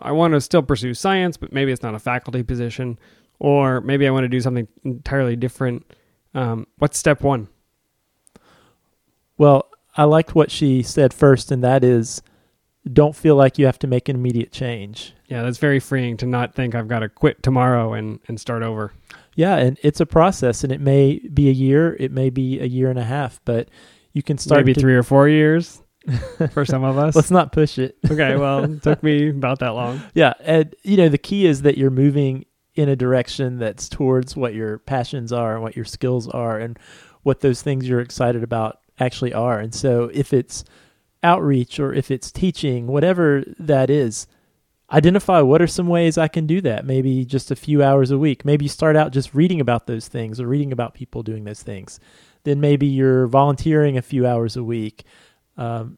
I 0.01 0.11
want 0.11 0.33
to 0.33 0.41
still 0.41 0.61
pursue 0.61 0.93
science, 0.93 1.37
but 1.37 1.51
maybe 1.51 1.71
it's 1.71 1.81
not 1.81 1.95
a 1.95 1.99
faculty 1.99 2.43
position, 2.43 2.99
or 3.39 3.81
maybe 3.81 4.07
I 4.07 4.11
want 4.11 4.23
to 4.23 4.29
do 4.29 4.41
something 4.41 4.67
entirely 4.83 5.35
different. 5.35 5.85
Um, 6.33 6.67
what's 6.77 6.97
step 6.97 7.21
one? 7.21 7.47
Well, 9.37 9.67
I 9.95 10.03
liked 10.03 10.35
what 10.35 10.51
she 10.51 10.83
said 10.83 11.13
first, 11.13 11.51
and 11.51 11.63
that 11.63 11.83
is 11.83 12.21
don't 12.91 13.15
feel 13.15 13.35
like 13.35 13.57
you 13.57 13.65
have 13.65 13.79
to 13.79 13.87
make 13.87 14.09
an 14.09 14.15
immediate 14.15 14.51
change. 14.51 15.13
Yeah, 15.27 15.43
that's 15.43 15.57
very 15.57 15.79
freeing 15.79 16.17
to 16.17 16.25
not 16.25 16.55
think 16.55 16.75
I've 16.75 16.87
got 16.87 16.99
to 16.99 17.09
quit 17.09 17.43
tomorrow 17.43 17.93
and, 17.93 18.19
and 18.27 18.39
start 18.39 18.63
over. 18.63 18.93
Yeah, 19.35 19.57
and 19.57 19.77
it's 19.83 19.99
a 19.99 20.05
process, 20.05 20.63
and 20.63 20.73
it 20.73 20.81
may 20.81 21.19
be 21.33 21.49
a 21.49 21.53
year, 21.53 21.95
it 21.99 22.11
may 22.11 22.29
be 22.29 22.59
a 22.59 22.65
year 22.65 22.89
and 22.89 22.99
a 22.99 23.03
half, 23.03 23.39
but 23.45 23.69
you 24.13 24.23
can 24.23 24.37
start. 24.37 24.59
maybe 24.61 24.73
to- 24.73 24.79
three 24.79 24.95
or 24.95 25.03
four 25.03 25.29
years 25.29 25.81
for 26.51 26.65
some 26.65 26.83
of 26.83 26.97
us. 26.97 27.15
Let's 27.15 27.31
not 27.31 27.51
push 27.51 27.77
it. 27.77 27.97
okay, 28.11 28.35
well, 28.35 28.63
it 28.63 28.81
took 28.81 29.03
me 29.03 29.29
about 29.29 29.59
that 29.59 29.69
long. 29.69 30.01
yeah, 30.13 30.33
and 30.41 30.75
you 30.83 30.97
know 30.97 31.09
the 31.09 31.17
key 31.17 31.45
is 31.45 31.61
that 31.61 31.77
you're 31.77 31.91
moving 31.91 32.45
in 32.75 32.89
a 32.89 32.95
direction 32.95 33.59
that's 33.59 33.89
towards 33.89 34.35
what 34.35 34.53
your 34.53 34.79
passions 34.79 35.31
are 35.33 35.53
and 35.53 35.63
what 35.63 35.75
your 35.75 35.85
skills 35.85 36.27
are, 36.27 36.57
and 36.57 36.79
what 37.23 37.41
those 37.41 37.61
things 37.61 37.87
you're 37.87 37.99
excited 37.99 38.43
about 38.43 38.79
actually 38.99 39.33
are. 39.33 39.59
And 39.59 39.73
so, 39.73 40.09
if 40.13 40.33
it's 40.33 40.63
outreach 41.23 41.79
or 41.79 41.93
if 41.93 42.11
it's 42.11 42.31
teaching, 42.31 42.87
whatever 42.87 43.43
that 43.57 43.89
is, 43.89 44.27
identify 44.91 45.41
what 45.41 45.61
are 45.61 45.67
some 45.67 45.87
ways 45.87 46.17
I 46.17 46.27
can 46.27 46.47
do 46.47 46.61
that. 46.61 46.85
Maybe 46.85 47.25
just 47.25 47.51
a 47.51 47.55
few 47.55 47.83
hours 47.83 48.11
a 48.11 48.17
week. 48.17 48.45
Maybe 48.45 48.65
you 48.65 48.69
start 48.69 48.95
out 48.95 49.11
just 49.11 49.33
reading 49.33 49.61
about 49.61 49.87
those 49.87 50.07
things 50.07 50.39
or 50.39 50.47
reading 50.47 50.71
about 50.71 50.93
people 50.93 51.23
doing 51.23 51.43
those 51.43 51.61
things. 51.61 51.99
Then 52.43 52.59
maybe 52.59 52.87
you're 52.87 53.27
volunteering 53.27 53.97
a 53.97 54.01
few 54.01 54.25
hours 54.25 54.55
a 54.55 54.63
week. 54.63 55.03
Um, 55.57 55.97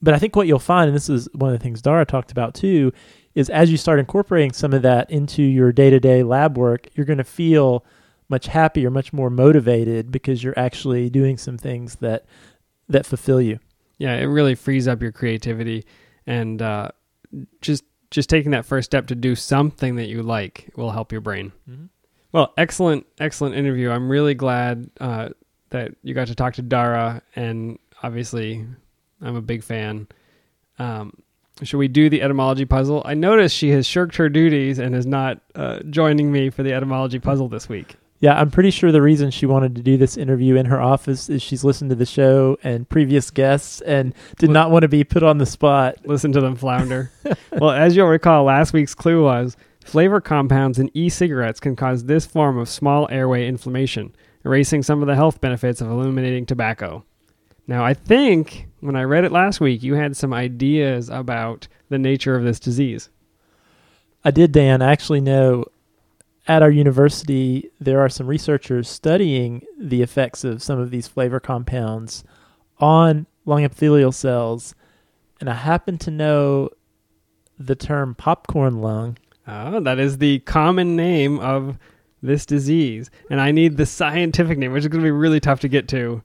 but 0.00 0.14
I 0.14 0.18
think 0.18 0.34
what 0.34 0.46
you'll 0.46 0.58
find, 0.58 0.88
and 0.88 0.96
this 0.96 1.08
is 1.08 1.28
one 1.32 1.52
of 1.52 1.58
the 1.58 1.62
things 1.62 1.82
Dara 1.82 2.04
talked 2.04 2.32
about 2.32 2.54
too, 2.54 2.92
is 3.34 3.48
as 3.48 3.70
you 3.70 3.76
start 3.76 3.98
incorporating 3.98 4.52
some 4.52 4.72
of 4.72 4.82
that 4.82 5.10
into 5.10 5.42
your 5.42 5.72
day 5.72 5.90
to 5.90 6.00
day 6.00 6.22
lab 6.22 6.56
work, 6.56 6.88
you're 6.94 7.06
going 7.06 7.18
to 7.18 7.24
feel 7.24 7.84
much 8.28 8.46
happier, 8.46 8.90
much 8.90 9.12
more 9.12 9.30
motivated 9.30 10.10
because 10.10 10.42
you're 10.42 10.58
actually 10.58 11.10
doing 11.10 11.36
some 11.36 11.58
things 11.58 11.96
that 11.96 12.24
that 12.88 13.06
fulfill 13.06 13.40
you. 13.40 13.58
Yeah, 14.02 14.16
it 14.16 14.24
really 14.24 14.56
frees 14.56 14.88
up 14.88 15.00
your 15.00 15.12
creativity 15.12 15.84
and 16.26 16.60
uh, 16.60 16.88
just 17.60 17.84
just 18.10 18.28
taking 18.28 18.50
that 18.50 18.66
first 18.66 18.86
step 18.86 19.06
to 19.06 19.14
do 19.14 19.36
something 19.36 19.94
that 19.94 20.08
you 20.08 20.24
like 20.24 20.72
will 20.74 20.90
help 20.90 21.12
your 21.12 21.20
brain. 21.20 21.52
Well, 22.32 22.52
excellent, 22.58 23.06
excellent 23.20 23.54
interview. 23.54 23.90
I'm 23.90 24.08
really 24.10 24.34
glad 24.34 24.90
uh, 25.00 25.28
that 25.70 25.92
you 26.02 26.14
got 26.14 26.26
to 26.26 26.34
talk 26.34 26.54
to 26.54 26.62
Dara, 26.62 27.22
and 27.36 27.78
obviously, 28.02 28.66
I'm 29.20 29.36
a 29.36 29.40
big 29.40 29.62
fan. 29.62 30.08
Um, 30.80 31.22
should 31.62 31.78
we 31.78 31.86
do 31.86 32.10
the 32.10 32.22
etymology 32.22 32.64
puzzle? 32.64 33.02
I 33.04 33.14
noticed 33.14 33.54
she 33.54 33.70
has 33.70 33.86
shirked 33.86 34.16
her 34.16 34.28
duties 34.28 34.80
and 34.80 34.96
is 34.96 35.06
not 35.06 35.38
uh, 35.54 35.78
joining 35.90 36.32
me 36.32 36.50
for 36.50 36.64
the 36.64 36.72
etymology 36.72 37.20
puzzle 37.20 37.48
this 37.48 37.68
week. 37.68 37.94
Yeah, 38.22 38.38
I'm 38.38 38.52
pretty 38.52 38.70
sure 38.70 38.92
the 38.92 39.02
reason 39.02 39.32
she 39.32 39.46
wanted 39.46 39.74
to 39.74 39.82
do 39.82 39.96
this 39.96 40.16
interview 40.16 40.54
in 40.54 40.66
her 40.66 40.80
office 40.80 41.28
is 41.28 41.42
she's 41.42 41.64
listened 41.64 41.90
to 41.90 41.96
the 41.96 42.06
show 42.06 42.56
and 42.62 42.88
previous 42.88 43.32
guests 43.32 43.80
and 43.80 44.14
did 44.38 44.48
not 44.48 44.70
want 44.70 44.82
to 44.82 44.88
be 44.88 45.02
put 45.02 45.24
on 45.24 45.38
the 45.38 45.44
spot. 45.44 45.96
Listen 46.04 46.30
to 46.30 46.40
them 46.40 46.54
flounder. 46.54 47.10
well, 47.58 47.72
as 47.72 47.96
you'll 47.96 48.06
recall, 48.06 48.44
last 48.44 48.72
week's 48.72 48.94
clue 48.94 49.24
was 49.24 49.56
flavor 49.84 50.20
compounds 50.20 50.78
in 50.78 50.88
e 50.94 51.08
cigarettes 51.08 51.58
can 51.58 51.74
cause 51.74 52.04
this 52.04 52.24
form 52.24 52.58
of 52.58 52.68
small 52.68 53.08
airway 53.10 53.48
inflammation, 53.48 54.14
erasing 54.44 54.84
some 54.84 55.02
of 55.02 55.08
the 55.08 55.16
health 55.16 55.40
benefits 55.40 55.80
of 55.80 55.90
eliminating 55.90 56.46
tobacco. 56.46 57.04
Now, 57.66 57.84
I 57.84 57.92
think 57.92 58.68
when 58.78 58.94
I 58.94 59.02
read 59.02 59.24
it 59.24 59.32
last 59.32 59.60
week, 59.60 59.82
you 59.82 59.94
had 59.94 60.16
some 60.16 60.32
ideas 60.32 61.08
about 61.08 61.66
the 61.88 61.98
nature 61.98 62.36
of 62.36 62.44
this 62.44 62.60
disease. 62.60 63.10
I 64.24 64.30
did, 64.30 64.52
Dan. 64.52 64.80
I 64.80 64.92
actually 64.92 65.20
know 65.20 65.64
at 66.46 66.62
our 66.62 66.70
university, 66.70 67.70
there 67.80 68.00
are 68.00 68.08
some 68.08 68.26
researchers 68.26 68.88
studying 68.88 69.64
the 69.78 70.02
effects 70.02 70.44
of 70.44 70.62
some 70.62 70.78
of 70.78 70.90
these 70.90 71.06
flavor 71.06 71.40
compounds 71.40 72.24
on 72.78 73.26
lung 73.44 73.64
epithelial 73.64 74.12
cells. 74.12 74.74
And 75.40 75.48
I 75.48 75.54
happen 75.54 75.98
to 75.98 76.10
know 76.10 76.70
the 77.58 77.76
term 77.76 78.14
popcorn 78.14 78.80
lung. 78.80 79.18
Oh, 79.46 79.80
that 79.80 79.98
is 79.98 80.18
the 80.18 80.40
common 80.40 80.96
name 80.96 81.38
of 81.38 81.78
this 82.22 82.46
disease. 82.46 83.10
And 83.30 83.40
I 83.40 83.50
need 83.50 83.76
the 83.76 83.86
scientific 83.86 84.58
name, 84.58 84.72
which 84.72 84.84
is 84.84 84.88
going 84.88 85.02
to 85.02 85.06
be 85.06 85.10
really 85.10 85.40
tough 85.40 85.60
to 85.60 85.68
get 85.68 85.88
to 85.88 86.22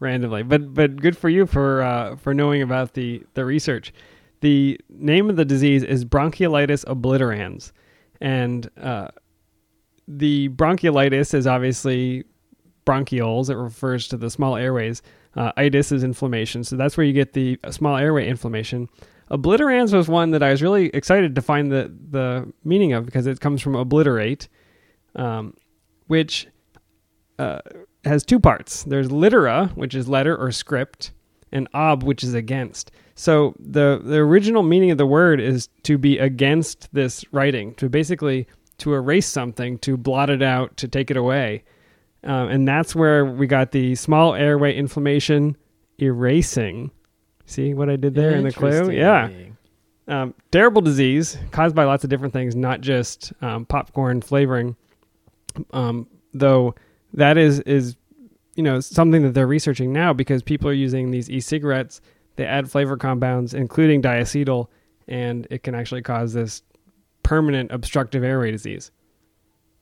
randomly. 0.00 0.42
But 0.42 0.74
but 0.74 0.96
good 0.96 1.16
for 1.16 1.28
you 1.28 1.46
for 1.46 1.82
uh, 1.82 2.16
for 2.16 2.34
knowing 2.34 2.62
about 2.62 2.94
the 2.94 3.22
the 3.34 3.44
research. 3.44 3.92
The 4.40 4.78
name 4.90 5.30
of 5.30 5.36
the 5.36 5.44
disease 5.44 5.82
is 5.82 6.04
bronchiolitis 6.04 6.84
obliterans, 6.84 7.72
and 8.20 8.68
uh, 8.78 9.08
the 10.08 10.48
bronchiolitis 10.50 11.34
is 11.34 11.46
obviously 11.46 12.24
bronchioles. 12.86 13.50
It 13.50 13.56
refers 13.56 14.08
to 14.08 14.16
the 14.16 14.30
small 14.30 14.56
airways. 14.56 15.02
Uh, 15.36 15.52
itis 15.56 15.90
is 15.90 16.04
inflammation, 16.04 16.62
so 16.62 16.76
that's 16.76 16.96
where 16.96 17.04
you 17.04 17.12
get 17.12 17.32
the 17.32 17.58
small 17.70 17.96
airway 17.96 18.28
inflammation. 18.28 18.88
Obliterans 19.30 19.92
was 19.92 20.08
one 20.08 20.30
that 20.32 20.42
I 20.42 20.50
was 20.50 20.62
really 20.62 20.86
excited 20.88 21.34
to 21.34 21.42
find 21.42 21.72
the 21.72 21.92
the 22.10 22.52
meaning 22.62 22.92
of 22.92 23.06
because 23.06 23.26
it 23.26 23.40
comes 23.40 23.62
from 23.62 23.74
obliterate, 23.74 24.48
um, 25.16 25.54
which 26.06 26.46
uh, 27.38 27.60
has 28.04 28.24
two 28.24 28.38
parts. 28.38 28.84
There's 28.84 29.10
litera, 29.10 29.72
which 29.74 29.94
is 29.94 30.08
letter 30.08 30.36
or 30.36 30.52
script, 30.52 31.12
and 31.50 31.68
ob, 31.74 32.02
which 32.02 32.22
is 32.22 32.34
against. 32.34 32.90
So 33.14 33.54
the 33.58 34.00
the 34.04 34.18
original 34.18 34.62
meaning 34.62 34.90
of 34.90 34.98
the 34.98 35.06
word 35.06 35.40
is 35.40 35.68
to 35.84 35.98
be 35.98 36.18
against 36.18 36.92
this 36.92 37.24
writing, 37.32 37.74
to 37.76 37.88
basically 37.88 38.46
to 38.78 38.94
erase 38.94 39.26
something, 39.26 39.78
to 39.78 39.96
blot 39.96 40.30
it 40.30 40.42
out, 40.42 40.76
to 40.78 40.88
take 40.88 41.10
it 41.10 41.16
away. 41.16 41.64
Um, 42.24 42.48
and 42.48 42.66
that's 42.68 42.94
where 42.94 43.24
we 43.24 43.46
got 43.46 43.72
the 43.72 43.94
small 43.94 44.34
airway 44.34 44.74
inflammation 44.74 45.56
erasing. 46.00 46.90
See 47.46 47.74
what 47.74 47.90
I 47.90 47.96
did 47.96 48.14
there 48.14 48.30
in 48.30 48.44
the 48.44 48.52
clue? 48.52 48.90
Yeah. 48.90 49.30
Um, 50.06 50.34
terrible 50.50 50.82
disease 50.82 51.36
caused 51.50 51.74
by 51.74 51.84
lots 51.84 52.04
of 52.04 52.10
different 52.10 52.32
things, 52.32 52.56
not 52.56 52.80
just 52.80 53.32
um, 53.42 53.64
popcorn 53.66 54.20
flavoring. 54.22 54.76
Um, 55.72 56.08
though 56.32 56.74
that 57.12 57.38
is 57.38 57.60
is 57.60 57.96
you 58.56 58.62
know 58.62 58.80
something 58.80 59.22
that 59.22 59.34
they're 59.34 59.46
researching 59.46 59.92
now 59.92 60.12
because 60.12 60.42
people 60.42 60.68
are 60.68 60.74
using 60.74 61.10
these 61.10 61.30
e-cigarettes. 61.30 62.00
They 62.36 62.44
add 62.44 62.70
flavor 62.70 62.96
compounds, 62.96 63.54
including 63.54 64.02
diacetyl, 64.02 64.66
and 65.06 65.46
it 65.50 65.62
can 65.62 65.74
actually 65.74 66.02
cause 66.02 66.32
this 66.32 66.62
permanent 67.24 67.72
obstructive 67.72 68.22
airway 68.22 68.52
disease. 68.52 68.92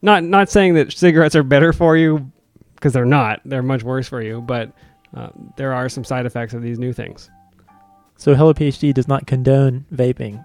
Not 0.01 0.25
not 0.25 0.49
saying 0.49 0.75
that 0.75 0.93
cigarettes 0.93 1.37
are 1.37 1.43
better 1.43 1.75
for 1.75 1.97
you 1.97 2.33
because 2.75 2.95
they're 2.95 3.05
not. 3.05 3.41
They're 3.45 3.63
much 3.63 3.83
worse 3.83 4.09
for 4.09 4.23
you, 4.23 4.41
but 4.41 4.73
uh, 5.15 5.29
there 5.57 5.75
are 5.75 5.89
some 5.89 6.05
side 6.05 6.25
effects 6.25 6.55
of 6.55 6.63
these 6.63 6.79
new 6.79 6.93
things. 6.93 7.31
So 8.17 8.35
Hello 8.35 8.55
PhD 8.55 8.95
does 8.95 9.09
not 9.09 9.27
condone 9.27 9.85
vaping. 9.93 10.45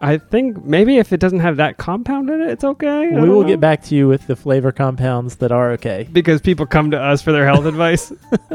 I 0.00 0.18
think 0.18 0.64
maybe 0.64 0.98
if 0.98 1.12
it 1.12 1.20
doesn't 1.20 1.40
have 1.40 1.56
that 1.56 1.78
compound 1.78 2.28
in 2.28 2.42
it, 2.42 2.50
it's 2.50 2.64
okay. 2.64 3.14
I 3.14 3.20
we 3.20 3.28
will 3.28 3.40
don't 3.40 3.50
get 3.50 3.60
back 3.60 3.82
to 3.84 3.94
you 3.94 4.08
with 4.08 4.26
the 4.26 4.36
flavor 4.36 4.70
compounds 4.70 5.36
that 5.36 5.50
are 5.50 5.72
okay. 5.72 6.06
because 6.12 6.42
people 6.42 6.66
come 6.66 6.90
to 6.90 7.00
us 7.00 7.22
for 7.22 7.32
their 7.32 7.46
health 7.46 7.64
advice. 7.64 8.12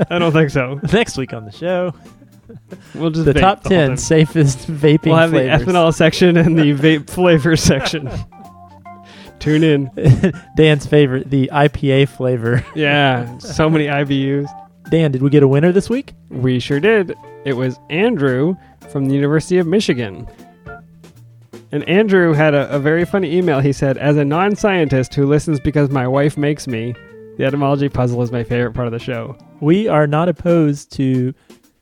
I 0.10 0.20
don't 0.20 0.32
think 0.32 0.52
so. 0.52 0.80
Next 0.94 1.18
week 1.18 1.34
on 1.34 1.46
the 1.46 1.52
show, 1.52 1.94
We'll 2.95 3.10
just 3.10 3.26
the 3.26 3.34
top 3.34 3.64
the 3.64 3.70
10 3.70 3.88
time. 3.89 3.97
safest 3.97 4.60
vaping 4.68 5.06
We'll 5.08 5.16
have 5.18 5.30
flavors. 5.32 5.66
the 5.66 5.72
ethanol 5.72 5.93
section 5.93 6.38
and 6.38 6.58
the 6.58 6.74
vape 6.74 7.10
flavor 7.10 7.56
section. 7.56 8.10
Tune 9.39 9.64
in. 9.64 9.89
Dan's 10.56 10.86
favorite, 10.86 11.30
the 11.30 11.49
IPA 11.52 12.10
flavor. 12.10 12.64
Yeah, 12.76 13.38
so 13.39 13.70
many 13.70 13.88
IBUs. 13.88 14.47
Dan, 14.89 15.12
did 15.12 15.22
we 15.22 15.30
get 15.30 15.41
a 15.41 15.47
winner 15.47 15.72
this 15.72 15.89
week? 15.89 16.14
We 16.30 16.60
sure 16.60 16.80
did. 16.80 17.16
It 17.45 17.54
was 17.54 17.80
Andrew 17.89 18.56
from 18.91 19.06
the 19.06 19.16
University 19.16 19.58
of 19.58 19.66
Michigan. 19.66 20.28
And 21.72 21.88
Andrew 21.88 22.34
had 22.34 22.54
a, 22.54 22.70
a 22.70 22.80
very 22.80 23.06
funny 23.06 23.36
email. 23.36 23.62
He 23.62 23.72
said, 23.72 23.97
As 23.97 24.18
a 24.18 24.26
non 24.26 24.56
scientist 24.56 25.14
who 25.16 25.26
listens 25.26 25.60
because 25.60 25.89
my 25.89 26.08
wife 26.08 26.38
makes 26.38 26.68
me, 26.68 26.93
the 27.38 27.45
etymology 27.45 27.88
puzzle 27.89 28.22
is 28.22 28.32
my 28.32 28.43
favorite 28.43 28.74
part 28.74 28.88
of 28.88 28.91
the 28.91 28.99
show. 28.99 29.38
We 29.62 29.88
are 29.88 30.06
not 30.06 30.28
opposed 30.28 30.91
to 30.93 31.34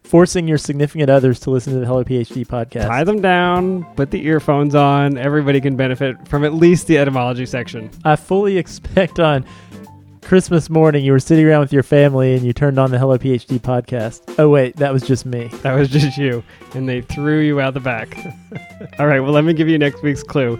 forcing 0.10 0.48
your 0.48 0.58
significant 0.58 1.08
others 1.08 1.40
to 1.40 1.52
listen 1.52 1.72
to 1.72 1.80
the 1.80 1.86
Hello 1.86 2.04
PhD 2.04 2.44
podcast. 2.46 2.88
Tie 2.88 3.04
them 3.04 3.22
down, 3.22 3.86
put 3.94 4.10
the 4.10 4.26
earphones 4.26 4.74
on. 4.74 5.20
Everybody 5.20 5.62
can 5.62 5.76
benefit 5.76 6.28
from 6.28 6.44
at 6.44 6.52
least 6.56 6.88
the 6.88 6.98
etymology 6.98 7.46
section. 7.46 7.92
I 8.04 8.16
fully 8.16 8.58
expect 8.64 9.20
on 9.20 9.46
Christmas 10.24 10.68
morning 10.68 11.06
you 11.06 11.12
were 11.12 11.20
sitting 11.20 11.46
around 11.46 11.62
with 11.62 11.72
your 11.72 11.84
family 11.84 12.34
and 12.34 12.44
you 12.44 12.54
turned 12.54 12.80
on 12.80 12.90
the 12.90 12.98
Hello 12.98 13.20
PhD 13.20 13.60
podcast. 13.60 14.22
Oh 14.40 14.50
wait, 14.50 14.76
that 14.78 14.92
was 14.92 15.04
just 15.04 15.28
me. 15.28 15.48
That 15.62 15.76
was 15.76 15.90
just 15.90 16.18
you. 16.18 16.44
And 16.74 16.90
they 16.90 17.02
threw 17.02 17.42
you 17.42 17.62
out 17.62 17.76
the 17.76 17.80
back. 17.80 18.18
All 19.00 19.06
right, 19.06 19.20
well, 19.20 19.32
let 19.32 19.44
me 19.44 19.54
give 19.54 19.70
you 19.70 19.78
next 19.78 20.02
week's 20.02 20.24
clue. 20.24 20.60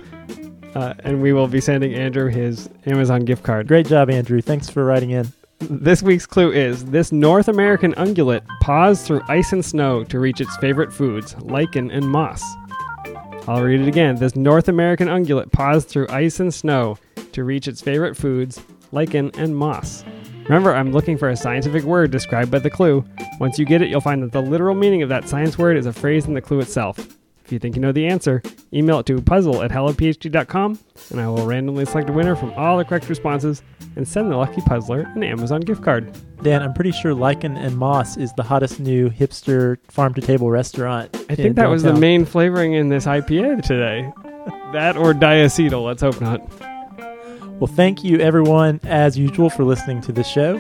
Uh, 0.76 0.94
and 1.00 1.24
we 1.24 1.34
will 1.34 1.48
be 1.48 1.60
sending 1.60 1.96
Andrew 1.96 2.30
his 2.30 2.70
Amazon 2.86 3.26
gift 3.26 3.42
card. 3.42 3.68
Great 3.68 3.88
job, 3.88 4.12
Andrew. 4.12 4.42
Thanks 4.42 4.70
for 4.70 4.86
writing 4.86 5.10
in. 5.10 5.34
This 5.62 6.02
week's 6.02 6.26
clue 6.26 6.52
is 6.54 6.86
this 6.86 7.12
North 7.12 7.50
American 7.50 7.94
ungulate 7.96 8.48
paws 8.62 9.06
through 9.06 9.22
ice 9.28 9.52
and 9.52 9.64
snow 9.64 10.06
to 10.06 10.18
reach 10.18 10.40
its 10.40 10.56
favorite 10.58 10.94
foods, 10.94 11.36
lichen 11.42 11.92
and 11.92 12.10
moss. 12.10 12.42
I'll 13.46 13.62
read 13.62 13.82
it 13.82 13.88
again. 13.88 14.16
This 14.16 14.38
North 14.38 14.70
American 14.70 15.10
ungulate 15.10 15.52
paws 15.52 15.84
through 15.84 16.08
ice 16.10 16.40
and 16.40 16.54
snow 16.54 16.98
to 17.34 17.44
reach 17.44 17.68
its 17.68 17.82
favorite 17.82 18.16
foods, 18.16 18.62
lichen 18.94 19.32
and 19.36 19.54
moss. 19.54 20.06
Remember, 20.46 20.74
I'm 20.74 20.94
looking 20.94 21.18
for 21.18 21.30
a 21.30 21.36
scientific 21.36 21.84
word 21.84 22.10
described 22.10 22.50
by 22.50 22.60
the 22.60 22.70
clue. 22.70 23.04
Once 23.42 23.60
you 23.60 23.66
get 23.66 23.82
it, 23.82 23.90
you'll 23.90 24.00
find 24.00 24.24
that 24.24 24.32
the 24.32 24.42
literal 24.42 24.76
meaning 24.76 25.04
of 25.04 25.10
that 25.10 25.28
science 25.28 25.58
word 25.58 25.76
is 25.76 25.86
a 25.86 25.94
phrase 25.94 26.26
in 26.26 26.34
the 26.36 26.42
clue 26.42 26.62
itself. 26.62 27.19
If 27.50 27.54
you 27.54 27.58
think 27.58 27.76
you 27.76 27.82
know 27.82 27.92
the 27.92 28.06
answer, 28.06 28.44
email 28.72 29.00
it 29.00 29.08
to 29.08 29.20
puzzle 29.24 29.64
at 29.64 29.72
hellophd.com 29.72 30.80
and 31.10 31.20
I 31.20 31.28
will 31.28 31.48
randomly 31.48 31.84
select 31.84 32.08
a 32.08 32.14
winner 32.14 32.36
from 32.36 32.54
all 32.54 32.78
the 32.78 32.86
correct 32.86 33.10
responses 33.10 33.64
and 33.96 34.08
send 34.08 34.30
the 34.30 34.38
lucky 34.38 34.62
puzzler 34.62 35.12
an 35.16 35.24
Amazon 35.24 35.62
gift 35.62 35.82
card. 35.82 36.16
Dan, 36.44 36.62
I'm 36.62 36.76
pretty 36.76 36.92
sure 36.92 37.16
Lichen 37.16 37.58
and 37.58 37.76
Moss 37.76 38.18
is 38.18 38.32
the 38.34 38.44
hottest 38.44 38.80
new 38.80 39.10
hipster 39.10 39.80
farm 39.88 40.14
to 40.14 40.22
table 40.22 40.52
restaurant. 40.52 41.10
I 41.28 41.34
think 41.34 41.56
that 41.56 41.72
was 41.72 41.82
the 41.82 41.96
main 41.96 42.24
flavoring 42.24 42.74
in 42.74 42.90
this 42.90 43.08
IPA 43.08 43.64
today. 43.64 44.14
that 44.72 44.96
or 44.96 45.16
diacetyl, 45.16 45.84
let's 45.84 46.04
hope 46.04 46.22
not. 46.22 46.48
Well, 47.60 47.66
thank 47.66 48.04
you 48.04 48.20
everyone, 48.20 48.80
as 48.84 49.18
usual, 49.18 49.50
for 49.50 49.64
listening 49.64 50.02
to 50.02 50.12
the 50.12 50.24
show. 50.24 50.58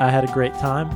I 0.00 0.10
had 0.10 0.28
a 0.28 0.32
great 0.32 0.54
time. 0.54 0.90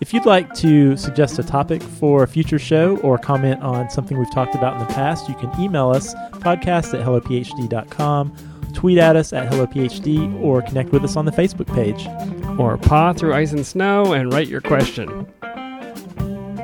If 0.00 0.14
you'd 0.14 0.24
like 0.24 0.54
to 0.54 0.96
suggest 0.96 1.38
a 1.38 1.42
topic 1.42 1.82
for 1.82 2.22
a 2.22 2.26
future 2.26 2.58
show 2.58 2.96
or 2.98 3.18
comment 3.18 3.62
on 3.62 3.90
something 3.90 4.18
we've 4.18 4.32
talked 4.32 4.54
about 4.54 4.80
in 4.80 4.86
the 4.86 4.94
past, 4.94 5.28
you 5.28 5.34
can 5.34 5.52
email 5.60 5.90
us 5.90 6.14
podcast 6.32 6.98
at 6.98 7.04
hellophd.com, 7.04 8.34
tweet 8.74 8.96
at 8.96 9.16
us 9.16 9.34
at 9.34 9.52
hellophd, 9.52 10.42
or 10.42 10.62
connect 10.62 10.90
with 10.90 11.04
us 11.04 11.16
on 11.16 11.26
the 11.26 11.32
Facebook 11.32 11.72
page. 11.74 12.08
Or 12.58 12.78
paw 12.78 13.12
through 13.12 13.34
ice 13.34 13.52
and 13.52 13.66
snow 13.66 14.14
and 14.14 14.32
write 14.32 14.48
your 14.48 14.62
question. 14.62 15.26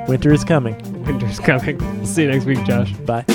Winter 0.07 0.33
is 0.33 0.43
coming. 0.43 0.75
Winter's 1.03 1.39
coming. 1.39 2.05
See 2.05 2.23
you 2.23 2.31
next 2.31 2.45
week, 2.45 2.63
Josh. 2.65 2.91
Bye. 2.93 3.25